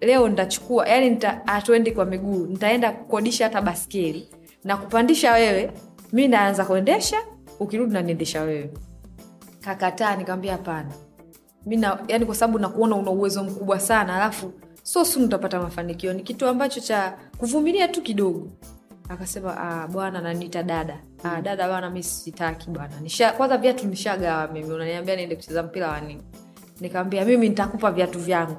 Leo 0.01 0.29
nitachukua 0.29 0.87
yani 0.89 1.09
nita, 1.09 1.47
atuendi 1.47 1.91
kwa 1.91 2.05
miguu. 2.05 2.45
Nitaenda 2.45 2.91
kukodisha 2.91 3.43
hata 3.43 3.61
baskeli 3.61 4.29
na 4.63 4.77
kupandisha 4.77 5.33
wewe. 5.33 5.71
Mi 6.13 6.27
naanza 6.27 6.65
kuendesha 6.65 7.17
ukirudi 7.59 7.93
naniendesha 7.93 8.41
wewe. 8.41 8.69
Kakataa 9.61 10.15
nikamwambia 10.15 10.51
hapana. 10.51 10.89
Mi 11.65 11.77
na 11.77 11.99
yani 12.07 12.25
kwa 12.25 12.35
sababu 12.35 12.59
nakuona 12.59 12.95
una 12.95 13.11
uwezo 13.11 13.43
mkubwa 13.43 13.79
sana 13.79 14.15
alafu 14.15 14.53
so 14.83 15.05
sunu 15.05 15.25
utapata 15.25 15.59
mafanikio. 15.61 16.13
Ni 16.13 16.23
kitu 16.23 16.47
ambacho 16.47 16.79
cha 16.79 17.17
kuvumilia 17.37 17.87
tu 17.87 18.01
kidogo. 18.01 18.47
Akasema 19.09 19.57
"Ah, 19.57 19.87
bwana 19.87 20.21
nanita 20.21 20.63
dada. 20.63 20.97
Ah, 21.23 21.41
dada 21.41 21.67
bana 21.67 21.89
mi 21.89 22.03
sitaki 22.03 22.69
bwana. 22.69 22.99
Nisha, 23.01 23.31
kwanza 23.31 23.57
viatu 23.57 23.87
nishagawa 23.87 24.47
mimi. 24.47 24.73
Unaniambia 24.73 25.15
niende 25.15 25.35
kucheza 25.35 25.63
mpira 25.63 25.87
wa 25.89 26.01
nini 26.01 26.21
nikamwambia 26.83 27.25
mimi 27.25 27.49
nitakupa 27.49 27.91
viatu 27.91 28.19
vyangu. 28.19 28.57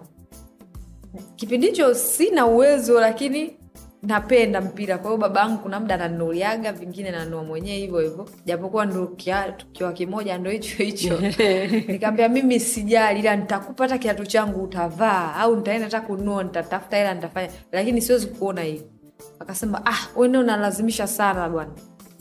Kipindi 1.37 1.67
hicho 1.67 1.95
sina 1.95 2.47
uwezo 2.47 3.01
lakini 3.01 3.57
napenda 4.03 4.61
mpira. 4.61 4.99
Kwa 4.99 5.07
hiyo 5.11 5.17
baba 5.21 5.41
yangu 5.41 5.59
kuna 5.59 5.81
muda 5.81 5.95
ananunuliaga 5.95 6.73
vingine 6.73 7.11
nanua 7.11 7.45
mwenyewe 7.45 7.77
hivyo 7.77 8.01
hivyo. 8.01 8.29
Japokuwa 8.45 8.87
ndo 8.87 9.07
kiwa 9.73 9.93
kimoja 9.93 10.39
ndo 10.39 10.51
hicho 10.51 10.83
hicho. 10.85 11.19
Nikaambia 11.89 12.29
mimi 12.29 12.61
sijali 12.61 13.21
ila 13.21 13.37
nitakupa 13.37 13.85
hata 13.85 13.99
kiatu 13.99 14.27
changu 14.27 14.63
utavaa. 14.63 15.35
Au 15.35 15.57
nitaenda 15.57 15.85
hata 15.85 16.01
kununua 16.01 16.43
nitatafuta 16.45 16.97
hela 16.97 17.15
nitafanya. 17.15 17.51
Lakini 17.73 18.03
siwezi 18.03 18.27
kuona 18.27 18.63
hivi 18.63 18.85
akasema 19.39 19.83
ah 19.87 19.99
wene 20.17 20.39
unalazimisha 20.39 21.07
sana 21.07 21.49
bwana. 21.49 21.71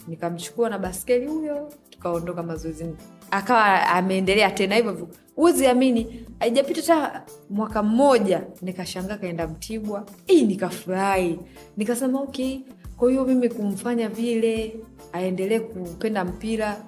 Nikamchukua 0.07 0.69
na 0.69 0.79
baskeli 0.79 1.27
huyo 1.27 1.69
tukaondoka 1.89 2.43
mazoezini 2.43 2.95
akawa 3.31 3.87
ameendelea 3.89 4.51
tena 4.51 4.75
hivyo 4.75 4.91
hivyo. 4.91 5.07
Huwezi 5.35 5.67
amini 5.67 6.25
haijapita 6.39 6.95
hata 6.95 7.23
mwaka 7.49 7.83
mmoja 7.83 8.41
nikashangaa 8.61 9.17
kaenda 9.17 9.47
mtibwa. 9.47 10.05
Hii 10.25 10.41
nikafurahi. 10.43 11.39
Nikasema 11.77 12.21
okay 12.21 12.59
kwa 12.97 13.09
hiyo 13.09 13.25
mimi 13.25 13.49
kumfanya 13.49 14.09
vile 14.09 14.75
aendelee 15.13 15.59
kupenda 15.59 16.25
mpira 16.25 16.85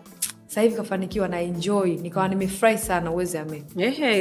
sahivi 0.56 0.76
kafanikiwa 0.76 1.28
na 1.28 1.42
enjoy. 1.42 1.96
Nikawa 1.96 2.28
nimefurahi 2.28 2.78
sana 2.78 3.12
uwezi 3.12 3.38
ame 3.38 3.64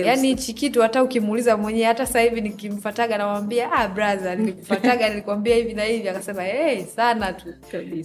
yaani 0.07 0.29
hichi 0.29 0.53
kitu 0.53 0.83
hata 0.83 1.03
ukimuuliza 1.03 1.57
mwenyewe 1.57 1.87
hata 1.87 2.07
sahivi 2.07 2.41
nikimfataga 2.41 3.19
namwambia 3.19 3.73
ah, 3.73 3.89
braha 3.89 4.35
nilikufataga 4.35 5.09
nilikwambia 5.09 5.57
hivi 5.57 5.75
na 5.75 5.85
hivi 5.85 6.09
akasema 6.09 6.43
hey, 6.43 6.85
sana 6.85 7.33
tu. 7.33 7.55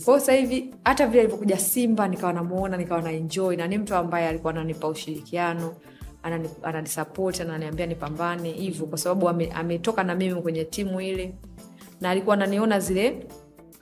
Kwao 0.06 0.20
sahivi 0.20 0.76
hata 0.84 1.08
vile 1.08 1.20
alivyokuja 1.20 1.58
simba 1.58 2.08
nikawa 2.08 2.34
namuona 2.34 2.78
nikawa 2.78 3.02
na 3.02 3.12
enjoy. 3.12 3.56
Na 3.56 3.68
ni 3.68 3.78
mtu 3.78 3.96
ambaye 3.96 4.28
alikuwa 4.28 4.54
ananipa 4.54 4.88
ushirikiano 4.88 5.76
anani- 6.24 6.50
ananisapoti 6.64 7.42
ananiambia 7.42 7.86
nipambane 7.86 8.52
hivyo. 8.52 8.86
Kwa 8.86 8.98
sababu 8.98 9.30
ame- 9.30 9.52
ametoka 9.52 10.04
na 10.04 10.16
mimi 10.16 10.42
kwenye 10.42 10.66
timu 10.66 11.02
ile 11.02 11.34
na 12.02 12.10
alikuwa 12.10 12.36
ananiona 12.36 12.80
zile 12.80 13.28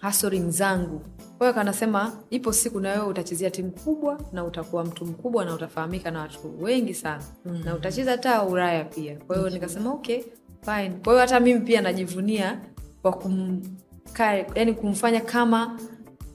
hustling 0.01 0.49
zangu 0.51 1.01
kwa 1.37 1.47
hiyo 1.47 1.53
kanasema 1.53 2.11
ipo 2.29 2.53
siku 2.53 2.79
na 2.79 2.89
wewe 2.91 3.05
utachezea 3.05 3.51
timu 3.51 3.71
kubwa 3.71 4.19
na 4.33 4.43
utakuwa 4.43 4.83
mtu 4.85 5.05
mkubwa 5.05 5.45
na 5.45 5.53
utafahamika 5.55 6.11
na 6.11 6.19
watu 6.21 6.63
wengi 6.63 6.93
sana. 6.93 7.23
Mm. 7.45 7.61
na 7.65 7.75
utacheza 7.75 8.11
hata 8.11 8.43
ulaya 8.43 8.83
pia. 8.85 9.15
Kwa 9.27 9.37
hiyo 9.37 9.49
nikasema 9.49 9.91
okay 9.93 10.21
fine. 10.61 10.89
Kwa 10.89 11.13
hiyo 11.13 11.17
hata 11.19 11.39
mimi 11.39 11.59
pia 11.59 11.81
najivunia 11.81 12.61
kwa 13.01 13.11
kum, 13.13 13.61
yani 14.55 14.73
kumfanya 14.73 15.21
kama 15.21 15.79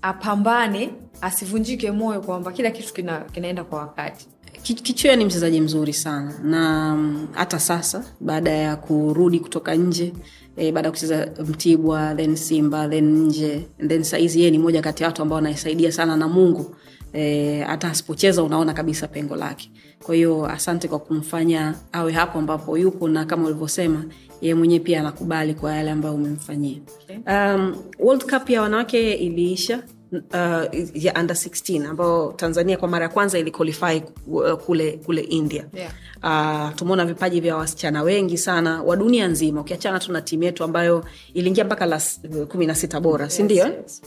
apambane 0.03 0.90
asivunjike 1.20 1.90
moyo 1.90 2.20
kwamba 2.20 2.53
kila 2.53 2.70
kitu 2.70 2.94
kina, 2.94 3.20
kinaenda 3.20 3.64
kwa 3.64 3.78
wakati 3.78 4.28
Kichwea 4.62 5.16
ni 5.16 5.24
mchezaji 5.24 5.60
mzuri 5.60 5.92
sana 5.92 6.32
na 6.44 6.94
mm, 6.96 7.28
hata 7.32 7.58
sasa 7.58 8.04
baada 8.20 8.50
ya 8.50 8.76
kurudi 8.76 9.40
kutoka 9.40 9.74
nje 9.74 10.12
e, 10.56 10.72
baada 10.72 10.88
ya 10.88 10.92
kucheza 10.92 11.28
Mtibwa 11.48 12.14
then 12.14 12.36
Simba 12.36 12.88
then 12.88 13.04
nje 13.26 13.68
then 13.88 14.02
saizi 14.04 14.38
yeye 14.38 14.50
ni 14.50 14.58
moja 14.58 14.82
kati 14.82 15.02
ya 15.02 15.08
watu 15.08 15.22
ambao 15.22 15.38
anaisaidia 15.38 15.92
sana 15.92 16.16
na 16.16 16.28
Mungu 16.28 16.76
e, 17.12 17.60
hata 17.60 17.88
asipocheza 17.88 18.42
unaona 18.42 18.72
kabisa 18.74 19.08
pengo 19.08 19.36
lake. 19.36 19.70
Kwa 20.04 20.14
hiyo 20.14 20.46
asante 20.46 20.88
kwa 20.88 20.98
kumfanya 20.98 21.74
awe 21.92 22.12
hapo 22.12 22.38
ambapo 22.38 22.78
yupo, 22.78 23.08
na 23.08 23.24
kama 23.24 23.44
ulivyosema 23.46 24.04
yeye 24.40 24.54
mwenyewe 24.54 24.80
pia 24.80 25.00
anakubali 25.00 25.54
kwa 25.54 25.72
yale 25.76 25.90
ambayo 25.90 26.14
umemfanyia. 26.14 26.78
Um, 27.26 27.76
World 27.98 28.22
Cup 28.30 28.50
ya 28.50 28.62
wanawake 28.62 29.12
iliisha 29.14 29.82
uh, 30.12 30.94
ya 31.04 31.14
under 31.20 31.36
16 31.36 31.86
ambayo 31.86 32.34
Tanzania 32.36 32.76
kwa 32.76 32.88
mara 32.88 33.02
ya 33.04 33.08
kwanza 33.08 33.38
iliqualify 33.38 34.02
uh, 34.26 34.52
kule 34.52 34.92
kule 34.92 35.20
India. 35.20 35.64
Yeah. 35.74 35.92
Uh, 36.22 36.74
tumeona 36.76 37.04
vipaji 37.06 37.40
vya 37.40 37.56
wasichana 37.56 38.02
wengi 38.02 38.38
sana 38.38 38.82
wa 38.82 38.96
dunia 38.96 39.28
nzima, 39.28 39.60
ukiachana 39.60 39.98
tu 40.00 40.12
na 40.12 40.20
timu 40.22 40.42
yetu 40.44 40.64
ambayo 40.64 41.04
iliingia 41.34 41.64
mpaka 41.64 41.86
la 41.86 42.02
kumi 42.48 42.66
na 42.66 42.74
sita 42.74 43.00
bora, 43.00 43.24
yes, 43.24 43.36
sindio? 43.36 43.66
Yes, 43.66 44.02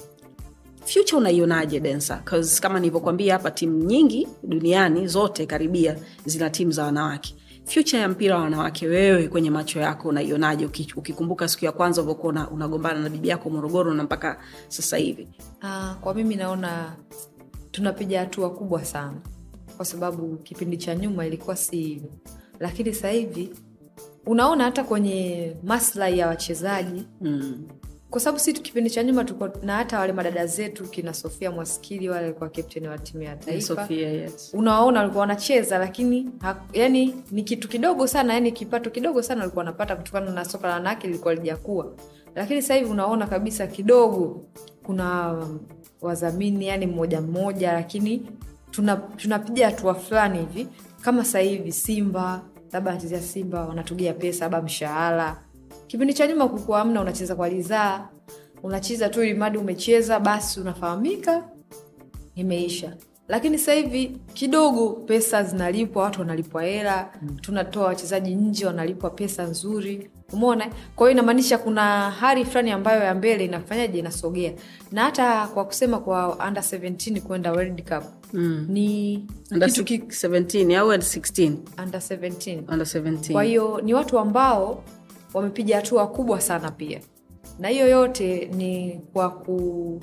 future 0.86 1.18
unaionaje 1.18 1.80
densa 1.80 2.22
'Cause 2.26 2.62
kama 2.62 2.80
nilivyokwambia 2.80 3.34
hapa 3.34 3.52
timu 3.52 3.84
nyingi 3.84 4.28
duniani 4.44 5.08
zote 5.08 5.46
karibia 5.46 5.96
zina 6.26 6.50
timu 6.50 6.72
za 6.72 6.84
wanawake 6.84 7.36
future 7.66 8.00
ya 8.02 8.10
mpira 8.10 8.36
wa 8.36 8.42
wanawake 8.42 8.88
wewe 8.88 9.28
kwenye 9.28 9.50
macho 9.50 9.80
yako 9.80 10.10
unaionaje? 10.10 10.66
Ukikumbuka 10.96 11.48
siku 11.48 11.66
ya 11.66 11.72
kwanza 11.72 12.02
ulivyokuwa 12.02 12.48
unagombana 12.52 13.00
na 13.00 13.10
bibi 13.10 13.28
yako 13.28 13.50
morogoro 13.50 13.94
na 13.94 14.04
mpaka 14.04 14.40
sasa 14.68 14.98
hivi? 14.98 15.28
Uh, 15.64 15.94
kwa 16.02 16.14
mimi 16.14 16.36
naona 16.36 16.96
tunapiga 17.72 18.20
hatua 18.20 18.50
kubwa 18.50 18.86
sana. 18.86 19.18
Kwa 19.78 19.86
sababu 19.86 20.36
kipindi 20.38 20.78
cha 20.78 20.96
nyuma 20.96 21.26
ilikuwa 21.26 21.56
si 21.56 21.78
hivyo. 21.82 22.10
Lakini 22.60 22.94
sasa 22.94 23.10
hivi 23.10 23.50
unaona 24.26 24.64
hata 24.64 24.84
kwenye 24.84 25.56
maslahi 25.64 26.18
ya 26.20 26.28
wachezaji 26.28 27.06
mm. 27.22 27.68
Kwa 28.10 28.20
sababu 28.22 28.40
si 28.40 28.54
kipindi 28.54 28.90
cha 28.90 29.04
nyuma 29.04 29.24
tuko 29.24 29.50
na 29.64 29.76
hata 29.76 30.00
wale 30.00 30.14
madada 30.14 30.46
zetu 30.48 30.84
kina 30.84 31.14
sofia 31.14 31.52
mwaskili 31.52 32.10
wale 32.10 32.22
walikuwa 32.24 32.50
captain 32.50 32.88
wa 32.88 32.98
timu 32.98 33.24
ya 33.24 33.36
taifa. 33.36 33.58
Yes. 34.22 34.52
unawaona 34.54 35.00
walikuwa 35.00 35.22
wanacheza 35.22 35.78
lakini 35.78 36.30
ha, 36.42 36.64
yani 36.74 37.16
ni 37.32 37.44
kitu 37.44 37.68
kidogo 37.68 38.08
sana 38.08 38.34
yani 38.34 38.52
kipato 38.52 38.90
kidogo 38.90 39.22
sana 39.22 39.42
walikuwa 39.42 39.60
wanapata 39.66 39.96
kutokana 39.96 40.32
na 40.32 40.46
soka 40.46 40.68
la 40.68 40.74
wanawake 40.74 41.08
lilikuwa 41.08 41.34
lijakuwa 41.36 41.94
lakini 42.36 42.62
sasa 42.62 42.74
hivi 42.76 42.90
unaona 42.92 43.28
kabisa 43.28 43.68
kidogo 43.68 44.46
kuna 44.84 45.34
um, 45.34 45.60
wadhamini 46.02 46.68
yani 46.68 46.88
mmoja 46.88 47.22
mmoja 47.22 47.74
lakini 47.74 48.22
tuna- 48.72 49.02
hatua 49.66 49.96
fulani 49.96 50.40
hivi. 50.40 50.68
Kama 51.02 51.26
sasa 51.26 51.40
hivi 51.40 51.72
simba 51.72 52.42
labda 52.72 52.92
anachezea 52.92 53.22
simba 53.22 53.66
wanatugia 53.66 54.14
pesa 54.14 54.46
labda 54.46 54.62
mshahara 54.62 55.42
kipindi 55.88 56.14
cha 56.14 56.28
nyuma 56.28 56.48
kukuwa 56.48 56.86
mna 56.86 57.02
unacheza 57.02 57.36
kwa 57.36 57.50
lidhaa 57.50 58.08
unacheza 58.64 59.10
tu 59.10 59.24
ilimadi 59.24 59.58
umecheza 59.58 60.20
basi 60.20 60.60
unafahamika 60.60 61.44
imeisha. 62.36 62.96
Lakini 63.28 63.58
sasa 63.58 63.74
hivi 63.74 64.18
kidogo 64.34 64.90
pesa 64.90 65.44
zinalipwa 65.44 66.04
watu 66.04 66.20
wanalipwa 66.20 66.64
hela 66.64 67.10
mm. 67.22 67.38
tunatoa 67.42 67.86
wachezaji 67.86 68.36
nje 68.36 68.66
wanalipwa 68.66 69.10
pesa 69.10 69.44
nzuri. 69.44 70.10
Umeona? 70.34 70.66
Kwa 70.96 71.08
hiyo 71.08 71.12
inamaanisha 71.12 71.58
kuna 71.58 72.12
hali 72.12 72.46
fulani 72.46 72.72
ambayo 72.72 73.04
ya 73.04 73.16
mbele 73.16 73.46
inafanyaje 73.46 74.00
inasogea. 74.00 74.54
Na 74.92 75.04
hata 75.04 75.48
kwa 75.48 75.66
kusema 75.66 76.00
kwa 76.00 76.48
under 76.48 76.64
17 76.64 77.22
kwenda 77.22 77.52
world 77.52 77.82
cup 77.96 78.04
Mm. 78.34 78.66
ni 78.70 79.26
Under 79.52 79.70
kitu 79.70 79.84
ki, 79.86 79.98
17 79.98 80.78
au 80.78 80.88
under 80.88 81.00
16 81.08 81.52
under 81.84 82.00
17 82.02 82.58
under 82.74 82.88
17 82.88 83.32
kwa 83.32 83.44
hiyo 83.44 83.82
ni 83.84 83.94
watu 83.94 84.20
ambao 84.20 84.84
wamepiga 85.36 85.76
hatua 85.76 86.08
kubwa 86.08 86.42
sana 86.42 86.72
pia. 86.72 87.00
Na 87.60 87.68
hiyo 87.68 87.88
yote 87.88 88.46
ni 88.46 89.02
kwa 89.14 89.30
ku 89.30 90.02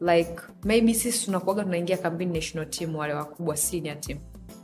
like 0.00 0.36
maybe 0.64 0.94
sisi 0.94 1.24
tunakuaga 1.24 1.62
tunaingia 1.64 1.96
kambini 1.96 2.32
national 2.32 2.70
team 2.70 2.96
wale 2.96 3.14
wakubwa 3.14 3.56
senior 3.56 4.00
team. 4.00 4.18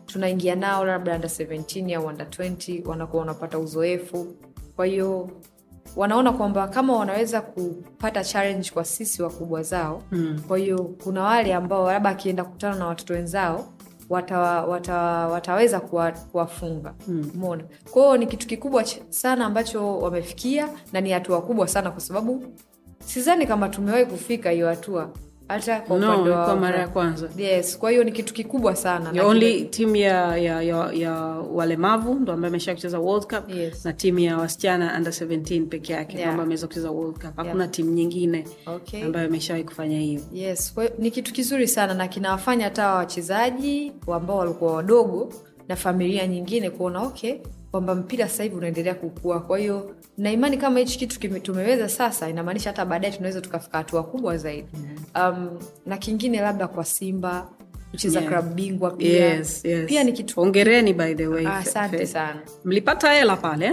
Tunaingia 0.07 0.55
nao 0.55 0.85
labda 0.85 1.15
under 1.15 1.31
17 1.31 1.95
au 1.97 2.07
under 2.07 2.27
20 2.27 2.89
wanakuwa 2.89 3.21
wanapata 3.21 3.59
uzoefu. 3.59 4.27
Kwa 4.77 4.87
hiyo 4.87 5.31
wanaona 5.97 6.33
kwamba 6.33 6.69
kama 6.69 6.97
wanaweza 6.97 7.41
kupata 7.41 8.25
challenge 8.25 8.71
kwa 8.75 8.85
sisi 8.85 9.23
wakubwa 9.23 9.63
zao 9.63 10.03
Mm. 10.13 10.41
kwa 10.49 10.59
hiyo 10.59 10.85
kuna 11.05 11.23
wale 11.23 11.55
ambao 11.55 11.93
labda 11.93 12.11
akienda 12.11 12.45
kukutana 12.45 12.77
na 12.77 12.87
watoto 12.87 13.15
wenzao 13.15 13.67
wata, 14.15 14.39
wata, 14.67 14.95
wataweza 15.29 15.81
kuwafunga. 16.33 16.95
Mm. 17.09 17.31
umeona? 17.35 17.65
Kwa 17.65 17.93
kwao 18.03 18.17
ni 18.17 18.27
kitu 18.27 18.47
kikubwa 18.47 18.85
sana 19.09 19.47
ambacho 19.47 19.99
wamefikia 19.99 20.69
na 20.93 21.01
ni 21.01 21.11
hatua 21.11 21.43
kubwa 21.43 21.69
sana 21.69 21.91
kwa 21.91 22.01
sababu 22.01 22.45
sidhani 23.05 23.47
kama 23.47 23.69
tumewahi 23.69 24.07
kufika 24.07 24.51
hiyo 24.51 24.69
hatua 24.69 25.11
hata 25.49 25.81
kwa 25.81 25.99
no 25.99 26.23
kwa 26.45 26.57
mara 26.57 26.79
ya 26.79 26.89
kwanza 26.89 27.29
yes 27.37 27.79
kwa 27.79 27.91
hiyo 27.91 28.05
ni 28.05 28.13
kitu 28.13 28.35
kikubwa 28.35 28.77
sana 28.77 29.13
The 29.13 29.21
only 29.21 29.65
timu 29.65 29.97
ya, 29.97 30.37
ya, 30.37 30.63
ya, 30.63 30.91
ya 30.93 31.13
walemavu 31.53 32.15
ndo 32.15 32.33
ambaye 32.33 32.49
amesha 32.49 32.75
kucheza 32.75 32.99
world 32.99 33.27
cup 33.27 33.51
Yes. 33.55 33.85
na 33.85 33.93
timu 33.93 34.19
ya 34.19 34.39
wasichana 34.39 34.95
under 34.97 35.13
17 35.13 35.67
peke 35.67 35.93
yake 35.93 36.17
Yeah. 36.19 36.31
ambayo 36.31 36.43
ameweza 36.45 36.67
kucheza 36.67 36.91
world 36.91 37.15
cup 37.15 37.37
hakuna 37.37 37.69
timu 37.69 37.91
nyingine 37.91 38.45
Okay. 38.67 39.05
ambayo 39.05 39.27
ameshawahi 39.27 39.65
kufanya 39.65 39.99
hiyo 39.99 40.21
yes 40.33 40.75
kwa 40.75 40.83
hiyo 40.85 40.95
ni 40.99 41.11
kitu 41.11 41.33
kizuri 41.33 41.69
sana 41.69 41.95
na 41.95 42.09
kinawafanya 42.09 42.65
hata 42.65 42.95
wachezaji 42.95 43.93
ambao 44.13 44.37
walikuwa 44.39 44.73
wadogo 44.75 45.33
na 45.69 45.77
familia 45.77 46.27
nyingine 46.27 46.71
kuona 46.71 47.03
okay 47.03 47.35
kwamba 47.75 47.95
mpira 47.95 48.29
sasa 48.29 48.43
hivi 48.43 48.57
unaendelea 48.57 48.95
kukua. 48.95 49.41
Kwa 49.41 49.59
hiyo 49.59 49.95
na 50.19 50.33
imani 50.33 50.57
kama 50.57 50.79
hichi 50.79 50.99
kitu 50.99 51.41
tumeweza 51.41 51.89
sasa 51.89 52.29
inamaanisha 52.29 52.71
hata 52.71 52.85
baadaye 52.85 53.13
tunaweza 53.13 53.41
tukafika 53.41 53.79
hatua 53.79 54.03
kubwa 54.03 54.37
zaidi. 54.37 54.69
Um, 55.15 55.59
na 55.87 55.97
kingine 55.97 56.41
labda 56.41 56.69
kwa 56.69 56.85
simba 56.85 57.51
kucheza 57.91 58.19
Yeah. 58.21 58.33
klabu 58.33 58.55
bingwa 58.55 58.91
pia. 58.91 59.35
Yes, 59.35 59.65
yes. 59.65 59.87
pia 59.89 60.05
ni 60.05 60.13
kitu 60.13 60.35
hongereni 60.41 60.93
by 60.93 61.15
the 61.15 61.27
way. 61.27 61.47
Ah, 61.47 61.57
asante 61.57 62.03
ah, 62.03 62.07
sana. 62.07 62.43
mlipata 62.65 63.13
hela 63.13 63.37
pale? 63.37 63.73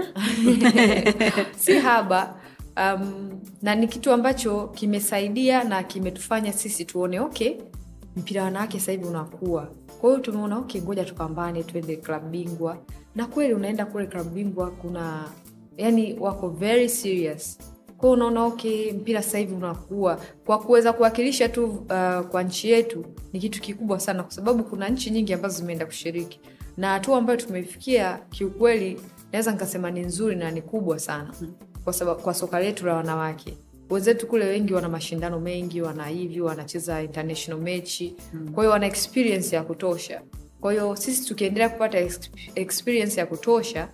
Si 1.64 1.74
haba. 1.80 2.36
Um, 2.78 3.40
na 3.62 3.76
ni 3.76 3.88
kitu 3.88 4.12
ambacho 4.12 4.68
kimesaidia 4.68 5.64
na 5.64 5.84
kimetufanya 5.84 6.54
sisi 6.54 6.86
tuone 6.86 7.20
okay 7.20 7.54
mpira 8.16 8.44
wanawake 8.44 8.80
sasa 8.80 8.92
hivi 8.92 9.06
unakuwa 9.06 9.72
kwa 10.02 10.10
hiyo 10.10 10.22
tumeona 10.22 10.58
okay 10.58 10.82
ngoja 10.82 11.06
tupambane 11.06 11.64
tuende 11.64 11.96
klabu 11.96 12.30
bingwa 12.30 12.78
na 13.16 13.26
kweli 13.26 13.54
unaenda 13.54 13.86
kule 13.86 14.06
klabu 14.06 14.30
bingwa 14.30 14.72
kuna 14.72 15.30
yani 15.78 16.16
wako 16.20 16.50
very 16.50 16.90
serious. 16.90 17.58
Kwa 17.98 18.10
unaona 18.12 18.46
okay 18.46 18.92
mpira 18.94 19.22
sasa 19.22 19.38
hivi 19.38 19.54
unakuwa. 19.54 20.22
Kwa 20.46 20.60
kuweza 20.60 20.94
kuwakilisha 20.94 21.50
tu 21.50 21.66
uh, 21.66 22.20
kwa 22.28 22.44
nchi 22.44 22.70
yetu 22.70 23.06
ni 23.34 23.40
kitu 23.40 23.62
kikubwa 23.62 24.00
sana 24.00 24.24
kwa 24.24 24.32
sababu 24.32 24.64
kuna 24.64 24.90
nchi 24.90 25.10
nyingi 25.10 25.34
ambazo 25.34 25.58
zimeenda 25.58 25.86
kushiriki. 25.86 26.40
Na 26.78 26.90
hatua 26.90 27.18
ambayo 27.18 27.40
tumeifikia 27.40 28.18
kiukweli 28.30 29.02
naweza 29.32 29.52
nikasema 29.52 29.92
ni 29.92 30.00
nzuri 30.02 30.36
na 30.36 30.52
ni 30.52 30.62
kubwa 30.62 31.00
sana. 31.00 31.34
Kwa 31.84 31.94
sababu 31.94 32.22
kwa 32.22 32.34
soka 32.34 32.60
letu 32.60 32.86
la 32.86 32.94
wanawake. 32.96 33.58
Wenzetu 33.90 34.28
kule 34.28 34.46
wengi 34.46 34.74
wana 34.74 34.90
mashindano 34.90 35.40
mengi 35.40 35.82
wana 35.82 36.06
hivi 36.06 36.42
wanacheza 36.42 37.04
international 37.04 37.62
mechi. 37.64 38.16
Kwa 38.54 38.64
hiyo 38.64 38.72
wana 38.72 38.86
experience 38.88 39.56
ya 39.56 39.64
kutosha 39.64 40.22
kwa 40.62 40.72
hiyo 40.72 40.96
sisi 40.96 41.28
tukiendelea 41.28 41.70
kupata 41.70 42.00
ex- 42.02 42.30
experience 42.56 43.20
ya 43.20 43.26
kutosha 43.26 43.88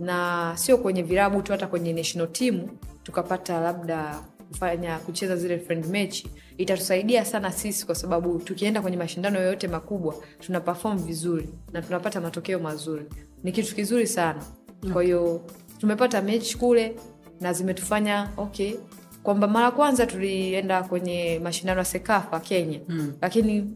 na 0.00 0.52
sio 0.56 0.78
kwenye 0.78 1.02
virabu 1.02 1.42
tu 1.42 1.52
hata 1.52 1.66
kwenye 1.66 1.92
national 1.92 2.32
team 2.32 2.68
tukapata 3.02 3.60
labda 3.60 4.20
kufanya 4.48 4.98
kucheza 4.98 5.36
zile 5.36 5.58
friend 5.58 5.86
match, 5.86 6.24
itatusaidia 6.58 7.24
sana 7.24 7.52
sisi 7.52 7.86
kwa 7.86 7.94
sababu 7.94 8.38
tukienda 8.38 8.82
kwenye 8.82 8.96
mashindano 8.96 9.38
yoyote 9.40 9.68
makubwa 9.68 10.14
tuna 10.40 10.60
perform 10.60 10.98
vizuri 10.98 11.48
na 11.72 11.82
tunapata 11.82 12.20
matokeo 12.20 12.58
mazuri. 12.58 13.04
Ni 13.42 13.52
kitu 13.52 13.74
kizuri 13.74 14.06
sana. 14.06 14.44
Kwa 14.92 15.02
hiyo 15.02 15.44
tumepata 15.78 16.22
mechi 16.22 16.58
kule 16.58 16.96
na 17.40 17.52
zimetufanya 17.52 18.30
okay 18.36 18.74
kwamba 19.22 19.48
mara 19.48 19.70
kwanza 19.70 20.06
tulienda 20.06 20.82
kwenye 20.82 21.40
mashindano 21.42 21.78
ya 21.78 21.84
sekafa 21.84 22.40
kenya. 22.40 22.80
Mm. 22.88 23.12
lakini 23.20 23.70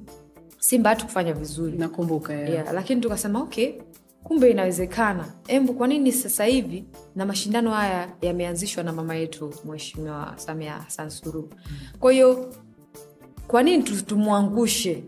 simba 0.58 0.90
hatukufanya 0.90 1.32
vizuri. 1.32 1.78
Nakumbuka 1.78 2.32
yeah. 2.34 2.74
lakini 2.74 3.00
tukasema 3.00 3.40
okay 3.42 3.72
kumbe 4.28 4.50
inawezekana. 4.50 5.24
Embu 5.48 5.74
kwa 5.74 5.86
nini 5.88 6.12
sasa 6.12 6.44
hivi 6.44 6.84
na 7.16 7.26
mashindano 7.26 7.70
haya 7.70 8.08
yameanzishwa 8.22 8.82
na 8.84 8.92
mama 8.92 9.14
yetu 9.14 9.54
mheshimiwa 9.64 10.32
samia 10.36 10.72
hasan 10.72 11.10
suluhu? 11.10 11.48
Kwa 12.00 12.12
hiyo 12.12 12.54
kwa 13.46 13.62
nini 13.62 13.82
tumwangushe 13.82 15.04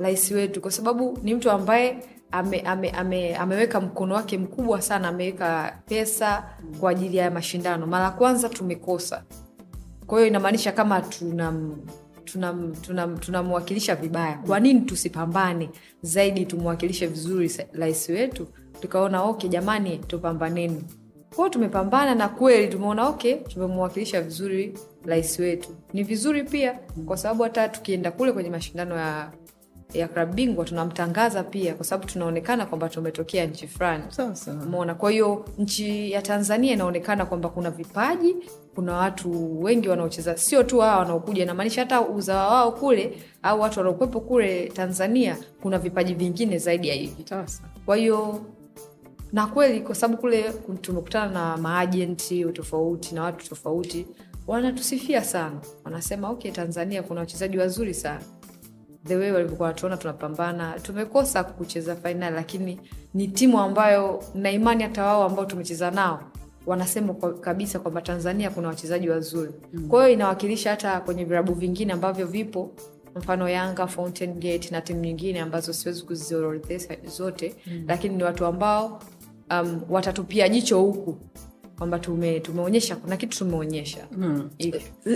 rais 0.00 0.30
wetu? 0.30 0.60
Kwa 0.60 0.70
sababu 0.70 1.18
ni 1.22 1.34
mtu 1.34 1.50
ambaye 1.50 2.04
ame, 2.30 2.60
ame, 2.60 2.90
ame, 2.90 3.36
ameweka 3.36 3.80
mkono 3.80 4.14
wake 4.14 4.38
mkubwa 4.38 4.82
sana 4.82 5.08
ameweka 5.08 5.78
pesa 5.86 6.44
kwa 6.80 6.90
ajili 6.90 7.16
ya 7.16 7.30
mashindano. 7.30 7.86
Mara 7.86 8.10
kwanza 8.10 8.48
tumekosa. 8.48 9.24
Kwa 10.06 10.18
hiyo 10.18 10.28
inamaanisha 10.28 10.72
kama 10.72 11.00
tunam 11.00 11.76
tunamwakilisha 12.24 13.86
tuna, 13.90 13.94
tuna 13.96 14.08
vibaya. 14.08 14.38
Kwa 14.46 14.60
nini 14.60 14.80
tusipambane? 14.80 15.70
Zaidi 16.02 16.46
tumwakilishe 16.46 17.06
vizuri 17.06 17.52
rais 17.72 18.08
wetu. 18.08 18.46
Tukaona 18.80 19.22
okay 19.22 19.50
jamani 19.50 19.98
tupambaneni. 19.98 20.84
Kwao 21.36 21.48
tumepambana 21.48 22.14
na 22.14 22.28
kweli 22.28 22.68
tumeona 22.68 23.08
okay 23.08 23.34
tumemwakilisha 23.34 24.22
vizuri 24.22 24.78
rais 25.04 25.38
wetu. 25.38 25.68
Ni 25.92 26.02
vizuri 26.02 26.44
pia 26.44 26.78
kwa 27.06 27.16
sababu 27.16 27.42
hata 27.42 27.68
tukienda 27.68 28.10
kule 28.10 28.32
kwenye 28.32 28.50
mashindano 28.50 28.96
ya 28.96 29.32
ya 29.94 30.08
klabu 30.08 30.32
bingwa 30.34 30.64
tunamtangaza 30.64 31.42
pia 31.44 31.74
kwa 31.74 31.84
sababu 31.84 32.08
tunaonekana 32.12 32.66
kwamba 32.66 32.88
tumetokea 32.88 33.46
nchi 33.46 33.66
fulani. 33.68 34.04
Umeona? 34.66 34.94
Kwa 34.94 35.10
hiyo 35.10 35.44
nchi 35.58 36.12
ya 36.12 36.22
tanzania 36.22 36.72
inaonekana 36.72 37.26
kwamba 37.26 37.48
kuna 37.48 37.70
vipaji 37.70 38.36
kuna 38.74 38.92
watu 38.96 39.62
wengi 39.62 39.88
wanaocheza. 39.88 40.36
Sio 40.36 40.62
tu 40.62 40.78
hawa 40.80 40.96
wanaokuja 40.98 41.46
namaanisha 41.46 41.80
hata 41.80 42.00
uzawa 42.00 42.48
wao 42.48 42.72
kule 42.72 43.18
au 43.42 43.60
watu 43.60 43.78
wanaokwepo 43.80 44.20
kule 44.20 44.68
tanzania 44.68 45.36
kuna 45.62 45.78
vipaji 45.78 46.14
vingine 46.14 46.58
zaidi 46.58 46.88
ya 46.88 46.94
hivi. 46.94 47.24
Kwa 47.86 47.96
hiyo 47.96 48.40
na 49.32 49.46
kweli 49.46 49.80
kwa 49.80 49.94
sababu 49.94 50.20
kule 50.20 50.52
tumekutana 50.80 51.30
na 51.32 51.56
maajenti 51.56 52.44
tofauti 52.44 53.14
na 53.14 53.22
watu 53.22 53.48
tofauti 53.48 54.06
wanatusifia 54.46 55.24
sana. 55.24 55.56
Wanasema 55.84 56.30
okay 56.30 56.50
tanzania 56.52 57.02
kuna 57.02 57.20
wachezaji 57.20 57.58
wazuri 57.58 57.94
sana. 57.94 58.20
The 59.06 59.16
way 59.16 59.30
walivyokuwa 59.32 59.66
wanatuona 59.68 59.96
tunapambana. 59.96 60.72
Tumekosa 60.82 61.44
kucheza 61.44 61.96
fainali 61.96 62.36
lakini 62.36 62.80
ni 63.14 63.28
timu 63.28 63.60
ambayo 63.60 64.22
na 64.34 64.50
imani 64.50 64.82
hata 64.82 65.04
wao 65.04 65.24
ambao 65.24 65.44
tumecheza 65.44 65.90
nao 65.90 66.20
wanasema 66.66 67.14
kwa, 67.14 67.34
kabisa 67.34 67.78
kwamba 67.78 68.00
tanzania 68.02 68.50
kuna 68.50 68.68
wachezaji 68.68 69.08
wazuri 69.08 69.52
mm. 69.72 69.88
kwa 69.88 70.00
hiyo 70.02 70.14
inawakilisha 70.14 70.70
hata 70.70 71.00
kwenye 71.00 71.24
virabu 71.24 71.54
vingine 71.54 71.92
ambavyo 71.92 72.26
vipo 72.26 72.70
mfano 73.16 73.48
yanga 73.48 73.86
fountain 73.86 74.34
gate 74.34 74.68
na 74.70 74.80
timu 74.80 75.00
nyingine 75.00 75.40
ambazo 75.40 75.72
siwezi 75.72 76.02
kuziorodhesha 76.02 76.96
zote 77.06 77.54
mm. 77.66 77.84
lakini 77.88 78.16
ni 78.16 78.22
watu 78.22 78.46
ambao 78.46 79.02
um, 79.50 79.80
watatupia 79.90 80.48
jicho 80.48 80.80
huku 80.80 81.16
kwamba 81.78 81.98
tume, 81.98 82.40
tumeonyesha 82.40 82.96
kuna 82.96 83.16
kitu 83.16 83.38
tumeonyesha 83.38 84.06
Mm. 84.16 84.50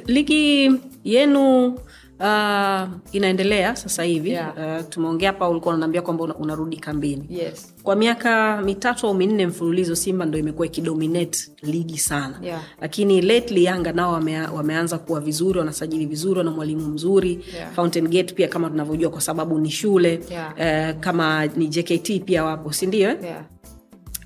Ligi 0.06 0.72
yenu 1.04 1.74
uh, 2.20 2.88
inaendelea 3.12 3.76
sasa 3.76 4.02
hivi 4.02 4.30
Yeah. 4.30 4.54
uh, 4.80 4.88
tumeongea 4.88 5.32
hapa 5.32 5.48
ulikuwa 5.48 5.74
unaniambia 5.74 6.02
kwamba 6.02 6.24
unarudi 6.24 6.76
kambini 6.76 7.26
yes 7.30 7.74
kwa 7.82 7.96
miaka 7.96 8.62
mitatu 8.62 9.06
au 9.06 9.14
minne 9.14 9.46
mfululizo 9.46 9.96
simba 9.96 10.24
ndo 10.24 10.38
imekuwa 10.38 10.66
ikidominate 10.66 11.38
ligi 11.62 11.98
sana 11.98 12.38
Yeah. 12.42 12.62
lakini 12.80 13.20
lately 13.22 13.64
yanga 13.64 13.92
nao 13.92 14.12
wame, 14.12 14.40
wameanza 14.40 14.98
kuwa 14.98 15.20
vizuri 15.20 15.58
wanasajili 15.58 16.06
vizuri 16.06 16.38
wana 16.38 16.50
mwalimu 16.50 16.88
mzuri 16.88 17.44
Yeah. 17.54 17.72
fountain 17.72 18.08
gate 18.08 18.34
pia 18.34 18.48
kama 18.48 18.70
tunavyojua 18.70 19.10
kwa 19.10 19.20
sababu 19.20 19.58
ni 19.58 19.70
shule 19.70 20.20
Yeah. 20.30 20.94
Uh, 20.94 21.00
kama 21.00 21.46
ni 21.46 21.68
jkt 21.68 22.24
pia 22.24 22.44
wapo 22.44 22.72
sindio 22.72 23.10
eh? 23.10 23.18
yeah. 23.22 23.44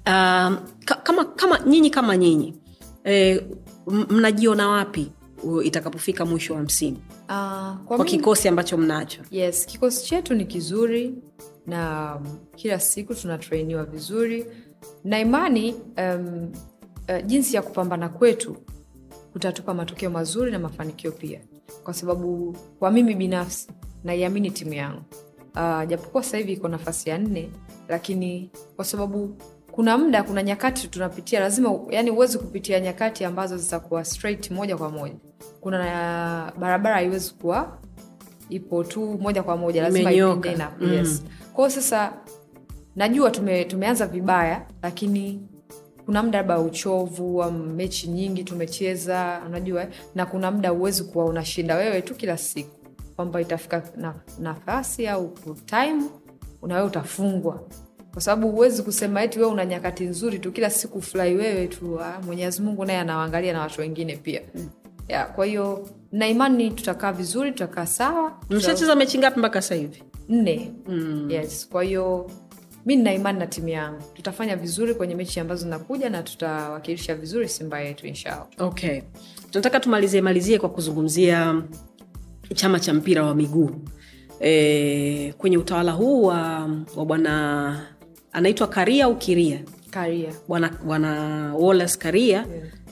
Uh, 0.06 0.58
kama, 1.02 1.24
kama 1.24 1.58
nyinyi 1.66 1.90
kama 1.90 2.16
nyinyi 2.16 2.54
eh, 3.04 3.42
mnajiona 4.10 4.68
wapi 4.68 5.12
itakapofika 5.64 6.26
mwisho 6.26 6.54
wa 6.54 6.60
msimu 6.62 6.96
Uh, 7.32 7.76
kwa 7.84 7.96
kwa 7.96 8.04
kikosi 8.04 8.48
ambacho 8.48 8.76
mnacho. 8.78 9.22
Yes 9.30 9.66
kikosi 9.66 10.06
chetu 10.06 10.34
ni 10.34 10.44
kizuri 10.44 11.14
na 11.66 12.14
um, 12.16 12.38
kila 12.56 12.80
siku 12.80 13.14
tunatrainiwa 13.14 13.84
vizuri. 13.84 14.46
Na 15.04 15.18
imani 15.20 15.74
um, 15.98 16.52
uh, 17.08 17.26
jinsi 17.26 17.56
ya 17.56 17.62
kupambana 17.62 18.08
kwetu 18.08 18.56
kutatupa 19.32 19.74
matokeo 19.74 20.10
mazuri 20.10 20.52
na 20.52 20.58
mafanikio 20.58 21.12
pia. 21.12 21.40
Kwa 21.84 21.94
sababu 21.94 22.56
kwa 22.78 22.90
mimi 22.90 23.14
binafsi 23.14 23.68
naiamini 24.04 24.50
timu 24.50 24.74
yangu. 24.74 25.02
Uh, 25.54 25.88
japokuwa 25.88 26.22
sasa 26.22 26.36
hivi 26.38 26.52
iko 26.52 26.68
nafasi 26.68 27.10
ya 27.10 27.18
nne 27.18 27.50
lakini 27.88 28.50
kwa 28.76 28.84
sababu 28.84 29.36
kuna 29.72 29.98
muda 29.98 30.22
kuna 30.22 30.42
nyakati 30.42 30.88
tunapitia. 30.88 31.40
Lazima 31.40 31.78
yani 31.90 32.10
huwezi 32.10 32.38
kupitia 32.38 32.80
nyakati 32.80 33.24
ambazo 33.24 33.56
zitakuwa 33.56 34.04
straight 34.04 34.50
moja 34.50 34.76
kwa 34.76 34.90
moja. 34.90 35.14
Kuna 35.60 35.78
uh, 35.78 36.60
barabara 36.60 36.94
haiwezi 36.94 37.34
kuwa 37.34 37.78
ipo 38.48 38.84
tu 38.84 39.18
moja 39.20 39.42
kwa 39.42 39.56
moja 39.56 39.82
lazima 39.82 40.12
ipinde 40.12 40.54
na 40.56 40.72
yes. 40.92 41.22
kwao 41.52 41.70
sasa 41.70 42.12
najua 42.96 43.30
tume, 43.30 43.64
tumeanza 43.64 44.06
vibaya 44.06 44.66
lakini 44.82 45.48
kuna 46.04 46.22
muda 46.22 46.38
labda 46.38 46.58
uchovu 46.58 47.36
wa 47.36 47.50
mechi 47.52 48.08
nyingi 48.08 48.44
tumecheza 48.44 49.42
unajua 49.46 49.86
na 50.14 50.26
kuna 50.26 50.50
muda 50.50 50.70
huwezi 50.70 51.04
kuwa 51.04 51.24
unashinda 51.24 51.76
wewe 51.76 52.02
tu 52.02 52.14
kila 52.14 52.36
siku. 52.36 52.76
Kwamba 53.16 53.40
itafika 53.40 53.82
na, 53.96 54.14
nafasi 54.38 55.08
au 55.08 55.34
time 55.66 56.02
unawewe 56.62 56.86
utafungwa 56.86 57.60
kwa 58.12 58.22
sababu 58.22 58.50
huwezi 58.50 58.82
kusema 58.82 59.22
eti 59.22 59.38
wewe 59.38 59.50
una 59.52 59.64
nyakati 59.66 60.04
nzuri 60.04 60.38
tu 60.38 60.52
kila 60.52 60.70
siku 60.70 61.02
furahi 61.02 61.34
wewe 61.34 61.66
tu 61.66 62.00
ah, 62.00 62.20
mwenyezi 62.26 62.62
mungu 62.62 62.84
naye 62.84 62.98
anawaangalia 62.98 63.52
na 63.52 63.60
watu 63.60 63.80
wengine 63.80 64.16
pia. 64.16 64.40
Ya, 65.08 65.26
kwa 65.26 65.46
hiyo 65.46 65.88
na 66.12 66.28
imani 66.28 66.70
tutakaa 66.70 67.12
vizuri 67.12 67.52
tutakaa 67.52 67.86
sawa 67.86 68.38
mshacheza 68.50 68.94
mechi 68.94 69.18
ngapi 69.18 69.38
mpaka 69.38 69.62
sasa 69.62 69.74
hivi? 69.74 70.02
Nne. 70.28 70.72
Mm. 70.88 71.30
yes 71.30 71.68
kwa 71.68 71.82
hiyo 71.84 72.30
mi 72.86 72.96
nina 72.96 73.14
imani 73.14 73.38
na 73.38 73.46
timu 73.46 73.68
yangu. 73.68 74.02
Tutafanya 74.14 74.56
vizuri 74.56 74.94
kwenye 74.94 75.14
mechi 75.14 75.40
ambazo 75.40 75.62
zinakuja 75.62 76.10
na 76.10 76.22
tutawakilisha 76.22 77.14
vizuri 77.14 77.48
simba 77.48 77.80
yetu 77.80 78.06
inshallah. 78.06 78.46
Okay. 78.58 79.00
Tunataka 79.50 79.80
tumalizie 79.80 80.20
malizie 80.20 80.58
kwa 80.58 80.68
kuzungumzia 80.68 81.62
chama 82.54 82.80
cha 82.80 82.94
mpira 82.94 83.22
wa 83.24 83.34
miguu. 83.34 83.70
E, 84.40 85.32
kwenye 85.38 85.58
utawala 85.58 85.92
huu 85.92 86.22
wa, 86.22 86.70
wa 86.96 87.04
bwana 87.04 87.86
anaitwa 88.32 88.66
karia 88.66 89.04
au 89.04 89.16
kiria 89.16 89.60
karia. 89.90 90.32
Bwana 90.48 90.70
bwana 90.86 91.10
Wallace 91.58 91.98
Karia 91.98 92.46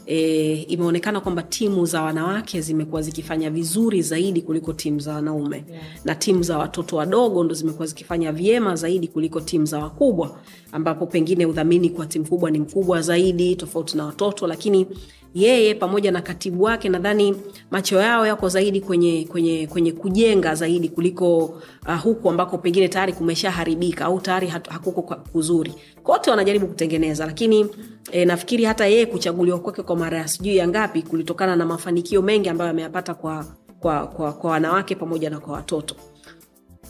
e, 0.07 0.53
imeonekana 0.69 1.21
kwamba 1.21 1.43
timu 1.43 1.87
za 1.87 2.03
wanawake 2.03 2.61
zimekuwa 2.61 3.03
zikifanya 3.03 3.51
vizuri 3.51 4.03
zaidi 4.03 4.43
kuliko 4.43 4.73
timu 4.73 5.01
za 5.01 5.15
wanaume. 5.15 5.65
Yeah. 5.71 5.83
na 6.05 6.15
timu 6.15 6.43
za 6.43 6.59
watoto 6.59 6.97
wadogo 6.97 7.45
ndo 7.45 7.55
zimekuwa 7.55 7.87
zikifanya 7.87 8.33
vyema 8.33 8.77
zaidi 8.77 9.09
kuliko 9.09 9.41
timu 9.41 9.67
za 9.67 9.79
wakubwa 9.79 10.39
ambapo 10.73 11.07
pengine 11.07 11.47
udhamini 11.47 11.91
kwa 11.91 12.07
timu 12.07 12.27
kubwa 12.27 12.51
ni 12.51 12.59
mkubwa 12.59 13.03
zaidi 13.03 13.57
tofauti 13.57 13.97
na 13.97 14.05
watoto 14.07 14.47
lakini 14.47 14.87
yeye 15.35 15.75
pamoja 15.75 16.11
na 16.13 16.23
katibu 16.23 16.63
wake 16.63 16.89
nadhani 16.89 17.37
macho 17.71 18.01
yao 18.01 18.27
yako 18.27 18.49
zaidi 18.49 18.81
kwenye 18.81 19.25
kwenye 19.31 19.67
kwenye 19.67 19.93
kujenga 19.93 20.55
zaidi 20.55 20.89
kuliko 20.89 21.45
uh, 21.87 22.01
huku 22.03 22.31
ambako 22.31 22.59
pengine 22.59 22.89
tayari 22.89 23.13
kumeshaharibika 23.13 24.05
au 24.05 24.21
tayari 24.21 24.47
hakuko 24.47 25.03
kuzuri. 25.03 25.75
Kote 26.03 26.31
wanajaribu 26.31 26.67
kutengeneza 26.67 27.27
lakini 27.27 27.67
e, 28.13 28.25
nafikiri 28.25 28.65
hata 28.65 28.87
yeye 28.87 29.07
kuchaguliwa 29.07 29.59
kwake 29.59 29.83
kwa 29.83 29.97
mara 29.97 30.19
ya 30.19 30.29
sijui 30.29 30.57
ya 30.57 30.69
ngapi 30.69 31.03
kulitokana 31.03 31.57
na 31.57 31.67
mafanikio 31.67 32.23
mengi 32.23 32.49
ambayo 32.49 32.71
ameyapata 32.71 33.15
kwa, 33.15 33.47
kwa, 33.81 34.07
kwa, 34.07 34.33
kwa 34.33 34.51
wanawake 34.51 34.95
pamoja 34.95 35.31
na 35.31 35.41
kwa 35.41 35.55
watoto. 35.55 35.95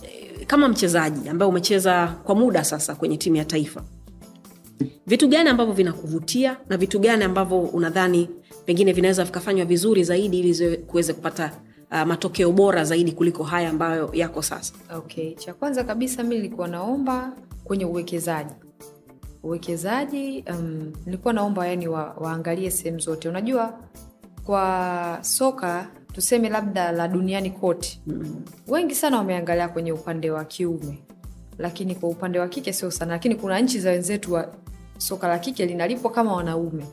E, 0.02 0.44
kama 0.44 0.68
mchezaji 0.68 1.28
ambaye 1.28 1.48
umecheza 1.48 2.06
kwa 2.24 2.34
muda 2.34 2.64
sasa 2.64 2.94
kwenye 2.94 3.16
timu 3.16 3.36
ya 3.36 3.44
taifa 3.44 3.82
vitu 5.06 5.28
gani 5.28 5.48
ambavyo 5.50 5.74
vinakuvutia 5.74 6.56
na 6.68 6.76
vitu 6.76 6.98
gani 6.98 7.24
ambavyo 7.24 7.60
unadhani 7.60 8.28
pengine 8.64 8.92
vinaweza 8.92 9.24
vikafanywa 9.24 9.64
vizuri 9.66 10.04
zaidi 10.04 10.38
ili 10.40 10.76
kuweze 10.76 11.12
kupata 11.12 11.52
uh, 11.90 12.02
matokeo 12.02 12.52
bora 12.52 12.84
zaidi 12.84 13.12
kuliko 13.12 13.44
haya 13.44 13.70
ambayo 13.70 14.10
yako 14.12 14.42
sasa? 14.42 14.74
Okay 14.96 15.34
cha 15.34 15.54
kwanza 15.54 15.84
kabisa 15.84 16.22
mi 16.22 16.34
nilikuwa 16.36 16.68
naomba 16.68 17.32
kwenye 17.64 17.84
uwekezaji. 17.84 18.54
Uwekezaji 19.42 20.44
um, 20.50 20.92
nilikuwa 21.06 21.34
naomba 21.34 21.66
yani 21.66 21.88
wa, 21.88 22.14
waangalie 22.20 22.70
sehemu 22.70 22.98
zote. 22.98 23.28
Unajua 23.28 23.78
kwa 24.44 25.18
soka 25.20 25.88
tuseme 26.12 26.48
labda 26.48 26.92
la 26.92 27.08
duniani 27.08 27.50
kote 27.50 28.00
mm. 28.06 28.44
wengi 28.68 28.94
sana 28.94 29.16
wameangalia 29.18 29.68
kwenye 29.68 29.92
upande 29.92 30.30
wa 30.30 30.44
kiume. 30.44 30.98
Lakini 31.58 31.94
kwa 31.94 32.08
upande 32.08 32.38
wa 32.38 32.48
kike 32.48 32.72
sio 32.72 32.90
sana 32.90 33.12
lakini 33.12 33.34
kuna 33.34 33.60
nchi 33.60 33.80
za 33.80 33.90
wenzetu 33.90 34.32
wa 34.32 34.54
soka 35.00 35.28
la 35.28 35.38
kike 35.38 35.66
linalipwa 35.66 36.10
kama 36.10 36.32
wanaume. 36.32 36.86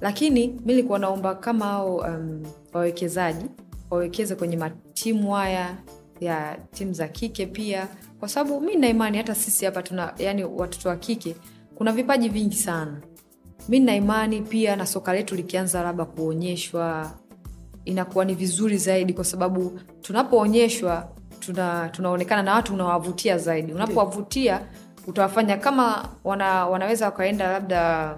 Lakini 0.00 0.60
mi 0.64 0.74
likuwa 0.74 0.98
naomba 0.98 1.34
kama 1.34 1.70
ao 1.70 1.96
um, 1.96 2.42
wawekezaji 2.72 3.44
wawekeze 3.90 4.34
kwenye 4.34 4.56
matimu 4.56 5.32
haya 5.32 5.76
ya 6.20 6.58
timu 6.72 6.92
za 6.92 7.08
kike 7.08 7.46
pia. 7.46 7.88
Kwa 8.20 8.28
sababu 8.28 8.60
mi 8.60 8.76
naimani 8.76 9.16
hata 9.18 9.34
sisi 9.34 9.64
hapa 9.64 9.82
tuna 9.82 10.14
yani 10.18 10.44
watoto 10.44 10.88
wa 10.88 10.96
kike 10.96 11.36
kuna 11.74 11.92
vipaji 11.92 12.28
vingi 12.28 12.56
sana. 12.56 13.00
Mi 13.68 13.80
naimani 13.80 14.42
pia 14.42 14.76
na 14.76 14.86
soka 14.86 15.12
letu 15.12 15.34
likianza 15.34 15.82
labda 15.82 16.04
kuonyeshwa 16.04 17.12
inakuwa 17.84 18.24
ni 18.24 18.34
vizuri 18.34 18.76
zaidi 18.78 19.12
kwa 19.12 19.24
sababu 19.24 19.80
tunapoonyeshwa 20.02 21.08
tuna, 21.40 21.88
tunaonekana 21.88 22.42
na 22.42 22.54
watu 22.54 22.74
unawavutia 22.74 23.38
zaidi. 23.38 23.72
Unapowavutia 23.72 24.60
utawafanya 25.06 25.56
kama 25.56 26.08
wana, 26.24 26.66
wanaweza 26.66 27.04
wakaenda 27.06 27.52
labda 27.52 28.16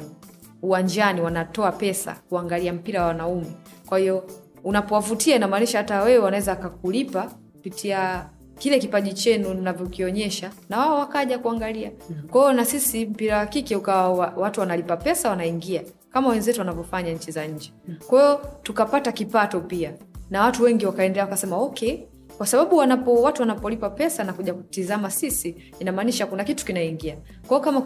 uwanjani 0.63 1.21
wanatoa 1.21 1.73
pesa 1.73 2.17
kuangalia 2.29 2.73
mpira 2.73 3.01
wa 3.01 3.07
wanaume. 3.07 3.47
Kwa 3.87 3.99
hiyo 3.99 4.25
unapowavutia 4.65 5.37
inamaanisha 5.37 5.79
hata 5.79 6.03
wewe 6.03 6.19
wanaweza 6.19 6.53
akakulipa 6.53 7.23
kupitia 7.53 8.27
kile 8.59 8.79
kipaji 8.79 9.13
chenu 9.13 9.55
mnavyokionyesha 9.55 10.51
na 10.69 10.79
wao 10.79 10.99
wakaja 10.99 11.39
kuangalia. 11.39 11.91
Kwa 12.31 12.41
hiyo 12.43 12.53
na 12.53 12.65
sisi 12.65 13.07
mpira 13.07 13.39
wa 13.39 13.47
kike 13.47 13.77
ukawa 13.77 14.09
watu 14.37 14.61
wanalipa 14.61 14.97
pesa 14.97 15.31
wanaingia 15.31 15.83
kama 16.11 16.29
wenzetu 16.29 16.59
wanavyofanya 16.61 17.13
nchi 17.13 17.31
za 17.31 17.47
nje. 17.47 17.73
Kwa 18.07 18.21
hiyo 18.23 18.41
tukapata 18.63 19.13
kipato 19.13 19.61
pia 19.61 19.93
na 20.31 20.43
watu 20.45 20.63
wengi 20.63 20.87
wakaendelea 20.87 21.25
wakasema 21.25 21.57
okay 21.57 21.99
kwa 22.39 22.47
sababu 22.47 22.77
wanapo 22.77 23.23
watu 23.23 23.43
wanapolipa 23.43 23.91
pesa 23.91 24.25
na 24.25 24.33
kuja 24.33 24.55
kutizama 24.55 25.11
sisi 25.11 25.57
inamaanisha 25.79 26.27
kuna 26.27 26.45
kitu 26.45 26.65
kinaingia. 26.65 27.17
Kwao 27.49 27.61
kama 27.61 27.81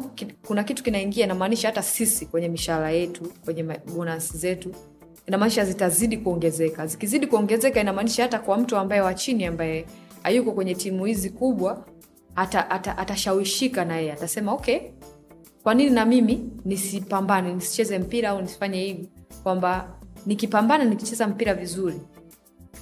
kuna 0.47 0.65
kitu 0.65 0.83
kinaingia 0.83 1.25
inamaanisha 1.25 1.69
hata 1.69 1.83
sisi 1.83 2.27
kwenye 2.27 2.49
mishahara 2.49 2.91
yetu 2.91 3.33
kwenye 3.45 3.63
bonus 3.97 4.37
zetu 4.37 4.75
inamaanisha 5.27 5.65
zitazidi 5.65 6.17
kuongezeka. 6.17 6.87
Zikizidi 6.87 7.27
kuongezeka 7.27 7.81
inamaanisha 7.81 8.23
hata 8.23 8.39
kwa 8.39 8.59
mtu 8.59 8.77
ambaye 8.77 9.01
wa 9.01 9.15
chini 9.15 9.45
ambaye 9.45 9.87
hayuko 10.23 10.53
kwenye 10.53 10.75
timu 10.75 11.05
hizi 11.05 11.31
kubwa 11.31 11.85
ata- 12.37 12.71
ata- 12.71 12.99
atashawishika 12.99 13.85
na 13.85 13.97
yeye. 13.97 14.13
Atasema 14.13 14.53
okay 14.53 14.79
kwa 15.63 15.75
nini 15.75 15.91
na 15.91 16.05
mimi 16.05 16.49
nisipambane 16.65 17.53
nisicheze 17.55 17.99
mpira 17.99 18.31
au 18.31 18.43
nisifanye 18.43 18.81
hivi? 18.85 19.09
Kwamba 19.43 19.89
nikipambana 20.27 20.85
nikicheza 20.85 21.27
mpira 21.29 21.55
vizuri 21.55 22.01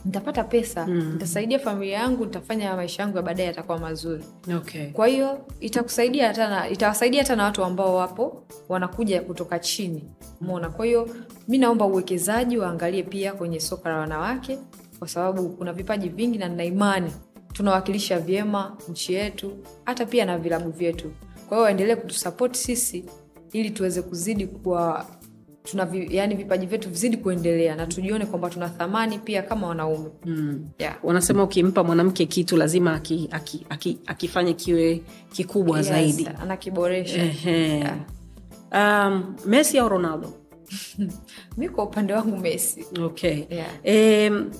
nitapata 0.04 0.44
pesa 0.44 0.86
mm. 0.86 1.10
nitasaidia 1.12 1.58
familia 1.58 1.98
yangu 1.98 2.24
nitafanya 2.24 2.76
maisha 2.76 3.02
yangu 3.02 3.16
ya 3.16 3.22
baadaye 3.22 3.46
yatakuwa 3.48 3.78
mazuri 3.78 4.24
okay. 4.56 4.86
kwa 4.86 5.06
hiyo 5.06 5.46
itakusaidia 5.60 6.26
hata 6.28 6.48
na 6.48 6.68
itawasaidia 6.68 7.22
hata 7.22 7.36
na 7.36 7.44
watu 7.44 7.64
ambao 7.64 7.94
wapo 7.94 8.44
wanakuja 8.68 9.20
kutoka 9.22 9.58
chini 9.58 10.04
mona 10.40 10.68
kwa 10.70 10.86
hiyo 10.86 11.08
mi 11.48 11.58
naomba 11.58 11.84
uwekezaji 11.86 12.58
waangalie 12.58 13.02
pia 13.02 13.32
kwenye 13.32 13.60
soka 13.60 13.88
la 13.88 13.96
wanawake 13.96 14.58
kwa 14.98 15.08
sababu 15.08 15.48
kuna 15.48 15.72
vipaji 15.72 16.08
vingi 16.08 16.38
na 16.38 16.48
nina 16.48 16.64
imani 16.64 17.12
tunawakilisha 17.52 18.18
vyema 18.18 18.76
nchi 18.88 19.14
yetu 19.14 19.52
hata 19.84 20.06
pia 20.06 20.24
na 20.24 20.38
vilabu 20.38 20.70
vyetu 20.70 21.10
kwa 21.48 21.56
hiyo 21.56 21.64
waendelee 21.64 21.96
kutusapoti 21.96 22.58
sisi 22.58 23.04
ili 23.52 23.70
tuweze 23.70 24.02
kuzidi 24.02 24.46
kuwa 24.46 25.06
tuna 25.70 25.84
vi, 25.84 26.08
yani 26.16 26.34
vipaji 26.34 26.66
vyetu 26.66 26.90
vizidi 26.90 27.16
kuendelea 27.16 27.76
na 27.76 27.86
tujione 27.86 28.26
kwamba 28.26 28.50
tuna 28.50 28.68
thamani 28.68 29.18
pia 29.18 29.42
kama 29.42 29.66
wanaume 29.68 30.10
mm. 30.24 30.68
yeah. 30.78 30.96
wanasema 31.02 31.42
ukimpa 31.42 31.84
mwanamke 31.84 32.26
kitu 32.26 32.56
lazima 32.56 32.94
aki, 32.94 33.28
aki, 33.30 33.66
aki, 33.68 33.98
akifanye 34.06 34.52
kiwe 34.54 35.02
kikubwa 35.32 35.78
Yes, 35.78 35.88
zaidi 35.88 36.28
anakiboresha 36.42 37.24
Yeah. 37.46 37.96
um, 38.72 39.34
messi 39.46 39.78
au 39.78 39.88
ronaldo 39.88 40.32
mi 41.58 41.68
kwa 41.68 41.84
upande 41.84 42.12
wangu 42.12 42.36
messi 42.36 42.86
okay 43.02 43.44
Yeah. 43.50 43.68
Em, 43.82 44.50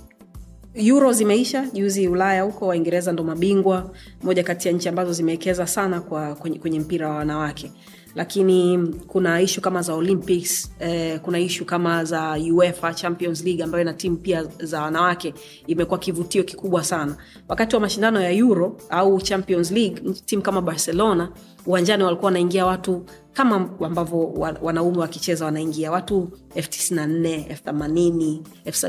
euro 0.75 1.13
zimeisha 1.13 1.67
juzi 1.73 2.09
ulaya 2.09 2.43
huko 2.43 2.67
waingereza 2.67 3.13
ndo 3.13 3.25
mabingwa 3.25 3.91
moja 4.23 4.43
kati 4.45 4.69
ya 4.69 4.75
nchi 4.75 4.89
ambazo 4.89 5.13
zimewekeza 5.13 5.67
sana 5.67 6.01
kwa 6.01 6.35
kwenye, 6.35 6.59
kwenye 6.59 6.81
mpira 6.81 7.09
wa 7.09 7.17
wanawake 7.17 7.73
lakini 8.15 8.79
kuna 9.07 9.41
ishu 9.41 9.61
kama 9.61 9.83
za 9.83 9.95
olympics 9.95 10.73
eh, 10.81 11.21
kuna 11.21 11.39
ishu 11.39 11.65
kama 11.65 12.05
za 12.05 12.39
uefa 12.53 12.95
champions 12.95 13.45
league 13.45 13.65
ambayo 13.65 13.83
ina 13.83 13.93
timu 13.93 14.17
pia 14.17 14.45
za 14.45 14.83
wanawake 14.83 15.35
imekuwa 15.67 15.99
kivutio 15.99 16.43
kikubwa 16.45 16.85
sana. 16.85 17.17
Wakati 17.49 17.77
wa 17.77 17.81
mashindano 17.81 18.21
ya 18.21 18.31
euro 18.31 18.77
au 18.91 19.21
champions 19.21 19.71
league 19.71 20.03
timu 20.27 20.43
kama 20.43 20.61
barcelona 20.63 21.29
uwanjani 21.67 22.03
walikuwa 22.05 22.27
wanaingia 22.27 22.67
watu 22.67 23.05
kama 23.33 23.71
ambavyo 23.81 24.19
wa- 24.33 24.57
wanaume 24.63 24.99
wakicheza 24.99 25.45
wanaingia. 25.45 25.91
Watu 25.91 26.29
elfu 26.55 26.71
tisini 26.71 26.97
na 27.01 27.07
nne 27.07 27.47
elfu 27.51 27.63
themanini 27.65 28.43
elfu 28.65 28.87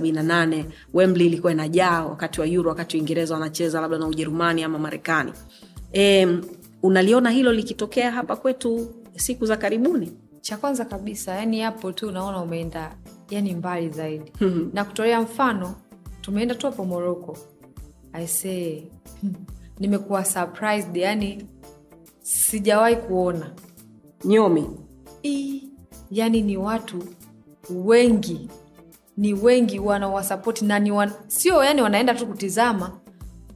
ilikuwa 1.25 1.51
inajaa 1.51 2.05
wakati 2.05 2.41
wa 2.41 2.47
euro 2.47 2.69
wakati 2.69 2.97
uingereza 2.97 3.33
wanacheza 3.33 3.81
labda 3.81 3.97
na 3.97 4.07
ujerumani 4.07 4.63
ama 4.63 4.79
marekani. 4.79 5.31
E, 5.93 6.27
unaliona 6.83 7.29
hilo 7.29 7.53
likitokea 7.53 8.11
hapa 8.11 8.35
kwetu 8.35 8.87
siku 9.15 9.45
za 9.45 9.57
karibuni? 9.57 10.11
Cha 10.41 10.57
kwanza 10.57 10.85
kabisa 10.85 11.35
yani 11.35 11.61
hapo 11.61 11.91
tu 11.91 12.07
unaona 12.07 12.41
umeenda 12.41 12.95
yani 13.29 13.55
mbali 13.55 13.89
zaidi. 13.89 14.31
Na 14.73 14.83
kutolea 14.85 15.21
mfano 15.21 15.75
tumeenda 16.21 16.55
tu 16.55 16.65
hapo 16.65 16.85
moroko 16.85 17.37
aisee 18.13 18.83
nimekuwa 19.79 20.25
surprised 20.25 20.97
yani 20.97 21.45
sijawahi 22.21 22.95
kuona. 22.95 23.51
Nyomi? 24.25 24.69
Yani 26.11 26.41
ni 26.41 26.57
watu 26.57 27.03
wengi 27.69 28.49
ni 29.17 29.33
wengi 29.33 29.79
wanawasapoti 29.79 30.65
na 30.65 30.79
ni 30.79 30.91
wan... 30.91 31.11
sio 31.27 31.63
yani 31.63 31.81
wanaenda 31.81 32.15
tu 32.15 32.27
kutizama. 32.27 32.91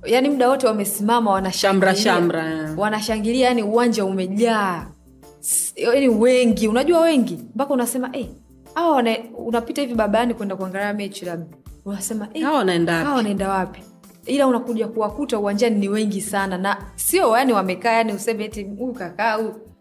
Yani 0.06 0.30
muda 0.30 0.50
wote 0.50 0.68
wamesimama 0.68 1.32
wanashamra 1.32 1.96
Shamra, 1.96 2.44
shamra. 2.44 2.74
wanashangilia 2.78 3.48
yani 3.48 3.64
uwanja 3.64 4.06
umejaa 4.06 4.88
yani 5.76 6.08
wengi 6.08 6.68
unajua 6.68 7.00
wengi 7.00 7.40
mpaka 7.56 7.74
unasema 7.74 8.10
hey, 8.12 8.26
awa 8.76 8.96
wana... 8.96 9.18
unapita 9.38 9.82
hivi 9.82 9.94
babani 9.96 10.34
kwenda 10.34 10.56
kuangalia 10.56 10.94
mechi 10.94 11.26
labda 11.26 11.58
unasema 11.86 12.28
hey, 12.34 12.46
wanaenda 12.46 13.04
wapi? 13.14 13.44
wapi? 13.44 13.84
Ila 14.26 14.48
unakuja 14.48 14.88
kuwakuta 14.88 15.40
uwanjani 15.40 15.76
ni 15.80 15.90
wengi 15.90 16.22
sana 16.22 16.58
na 16.58 16.78
sio 16.96 17.38
yani 17.38 17.54
wamekaa 17.54 17.92
yani 17.92 18.14
useme 18.14 18.46
eti 18.46 18.64
huyu 18.64 18.94
kakaa 18.94 19.40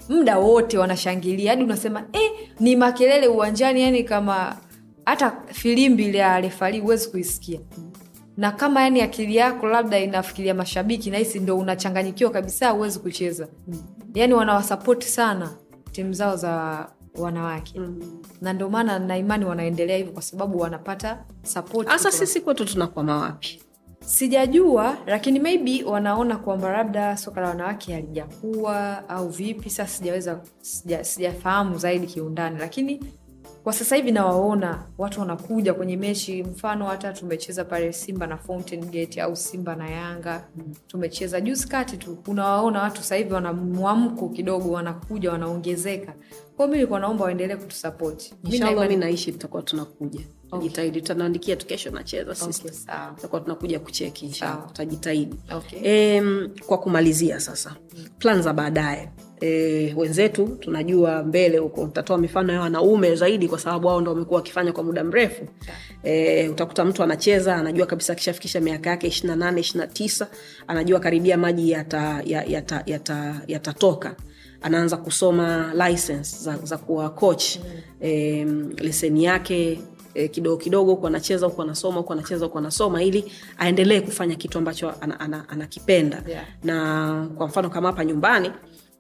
muda 0.09 0.39
wote 0.39 0.79
wanashangilia. 0.79 1.51
Hadi 1.51 1.65
unasema 1.65 2.05
eh, 2.13 2.31
ni 2.61 2.77
makelele 2.77 3.29
uwanjani 3.29 3.83
yani 3.83 4.05
kama 4.05 4.57
hata 5.05 5.33
filimbi 5.53 6.05
ile 6.05 6.19
ya 6.19 6.41
refari 6.41 6.81
huwezi 6.81 7.09
kuisikia. 7.09 7.61
Na 8.37 8.53
kama 8.53 8.83
yani 8.83 9.01
akili 9.03 9.37
yako 9.37 9.67
labda 9.67 9.99
inafikiria 9.99 10.55
mashabiki 10.55 11.11
nahisi 11.11 11.41
ndo 11.41 11.59
unachanganyikiwa 11.59 12.31
kabisa 12.31 12.71
huwezi 12.71 12.99
kucheza 12.99 13.49
yani 14.19 14.35
wanawasapoti 14.35 15.09
sana 15.09 15.51
timu 15.93 16.13
zao 16.13 16.37
za 16.37 16.87
wanawake. 17.19 17.81
Na 18.41 18.53
ndio 18.53 18.71
maana 18.71 18.99
naimani 18.99 19.45
wanaendelea 19.45 19.97
hivyo 19.97 20.13
kwa 20.13 20.23
sababu 20.23 20.59
wanapata 20.61 21.25
support 21.43 21.89
hasa 21.89 22.13
sisi 22.13 22.41
kwetu 22.41 22.65
tunakwama 22.65 23.17
wapi? 23.17 23.63
Sijajua 24.01 24.97
lakini 25.07 25.39
maybe 25.41 25.85
wanaona 25.85 26.37
kwamba 26.37 26.73
labda 26.73 27.17
soka 27.17 27.41
la 27.41 27.49
wanawake 27.49 27.93
halijakuwa 27.95 29.09
au 29.09 29.29
vipi 29.29 29.71
sasa 29.71 29.89
sijaweza 29.97 30.41
sija- 30.61 31.05
sijafahamu 31.05 31.79
zaidi 31.79 32.07
kiundani. 32.07 32.59
Lakini 32.59 33.01
kwa 33.65 33.73
sasa 33.73 33.97
hivi 33.97 34.13
nawaona 34.13 34.83
watu 34.99 35.21
wanakuja 35.21 35.75
kwenye 35.75 35.97
mechi. 35.97 36.43
Mfano 36.43 36.87
hata 36.87 37.13
tumecheza 37.13 37.65
pale 37.65 37.93
simba 37.93 38.27
na 38.27 38.37
fountain 38.37 38.85
gate 38.85 39.23
au 39.23 39.37
simba 39.37 39.77
na 39.77 39.91
yanga. 39.91 40.45
Tumecheza 40.87 41.41
juzi 41.41 41.69
kati 41.69 41.97
tu. 41.97 42.19
Unawaona 42.27 42.83
watu 42.83 42.97
sasa 42.97 43.17
hivi 43.17 43.33
wana 43.35 43.53
mwamko 43.53 44.29
kidogo 44.29 44.71
wanakuja 44.73 45.33
wanaongezeka 45.33 46.15
kwao 46.59 46.69
mi 46.69 46.75
nilikuwa 46.75 47.01
naomba 47.01 47.25
waendelee 47.25 47.57
kutusapoti 47.57 48.35
inshallah 48.45 48.89
mi 48.89 48.97
naishi 48.97 49.33
tutakuwa 49.33 49.63
tunakuja. 49.63 50.21
Tutajitahidi 50.51 51.01
tutanaandikia 51.01 51.57
tu 51.57 51.67
kesho 51.67 51.91
nacheza 51.91 52.35
sisi. 52.35 52.63
Okay, 52.63 53.15
tutakuwa 53.17 53.41
tunakuja 53.41 53.81
kucheki 53.81 54.27
inshallah. 54.27 54.67
Tutajitahidi. 54.67 55.37
Okay. 55.57 55.81
E, 55.85 56.23
kwa 56.67 56.79
kumalizia 56.79 57.41
sasa 57.41 57.77
plan 58.19 58.43
za 58.43 58.53
baadaye. 58.53 59.09
E, 59.41 59.95
wenzetu 59.97 60.47
tunajua 60.61 61.23
mbele 61.23 61.59
huko 61.59 61.85
tutatoa 61.87 62.19
mifano 62.19 62.53
ya 62.53 62.61
wanaume 62.61 63.17
zaidi 63.17 63.49
kwa 63.49 63.59
sababu 63.59 63.89
wao 63.89 64.01
ndo 64.01 64.11
wamekuwa 64.11 64.37
wakifanya 64.41 64.73
kwa 64.73 64.85
muda 64.85 65.05
mrefu. 65.05 65.45
E, 66.03 66.49
utakuta 66.49 66.85
mtu 66.85 67.03
anacheza 67.03 67.57
anajua 67.57 67.87
kabisa 67.87 68.13
akishafikisha 68.13 68.61
miaka 68.61 68.91
yake 68.91 69.07
ishirina 69.07 69.37
nane 69.37 69.61
ishirina 69.61 69.87
tisa 69.87 70.29
anajua 70.67 71.01
karibia 71.01 71.39
maji 71.39 71.71
yatatoka 71.71 72.23
yata, 72.27 72.45
yata, 72.47 72.83
yata, 72.87 73.41
yatatoka. 73.47 74.17
Anaanza 74.63 74.97
kusoma 74.97 75.73
license 75.89 76.45
za, 76.45 76.57
za 76.57 76.79
kuwa 76.79 77.11
coach 77.11 77.45
e, 78.01 78.45
leseni 78.77 79.25
yake 79.25 79.81
e, 80.15 80.29
kidogo 80.29 80.57
kidogo 80.57 80.91
huku 80.91 81.07
anacheza 81.07 81.47
huku 81.47 81.63
anasoma 81.63 81.97
huku 81.99 82.13
anacheza 82.13 82.45
huku 82.47 82.59
anasoma 82.59 83.03
ili 83.03 83.33
aendelee 83.59 84.01
kufanya 84.01 84.35
kitu 84.35 84.59
ambacho 84.59 84.93
anakipenda 85.49 86.17
ana, 86.19 86.29
ana, 86.29 86.29
ana 86.29 86.33
Yeah. 86.33 86.45
na 86.65 87.29
kwa 87.37 87.47
mfano 87.47 87.71
kama 87.71 87.89
hapa 87.89 88.05
nyumbani 88.05 88.51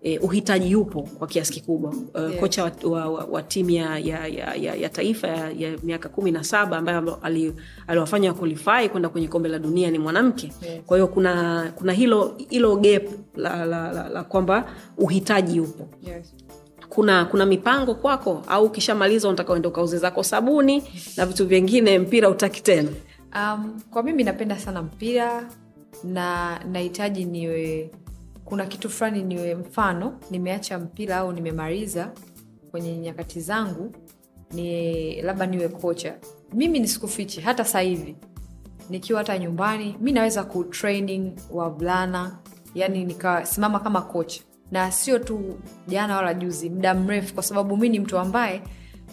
E, 0.03 0.19
uhitaji 0.19 0.71
yupo 0.71 1.03
kwa 1.03 1.27
kiasi 1.27 1.53
kikubwa 1.53 1.91
uh, 1.91 2.21
yeah. 2.21 2.41
kocha 2.41 2.65
wa, 2.65 2.73
wa, 2.85 3.09
wa, 3.09 3.25
wa 3.25 3.43
timu 3.43 3.71
ya, 3.71 3.99
ya, 3.99 4.27
ya, 4.27 4.55
ya, 4.75 4.89
taifa 4.89 5.29
ya, 5.29 5.51
ya 5.51 5.79
miaka 5.83 6.09
kumi 6.09 6.31
na 6.31 6.45
saba 6.45 6.77
ambayo 6.77 7.19
ali- 7.23 7.55
aliwafanya 7.87 8.33
qualify 8.35 8.89
kwenda 8.91 9.09
kwenye 9.09 9.29
kombe 9.29 9.49
la 9.49 9.59
dunia 9.59 9.91
ni 9.91 9.99
mwanamke 9.99 10.53
yeah. 10.63 10.81
kwa 10.83 10.97
hiyo 10.97 11.07
kuna 11.09 11.73
kuna 11.77 11.93
hilo 11.93 12.35
hilo 12.49 12.77
gap 12.77 13.03
la, 13.37 13.67
la, 13.67 13.93
la, 13.93 14.09
la 14.09 14.25
kwamba 14.25 14.71
uhitaji 14.99 15.57
yupo 15.57 15.89
yes. 16.03 16.35
kuna 16.89 17.25
kuna 17.25 17.47
mipango 17.47 17.95
kwako 17.95 18.43
au 18.49 18.65
ukishamaliza 18.65 19.29
unataka 19.29 19.53
uende 19.53 19.69
ukauze 19.69 19.99
zako 19.99 20.23
sabuni 20.23 20.83
na 21.17 21.27
vitu 21.27 21.47
vingine 21.47 21.99
mpira 21.99 22.29
utaki 22.29 22.63
tena 22.63 22.89
Um, 23.35 23.81
kwa 23.91 24.03
mimi 24.03 24.25
napenda 24.25 24.59
sana 24.59 24.83
mpira 24.83 25.49
na 26.05 26.59
nahitaji 26.73 27.25
niwe 27.25 27.91
kuna 28.49 28.67
kitu 28.67 28.91
fulani 28.91 29.23
niwe 29.23 29.55
mfano 29.55 30.19
nimeacha 30.31 30.79
mpira 30.79 31.17
au 31.17 31.33
nimemaliza 31.33 32.13
kwenye 32.71 32.97
nyakati 32.97 33.41
zangu 33.41 33.93
ni 34.51 35.23
labda 35.23 35.47
niwe 35.47 35.69
kocha. 35.69 36.15
Mimi 36.53 36.79
nisikufichi 36.79 37.41
hata 37.41 37.65
sasa 37.65 37.81
hivi. 37.81 38.17
Nikiwa 38.91 39.19
hata 39.19 39.39
nyumbani 39.39 39.97
mi 40.01 40.13
naweza 40.13 40.45
kutraining 40.45 41.33
wavulana 41.51 42.39
yani 42.75 43.05
nikasimama 43.05 43.81
kama 43.81 44.03
kocha. 44.03 44.43
Na 44.71 44.93
sio 44.93 45.19
tu 45.19 45.59
jana 45.89 46.17
wala 46.17 46.35
juzi 46.35 46.71
muda 46.71 46.95
mrefu 46.95 47.35
kwa 47.35 47.43
sababu 47.43 47.77
mi 47.77 47.89
ni 47.89 48.01
mtu 48.01 48.19
ambaye 48.19 48.63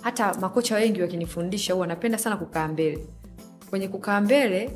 hata 0.02 0.34
makocha 0.34 0.76
wengi 0.76 1.02
wakinifundisha 1.02 1.74
huwa 1.74 1.88
napenda 1.88 2.18
sana 2.18 2.38
kukaa 2.38 2.68
mbele. 2.68 3.08
Kwenye 3.70 3.88
kukaa 3.88 4.22
mbele 4.22 4.72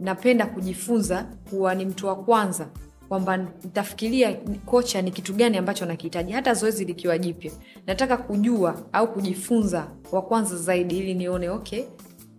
napenda 0.00 0.46
kujifunza 0.46 1.26
kuwa 1.50 1.74
ni 1.74 1.84
mtu 1.86 2.06
wa 2.06 2.16
kwanza 2.16 2.68
kwamba 3.10 3.36
nitafikiria 3.36 4.34
kocha 4.66 5.02
ni 5.02 5.10
kitu 5.10 5.32
gani 5.34 5.56
ambacho 5.58 5.86
nakihitaji 5.86 6.32
hata 6.32 6.54
zoezi 6.54 6.84
likiwa 6.84 7.18
jipya. 7.18 7.52
Nataka 7.86 8.16
kujua 8.16 8.82
au 8.92 9.12
kujifunza 9.12 9.88
wa 10.12 10.22
kwanza 10.22 10.56
zaidi 10.56 10.98
ili 10.98 11.14
nione 11.14 11.48
okay 11.48 11.84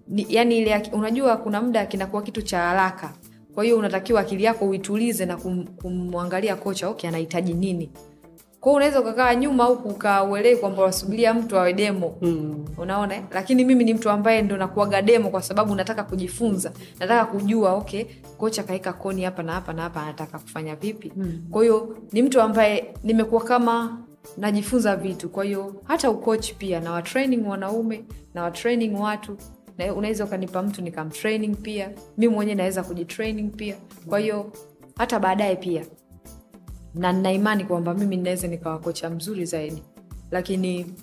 ni, 0.07 0.25
yani 0.29 0.57
ile 0.57 0.89
unajua 0.93 1.37
kuna 1.37 1.61
muda 1.61 1.85
kinakuwa 1.85 2.21
kitu 2.21 2.41
cha 2.41 2.59
haraka. 2.59 3.13
Kwa 3.53 3.63
hiyo 3.63 3.77
unatakiwa 3.77 4.21
akili 4.21 4.43
yako 4.43 4.65
uitulize 4.69 5.25
na 5.25 5.37
kum, 5.37 5.67
kumwangalia 5.67 6.55
kocha 6.55 6.89
okay 6.89 7.09
anahitaji 7.09 7.53
nini 7.53 7.91
kwao 8.61 8.75
unaweza 8.75 8.99
ukakaa 9.01 9.35
nyuma 9.35 9.63
huku 9.63 9.87
ukauelewi 9.89 10.57
kwamba 10.57 10.83
wasubiria 10.83 11.33
mtu 11.33 11.57
awe 11.57 11.73
demo. 11.73 12.17
Mm. 12.21 12.65
unaona? 12.77 13.23
Lakini 13.31 13.65
mimi 13.65 13.83
ni 13.83 13.93
mtu 13.93 14.09
ambaye 14.09 14.41
ndo 14.41 14.57
nakuaga 14.57 15.01
demo 15.01 15.29
kwa 15.29 15.41
sababu 15.41 15.75
nataka 15.75 16.03
kujifunza. 16.03 16.71
Nataka 16.99 17.25
kujua 17.25 17.73
okay 17.73 18.05
kocha 18.37 18.63
kaeka 18.63 18.93
koni 18.93 19.23
hapa 19.23 19.43
na 19.43 19.53
hapa 19.53 19.73
na 19.73 19.81
hapa 19.81 20.01
anataka 20.03 20.39
kufanya 20.39 20.75
vipi? 20.75 21.11
Mm. 21.15 21.41
kwa 21.51 21.61
hiyo 21.61 21.97
ni 22.11 22.21
mtu 22.21 22.41
ambaye 22.41 22.93
nimekuwa 23.03 23.43
kama 23.43 23.97
najifunza 24.37 24.95
vitu. 24.95 25.29
Kwa 25.29 25.43
hiyo 25.43 25.75
hata 25.83 26.09
ukochi 26.09 26.55
pia 26.55 26.79
na 26.79 26.91
watraining 26.91 27.47
wanaume 27.47 28.03
na 28.33 28.43
watraining 28.43 28.95
watu 29.01 29.37
na 29.77 29.93
unaweza 29.93 30.25
ukanipa 30.25 30.61
mtu 30.63 30.81
nikamtraining 30.81 31.55
pia. 31.55 31.89
Mi 32.17 32.27
mwenyewe 32.27 32.55
naweza 32.55 32.83
kujitraining 32.83 33.49
pia. 33.51 33.75
Kwa 34.09 34.19
hiyo 34.19 34.51
hata 34.97 35.19
baadaye 35.19 35.55
pia 35.55 35.85
na 36.95 37.11
nina 37.11 37.31
imani 37.31 37.65
kwamba 37.65 37.93
mimi 37.93 38.17
ninaweza 38.17 38.47
nikawa 38.47 38.79
kocha 38.79 39.09
mzuri 39.09 39.45
zaidi. 39.45 39.83
Lakini 40.31 40.93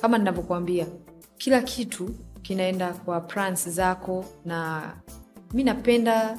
kama 0.00 0.18
ninavyokuambia 0.18 0.86
kila 1.38 1.62
kitu 1.62 2.10
kinaenda 2.42 2.92
kwa 2.92 3.20
plans 3.20 3.68
zako 3.68 4.24
na 4.44 4.82
mi 5.54 5.64
napenda 5.64 6.38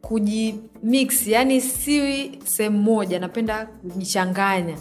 kujimix 0.00 1.26
yani 1.26 1.60
siwi 1.60 2.38
sehemu 2.44 2.78
moja 2.78 3.18
napenda 3.18 3.66
kujichanganya. 3.66 4.78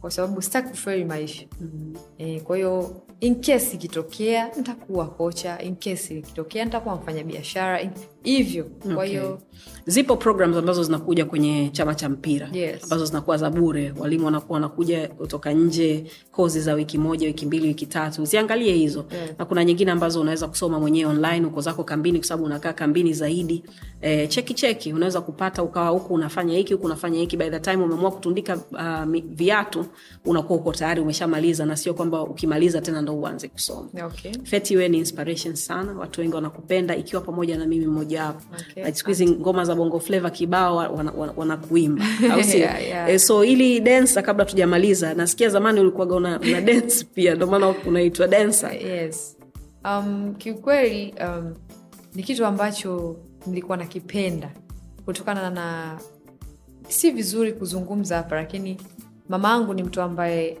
Kwa 0.00 0.10
sababu 0.10 0.42
sitaki 0.42 0.68
kufeli 0.68 1.04
maisha. 1.04 1.46
Mm-hmm. 1.60 1.96
e, 2.18 2.40
kwa 2.40 2.56
hiyo 2.56 3.02
in 3.20 3.34
case 3.40 3.74
ikitokea 3.76 4.50
nitakuwa 4.56 5.06
kocha. 5.06 5.62
In 5.62 5.76
case 5.76 6.18
ikitokea 6.18 6.64
nitakuwa 6.64 6.94
mfanya 6.96 7.24
biashara 7.24 7.90
hivyo. 8.22 8.64
Kwa 8.94 9.04
hiyo 9.04 9.32
okay. 9.32 9.46
zipo 9.86 10.16
programs 10.16 10.56
ambazo 10.56 10.82
zinakuja 10.82 11.24
kwenye 11.24 11.68
chama 11.72 11.94
cha 11.94 12.08
mpira. 12.08 12.48
Yes. 12.52 12.82
ambazo 12.84 13.04
zinakuwa 13.04 13.36
za 13.36 13.50
bure. 13.50 13.94
Walimu 13.98 14.24
wanakuwa 14.24 14.54
wanakuja 14.56 15.08
kutoka 15.08 15.52
nje 15.52 16.04
kozi 16.32 16.60
za 16.60 16.74
wiki 16.74 16.98
moja 16.98 17.26
wiki 17.26 17.46
mbili 17.46 17.68
wiki 17.68 17.86
tatu. 17.86 18.24
Ziangalie 18.24 18.72
hizo. 18.74 19.04
Yeah. 19.12 19.28
na 19.38 19.44
kuna 19.44 19.64
nyingine 19.64 19.90
ambazo 19.90 20.20
unaweza 20.20 20.48
kusoma 20.48 20.80
mwenyewe 20.80 21.10
online 21.10 21.46
uko 21.46 21.60
zako 21.60 21.84
kambini 21.84 22.18
kwa 22.18 22.28
sababu 22.28 22.44
unakaa 22.44 22.72
kambini 22.72 23.12
zaidi. 23.12 23.64
E, 24.00 24.26
cheki 24.26 24.54
cheki. 24.54 24.92
Unaweza 24.92 25.20
kupata 25.20 25.62
ukawa 25.62 25.88
huku 25.88 26.14
unafanya 26.14 26.54
hiki 26.56 26.72
huku 26.72 26.86
unafanya 26.86 27.18
hiki. 27.18 27.36
By 27.36 27.50
the 27.50 27.60
time 27.60 27.76
umeamua 27.76 28.10
kutundika 28.10 28.56
uh, 28.56 29.20
viatu 29.24 29.86
unakuwa 30.24 30.58
uko 30.58 30.72
tayari 30.72 31.00
umeshamaliza. 31.00 31.66
Na 31.66 31.76
sio 31.76 31.94
kwamba 31.94 32.22
ukimaliza 32.22 32.80
tena 32.80 33.02
ndo 33.08 33.20
uanze 33.20 33.48
kusoma 33.48 33.88
okay. 34.06 34.32
feti 34.44 34.88
ni 34.88 34.98
inspiration 34.98 35.54
sana 35.54 35.92
watu 35.92 36.20
wengi 36.20 36.34
wanakupenda 36.34 36.96
ikiwa 36.96 37.22
pamoja 37.22 37.58
na 37.58 37.66
mimi 37.66 37.86
mmoja 37.86 38.24
wapo 38.24 38.42
Okay. 38.70 38.84
Like 38.84 38.98
siku 38.98 39.08
hizi 39.08 39.26
ngoma 39.30 39.64
za 39.64 39.74
bongo 39.74 40.00
fleva 40.00 40.30
kibao 40.30 40.76
wanakuimba 41.36 42.04
wana, 42.04 42.26
wana 42.26 42.34
au 42.34 42.44
sio 42.44 42.58
Yeah, 42.68 42.86
yeah. 42.86 43.10
E, 43.10 43.18
so 43.18 43.44
ili 43.44 43.80
densa 43.80 44.22
kabla 44.22 44.44
tujamaliza 44.44 45.14
nasikia 45.14 45.48
zamani 45.48 45.80
ulikuwaga 45.80 46.14
una, 46.14 46.40
una 46.40 46.60
dance 46.60 47.04
pia 47.14 47.34
ndo 47.34 47.46
maana 47.46 47.74
unaitwa 47.86 48.28
densa 48.28 48.72
yes 48.72 49.36
um, 49.84 50.34
kiukweli 50.38 51.14
um, 51.24 51.54
ni 52.14 52.22
kitu 52.22 52.46
ambacho 52.46 53.16
nilikuwa 53.46 53.76
nakipenda 53.76 54.50
kutokana 55.04 55.50
na 55.50 55.98
si 56.88 57.10
vizuri 57.10 57.52
kuzungumza 57.52 58.16
hapa 58.16 58.36
lakini 58.36 58.80
mama 59.28 59.48
yangu 59.48 59.74
ni 59.74 59.82
mtu 59.82 60.00
ambaye 60.00 60.58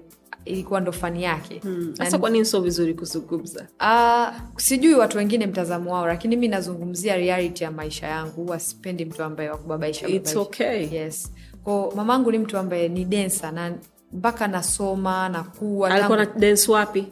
ilikuwa 0.48 0.80
ndo 0.80 0.92
fani 0.92 1.22
yake. 1.22 1.60
Sasa 1.94 2.18
kwa 2.18 2.30
nini 2.30 2.44
sio 2.44 2.60
vizuri 2.60 2.94
kuzungumza? 2.94 3.66
Uh, 3.80 4.36
sijui 4.56 4.94
watu 4.94 5.18
wengine 5.18 5.46
mtazamo 5.46 5.92
wao 5.94 6.06
lakini 6.06 6.36
mi 6.36 6.48
nazungumzia 6.48 7.16
reality 7.16 7.64
ya 7.64 7.70
maisha 7.70 8.06
yangu. 8.06 8.44
Huwa 8.44 8.60
sipendi 8.60 9.04
mtu 9.04 9.22
ambaye 9.22 9.50
wakubabaisha 9.50 10.08
It's 10.08 10.36
okay. 10.36 10.88
yes. 10.94 11.32
Ko 11.64 11.92
mamangu 11.96 12.32
ni 12.32 12.38
mtu 12.38 12.58
ambaye 12.58 12.88
ni 12.88 13.04
densa 13.04 13.52
na 13.52 13.74
mpaka 14.12 14.48
nasoma 14.48 15.28
nakuwa 15.28 15.90
alikuwa 15.90 16.18
na 16.18 16.26
dance 16.26 16.72
wapi 16.72 17.06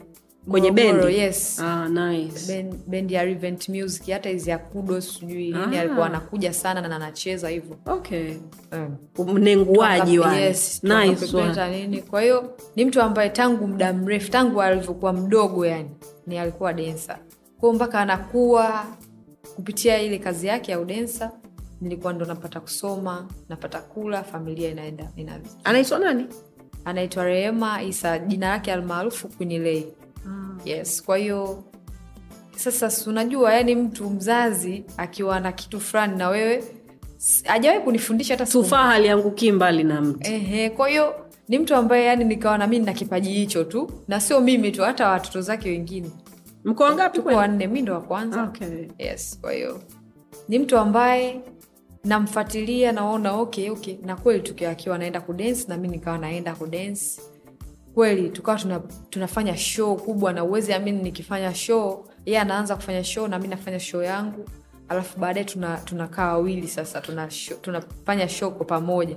kwenye 0.51 0.71
bendi? 0.71 1.17
yes. 1.17 1.59
ah, 1.59 1.89
nice. 1.89 2.47
Ben- 2.53 2.75
bendi 2.87 3.13
ya 3.13 3.23
Revent 3.23 3.69
music 3.69 4.09
hata 4.09 4.29
hizi 4.29 4.49
ya 4.49 4.57
kudo 4.57 5.01
sijui 5.01 5.51
nini 5.51 5.77
Ah. 5.77 5.81
alikuwa 5.81 6.05
anakuja 6.05 6.53
sana 6.53 6.81
na 6.87 6.95
anacheza 6.95 7.49
hivyo. 7.49 7.77
Okay. 7.85 8.33
Um, 9.17 9.33
mnenguaji 9.33 10.15
Yes, 10.15 10.83
nice 10.83 11.67
nini. 11.71 12.01
Kwa 12.01 12.21
hiyo 12.21 12.57
ni 12.75 12.85
mtu 12.85 13.01
ambaye 13.01 13.29
tangu 13.29 13.67
muda 13.67 13.93
mrefu 13.93 14.31
tangu 14.31 14.61
alivyokuwa 14.61 15.13
mdogo 15.13 15.65
yani 15.65 15.89
ni 16.27 16.37
alikuwa 16.39 16.73
densa 16.73 17.19
kwao 17.59 17.73
mpaka 17.73 17.99
anakuwa 17.99 18.85
kupitia 19.55 20.01
ile 20.01 20.19
kazi 20.19 20.47
yake 20.47 20.71
ya 20.71 20.79
udensa 20.79 21.31
nilikuwa 21.81 22.13
ndo 22.13 22.25
napata 22.25 22.59
kusoma 22.59 23.27
napata 23.49 23.79
kula 23.79 24.23
familia 24.23 24.69
inaenda 24.71 25.11
ina 25.15 25.39
anaitwa 25.63 25.99
nani? 25.99 26.25
Anaitwa 26.85 27.23
rehema 27.25 27.83
isa 27.83 28.19
jina 28.19 28.49
lake 28.49 28.73
almaarufu 28.73 29.27
kwinilei 29.27 29.87
yes 30.69 31.03
kwa 31.03 31.17
hiyo 31.17 31.63
sasa 32.55 33.09
unajua 33.09 33.53
yani 33.53 33.75
mtu 33.75 34.09
mzazi 34.09 34.83
akiwa 34.97 35.39
na 35.39 35.51
kitu 35.51 35.79
fulani 35.79 36.17
na 36.17 36.29
wewe 36.29 36.55
ajawai 36.57 37.43
hajawahi 37.45 37.81
kunifundisha 37.81 38.33
hata 38.33 38.45
tufaa 38.51 38.83
haliangukii 38.87 39.51
mbali 39.51 39.83
na 39.83 40.01
mti 40.01 40.33
Ehe, 40.33 40.69
kwa 40.69 40.89
hiyo 40.89 41.15
ni 41.47 41.59
mtu 41.59 41.75
ambaye 41.75 42.05
yani 42.05 42.25
nikawa 42.25 42.57
na 42.57 42.67
mimi 42.67 42.85
na 42.85 42.93
kipaji 42.93 43.33
hicho 43.33 43.63
tu 43.63 43.91
na 44.07 44.19
sio 44.19 44.41
mimi 44.41 44.71
tu 44.71 44.81
hata 44.81 45.07
watoto 45.09 45.41
zake 45.41 45.69
wengine. 45.69 46.09
Mko 46.65 46.83
wangapi 46.83 47.17
tuko 47.17 47.29
wanne 47.29 47.67
mi 47.67 47.81
ndo 47.81 47.93
wa 47.93 48.01
kwanza. 48.01 48.43
Okay. 48.43 48.87
yes 48.97 49.37
kwa 49.41 49.51
hiyo 49.53 49.81
ni 50.47 50.59
mtu 50.59 50.77
ambaye 50.77 51.41
namfuatilia 52.03 52.91
naona 52.91 53.33
okay 53.33 53.69
okay 53.69 53.97
na 54.05 54.15
kweli 54.15 54.39
tukiwa 54.43 54.71
akiwa 54.71 54.95
anaenda 54.95 55.21
kudensi 55.21 55.67
na 55.67 55.77
mi 55.77 55.87
nikawa 55.87 56.17
naenda 56.17 56.55
kudance 56.55 57.21
kweli 57.97 58.29
tukawa 58.29 58.57
tuna, 58.57 58.79
tunafanya 59.09 59.57
show 59.57 59.95
kubwa 59.95 60.33
na 60.33 60.43
uwezi 60.43 60.73
amini 60.73 61.01
nikifanya 61.03 61.55
show 61.55 62.05
yeye 62.25 62.39
anaanza 62.39 62.75
kufanya 62.75 63.03
show 63.03 63.27
na 63.27 63.39
mi 63.39 63.47
nafanya 63.47 63.79
show 63.79 64.03
yangu 64.03 64.45
alafu 64.89 65.19
baadaye 65.19 65.45
tunakaa 65.45 65.77
tuna 65.85 66.27
wawili 66.27 66.67
sasa 66.67 67.01
tuna 67.01 67.29
show, 67.31 67.57
tunafanya 67.57 68.29
show 68.29 68.51
kwa 68.51 68.65
pamoja. 68.65 69.15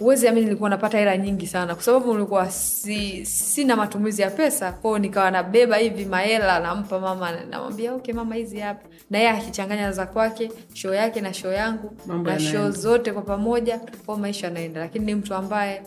Uwezi 0.00 0.28
amini 0.28 0.46
nilikuwa 0.46 0.70
napata 0.70 0.98
hela 0.98 1.16
nyingi 1.16 1.46
sana 1.46 1.74
kwa 1.74 1.84
sababu 1.84 2.12
nilikuwa 2.14 2.50
si, 2.50 3.26
sina 3.26 3.76
matumizi 3.76 4.22
ya 4.22 4.30
pesa 4.30 4.72
kwao 4.72 4.98
nikawa 4.98 5.30
nabeba 5.30 5.76
hivi 5.76 6.04
mahela 6.04 6.60
nampa 6.60 7.00
mama 7.00 7.32
namwambia 7.50 7.94
okay 7.94 8.14
mama 8.14 8.34
hizi 8.34 8.58
hapa. 8.58 8.88
Na 9.10 9.18
yeye 9.18 9.30
akichanganya 9.30 9.92
za 9.92 10.06
kwake 10.06 10.50
shoo 10.74 10.94
yake 10.94 11.20
na 11.20 11.34
shoo 11.34 11.52
yangu 11.52 11.92
Mambo 12.06 12.30
na 12.30 12.38
shoo 12.40 12.70
zote 12.70 13.12
kwa 13.12 13.22
pamoja 13.22 13.80
kwao 14.06 14.18
maisha 14.18 14.46
yanaenda. 14.46 14.80
Lakini 14.80 15.04
ni 15.04 15.14
mtu 15.14 15.34
ambaye 15.34 15.82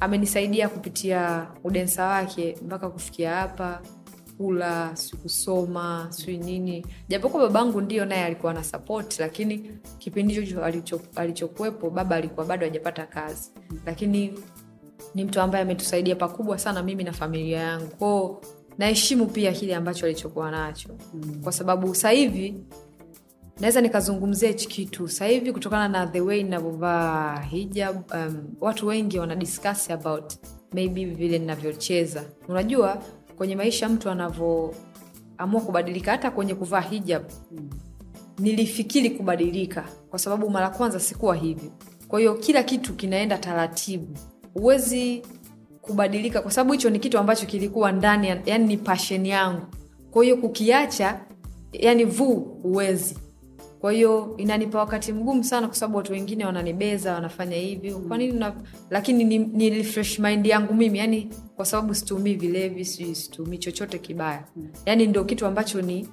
amenisaidia 0.00 0.68
kupitia 0.68 1.46
udensa 1.64 2.06
wake 2.06 2.56
mpaka 2.66 2.88
kufikia 2.90 3.34
hapa 3.36 3.82
kula 4.36 4.96
sikusoma 4.96 6.06
sijui 6.10 6.38
nini. 6.38 6.86
Japokuwa 7.08 7.42
babangu 7.42 7.80
ndio 7.80 8.04
naye 8.04 8.24
alikuwa 8.24 8.54
na 8.54 8.64
support 8.64 9.18
lakini 9.20 9.70
kipindi 9.98 10.34
hicho 10.34 10.64
alichokuwepo 11.16 11.90
baba 11.90 12.16
alikuwa 12.16 12.46
bado 12.46 12.66
hajapata 12.66 13.06
kazi. 13.06 13.50
Lakini 13.86 14.38
ni 15.14 15.24
mtu 15.24 15.40
ambaye 15.40 15.64
ametusaidia 15.64 16.16
pakubwa 16.16 16.58
sana 16.58 16.82
mimi 16.82 17.04
na 17.04 17.12
familia 17.12 17.58
yangu. 17.60 17.86
Kwao 17.86 18.40
naheshimu 18.78 19.26
pia 19.26 19.52
kile 19.52 19.74
ambacho 19.74 20.06
alichokuwa 20.06 20.50
nacho. 20.50 20.88
Mm. 21.14 21.40
kwa 21.42 21.52
sababu 21.52 21.94
sasa 21.94 22.10
hivi 22.10 22.54
naweza 23.60 23.80
nikazungumzia 23.80 24.48
hichi 24.48 24.68
kitu. 24.68 25.08
Sasa 25.08 25.26
hivi 25.26 25.52
kutokana 25.52 25.88
na 25.88 26.06
the 26.06 26.20
way 26.20 26.42
ninavyovaa 26.42 27.40
hijab 27.40 27.96
um, 28.14 28.44
watu 28.60 28.86
wengi 28.86 29.18
wana 29.18 29.36
discuss 29.36 29.90
about 29.90 30.32
maybe 30.72 31.04
vile 31.04 31.38
ninavyocheza. 31.38 32.24
Unajua 32.48 33.02
kwenye 33.36 33.56
maisha 33.56 33.88
mtu 33.88 34.10
anavyoamua 34.10 35.60
kubadilika 35.66 36.10
hata 36.10 36.30
kwenye 36.30 36.54
kuvaa 36.54 36.80
hijab 36.80 37.22
nilifikiri 38.38 39.10
kubadilika 39.10 39.84
kwa 40.10 40.18
sababu 40.18 40.50
mara 40.50 40.70
kwanza 40.70 41.00
sikuwa 41.00 41.36
hivi 41.36 41.70
kwa 42.08 42.18
hiyo 42.18 42.34
kila 42.34 42.62
kitu 42.62 42.94
kinaenda 42.94 43.38
taratibu. 43.38 44.18
Huwezi 44.54 45.22
kubadilika 45.80 46.40
kwa 46.42 46.50
sababu 46.50 46.72
hicho 46.72 46.90
ni 46.90 46.98
kitu 46.98 47.18
ambacho 47.18 47.46
kilikuwa 47.46 47.92
ndani 47.92 48.28
yani 48.46 48.66
ni 48.66 48.76
pashen 48.76 49.26
yangu. 49.26 49.66
Kwa 50.10 50.24
hiyo 50.24 50.36
kukiacha 50.36 51.20
yani 51.72 52.04
vuu 52.04 52.34
huwezi 52.62 53.18
kwa 53.80 53.92
hiyo 53.92 54.34
inanipa 54.36 54.78
wakati 54.78 55.12
mgumu 55.12 55.44
sana 55.44 55.66
kwa 55.66 55.76
sababu 55.76 55.96
watu 55.96 56.12
wengine 56.12 56.44
wananibeza 56.46 57.14
wanafanya 57.14 57.56
hivi. 57.56 57.92
Kwa 57.92 58.18
nini 58.18 58.32
una... 58.32 58.54
lakini 58.90 59.24
ni, 59.24 59.38
ni 59.38 59.70
refresh 59.70 60.18
mind 60.18 60.46
yangu 60.46 60.74
mimi. 60.74 60.98
Yani 60.98 61.30
kwa 61.56 61.64
sababu 61.64 61.94
situmii 61.94 62.34
vilevi 62.34 62.84
situmii 62.84 63.58
chochote 63.58 63.98
kibaya. 63.98 64.44
Yani 64.86 65.06
ndio 65.06 65.24
kitu 65.24 65.46
ambacho 65.46 65.82
ni 65.82 66.08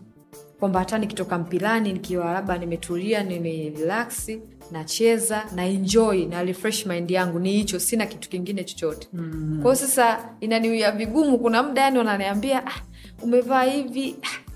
kwamba 0.60 0.80
hata 0.80 0.98
nikitoka 0.98 1.38
mpilani 1.38 1.94
nikiwa 1.94 2.34
labda 2.34 2.58
nimetulia 2.58 3.24
nimerelax 3.24 4.32
nacheza 4.72 5.46
na 5.56 5.66
enjoy 5.66 6.26
na 6.26 6.44
refresh 6.44 6.86
mind 6.86 7.12
yangu 7.12 7.40
ni 7.40 7.52
hicho 7.52 7.80
sina 7.80 8.06
kitu 8.06 8.30
kingine 8.30 8.64
chochote. 8.64 9.08
Mm. 9.14 9.60
kwao 9.62 9.76
sasa 9.76 10.30
inaniwia 10.40 10.92
vigumu 10.92 11.40
kuna 11.40 11.64
muda 11.64 11.82
yani 11.82 11.98
wananiambia 11.98 12.68
ah, 12.68 12.82
umevaa 13.24 13.64
hivi. 13.64 14.16
Ah, 14.24 14.52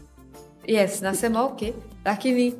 yes 0.68 1.02
nasema 1.02 1.44
okay 1.44 1.72
lakini 2.06 2.53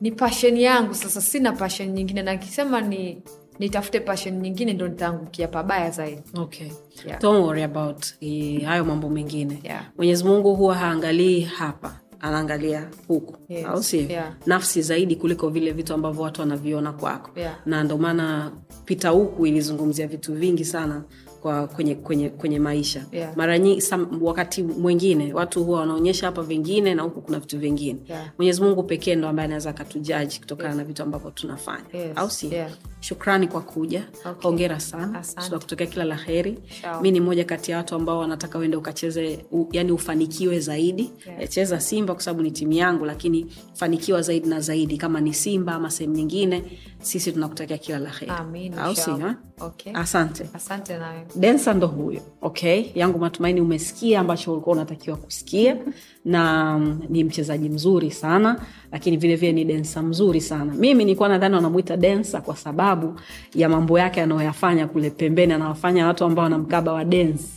ni 0.00 0.10
pashen 0.12 0.56
yangu 0.56 0.94
sasa 0.94 1.20
sina 1.20 1.52
pashen 1.52 1.92
nyingine 1.92 2.22
na 2.22 2.32
nikisema 2.32 2.80
ni 2.80 3.22
nitafute 3.58 4.00
pashen 4.00 4.40
nyingine 4.40 4.72
ndo 4.72 4.88
nitaangukia 4.88 5.48
pabaya 5.48 5.90
zaidi 5.90 6.22
okay. 6.34 6.68
Yeah. 7.06 7.20
Don't 7.20 7.44
worry 7.46 7.62
about 7.62 8.06
eh, 8.20 8.62
hayo 8.64 8.84
mambo 8.84 9.08
mengine 9.10 9.58
Yeah. 9.62 9.84
mwenyezi 9.96 10.24
mungu 10.24 10.54
huwa 10.54 10.74
haangalii 10.74 11.40
hapa 11.40 12.00
anaangalia 12.20 12.88
huku 13.08 13.36
Yes. 13.48 13.66
au 13.66 13.82
sio 13.82 14.00
Yeah. 14.00 14.34
nafsi 14.46 14.82
zaidi 14.82 15.16
kuliko 15.16 15.48
vile 15.48 15.72
vitu 15.72 15.94
ambavyo 15.94 16.22
watu 16.22 16.40
wanaviona 16.40 16.92
kwako 16.92 17.30
Yeah. 17.40 17.56
na 17.66 17.84
ndomaana 17.84 18.52
pita 18.84 19.08
huku 19.08 19.46
ilizungumzia 19.46 20.06
vitu 20.06 20.34
vingi 20.34 20.64
sana 20.64 21.04
kwa 21.42 21.66
kwenye 21.66 21.94
kwenye 21.94 22.28
kwenye 22.28 22.58
maisha 22.58 23.04
Yeah. 23.12 23.36
mara 23.36 23.58
nyingi 23.58 23.82
wakati 24.20 24.62
mwingine 24.62 25.32
watu 25.34 25.64
huwa 25.64 25.80
wanaonyesha 25.80 26.26
hapa 26.26 26.42
vingine 26.42 26.94
na 26.94 27.02
huku 27.02 27.20
kuna 27.20 27.40
vitu 27.40 27.58
vingine 27.58 27.98
Yeah. 28.08 28.30
mwenyezi 28.38 28.62
mungu 28.62 28.82
pekee 28.82 29.14
ndo 29.14 29.28
ambaye 29.28 29.44
anaweza 29.44 29.70
akatujaji 29.70 30.38
kutokana 30.40 30.74
na 30.74 30.84
vitu 30.84 31.02
ambavyo 31.02 31.30
tunafanya 31.30 31.84
Yes. 31.92 32.12
au 32.16 32.30
si 32.30 32.54
Yeah. 32.54 32.70
Shukrani 33.00 33.48
kwa 33.48 33.60
kuja. 33.60 34.08
Okay. 34.24 34.42
hongera 34.42 34.80
sana. 34.80 35.18
Asante. 35.18 35.46
tunakutokea 35.46 35.86
kila 35.86 36.04
la 36.04 36.16
heri. 36.16 36.58
Mi 37.02 37.10
ni 37.10 37.20
moja 37.20 37.44
kati 37.44 37.70
ya 37.70 37.76
watu 37.76 37.94
ambao 37.94 38.18
wanataka 38.18 38.58
uende 38.58 38.76
ukacheze 38.76 39.44
u, 39.52 39.66
yani 39.72 39.92
ufanikiwe 39.92 40.60
zaidi. 40.60 41.10
Yeah. 41.26 41.42
Eh, 41.42 41.48
cheza 41.48 41.80
simba 41.80 42.14
kwa 42.14 42.22
sababu 42.22 42.42
ni 42.42 42.50
timu 42.50 42.72
yangu 42.72 43.04
lakini 43.04 43.46
fanikiwa 43.74 44.22
zaidi 44.22 44.48
na 44.48 44.60
zaidi. 44.60 44.96
Kama 44.98 45.20
ni 45.20 45.34
simba 45.34 45.74
ama 45.74 45.90
sehemu 45.90 46.14
nyingine 46.14 46.64
sisi 47.02 47.32
tunakutakia 47.32 47.78
kila 47.78 47.98
la 47.98 48.10
heri. 48.10 48.32
Au 48.78 48.96
sio? 48.96 49.34
Okay. 49.60 49.92
asante. 49.94 50.48
Asante 50.54 50.98
densa 51.36 51.74
ndo 51.74 51.86
huyo 51.86 52.20
okay? 52.42 52.84
Yangu 52.94 53.18
matumaini 53.18 53.60
umesikia 53.60 54.20
ambacho 54.20 54.52
ulikuwa 54.52 54.76
unatakiwa 54.76 55.16
kusikia 55.16 55.76
na 56.24 56.78
mm, 56.78 57.00
ni 57.08 57.24
mchezaji 57.24 57.68
mzuri 57.68 58.10
sana 58.10 58.60
lakini 58.92 59.16
vile 59.16 59.36
vile 59.36 59.52
ni 59.52 59.64
densa 59.64 60.02
mzuri 60.02 60.40
sana. 60.40 60.74
Mimi 60.74 61.04
nilikuwa 61.04 61.28
nadhani 61.28 61.54
wanamwita 61.54 61.96
densa 61.96 62.40
kwa 62.40 62.56
sababu 62.56 63.20
ya 63.54 63.68
mambo 63.68 63.98
yake 63.98 64.22
anayoyafanya 64.22 64.86
kule 64.86 65.10
pembeni 65.10 65.52
anawafanya 65.52 66.06
watu 66.06 66.24
ambao 66.24 66.42
wanamkaba 66.42 66.92
wa 66.92 67.04
densi 67.04 67.48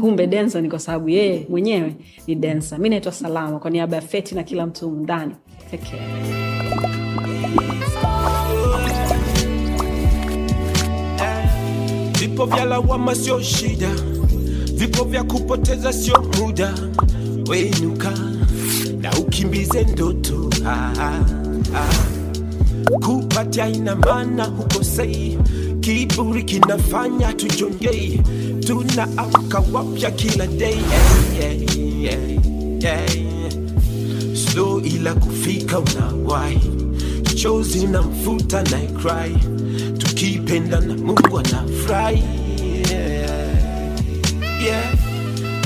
kumbe 0.00 0.26
densa 0.26 0.60
ni 0.60 0.68
kwa 0.70 0.78
sababu 0.78 1.08
yeye 1.08 1.46
mwenyewe 1.48 1.94
ni 2.26 2.34
densa 2.34 2.78
mi 2.78 2.88
naitwa 2.88 3.12
salama 3.12 3.58
kwa 3.58 3.70
niaba 3.70 3.96
ya 3.96 4.02
feti 4.02 4.34
na 4.34 4.42
kila 4.42 4.66
mtu 4.66 4.90
mndani 4.90 5.34
ndani 5.72 6.02
Vipo 12.20 12.46
vya 12.46 12.64
lawama 12.64 13.14
sio 13.14 13.40
shida, 13.42 13.90
vipo 14.74 15.04
vya 15.04 15.24
kupoteza 15.24 15.92
sio 15.92 16.24
muda. 16.40 16.74
Wenuka 17.48 18.12
na 19.00 19.10
ukimbize 19.18 19.82
ndoto 19.84 20.50
ah, 20.66 20.92
ah, 21.00 21.20
ah. 21.76 21.94
Kupatia 23.06 23.68
ina 23.68 23.96
maana 23.96 24.44
hukosei, 24.44 25.38
kiburi 25.80 26.42
kinafanya 26.42 27.32
tujongei, 27.32 28.20
tunaamka 28.66 29.62
wapya 29.72 30.10
kila 30.10 30.46
day 30.46 30.76
yeah, 31.40 31.56
yeah, 32.02 32.02
yeah, 32.02 33.16
yeah. 33.16 33.52
Slow 34.34 34.80
ila 34.80 35.14
kufika 35.14 35.78
unawahi, 35.78 36.70
chozi 37.34 37.86
na 37.86 38.02
mfuta 38.02 38.62
na 38.62 38.78
cry, 38.78 39.36
tukipenda 39.98 40.80
na 40.80 40.94
Mungu 40.96 41.38
anafurahi 41.38 42.22
yeah. 42.90 43.28
yeah. 44.64 44.94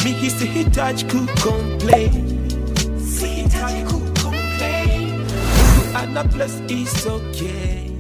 Mimi 0.07 0.31
sihitaji 0.31 1.05
kucomplain, 1.05 2.13
sihitaji 3.19 3.83
kucomplain, 3.83 5.09
Mungu 5.57 5.97
ana 5.99 6.25
bless 6.25 6.63
is 6.69 7.07
okay 7.07 7.91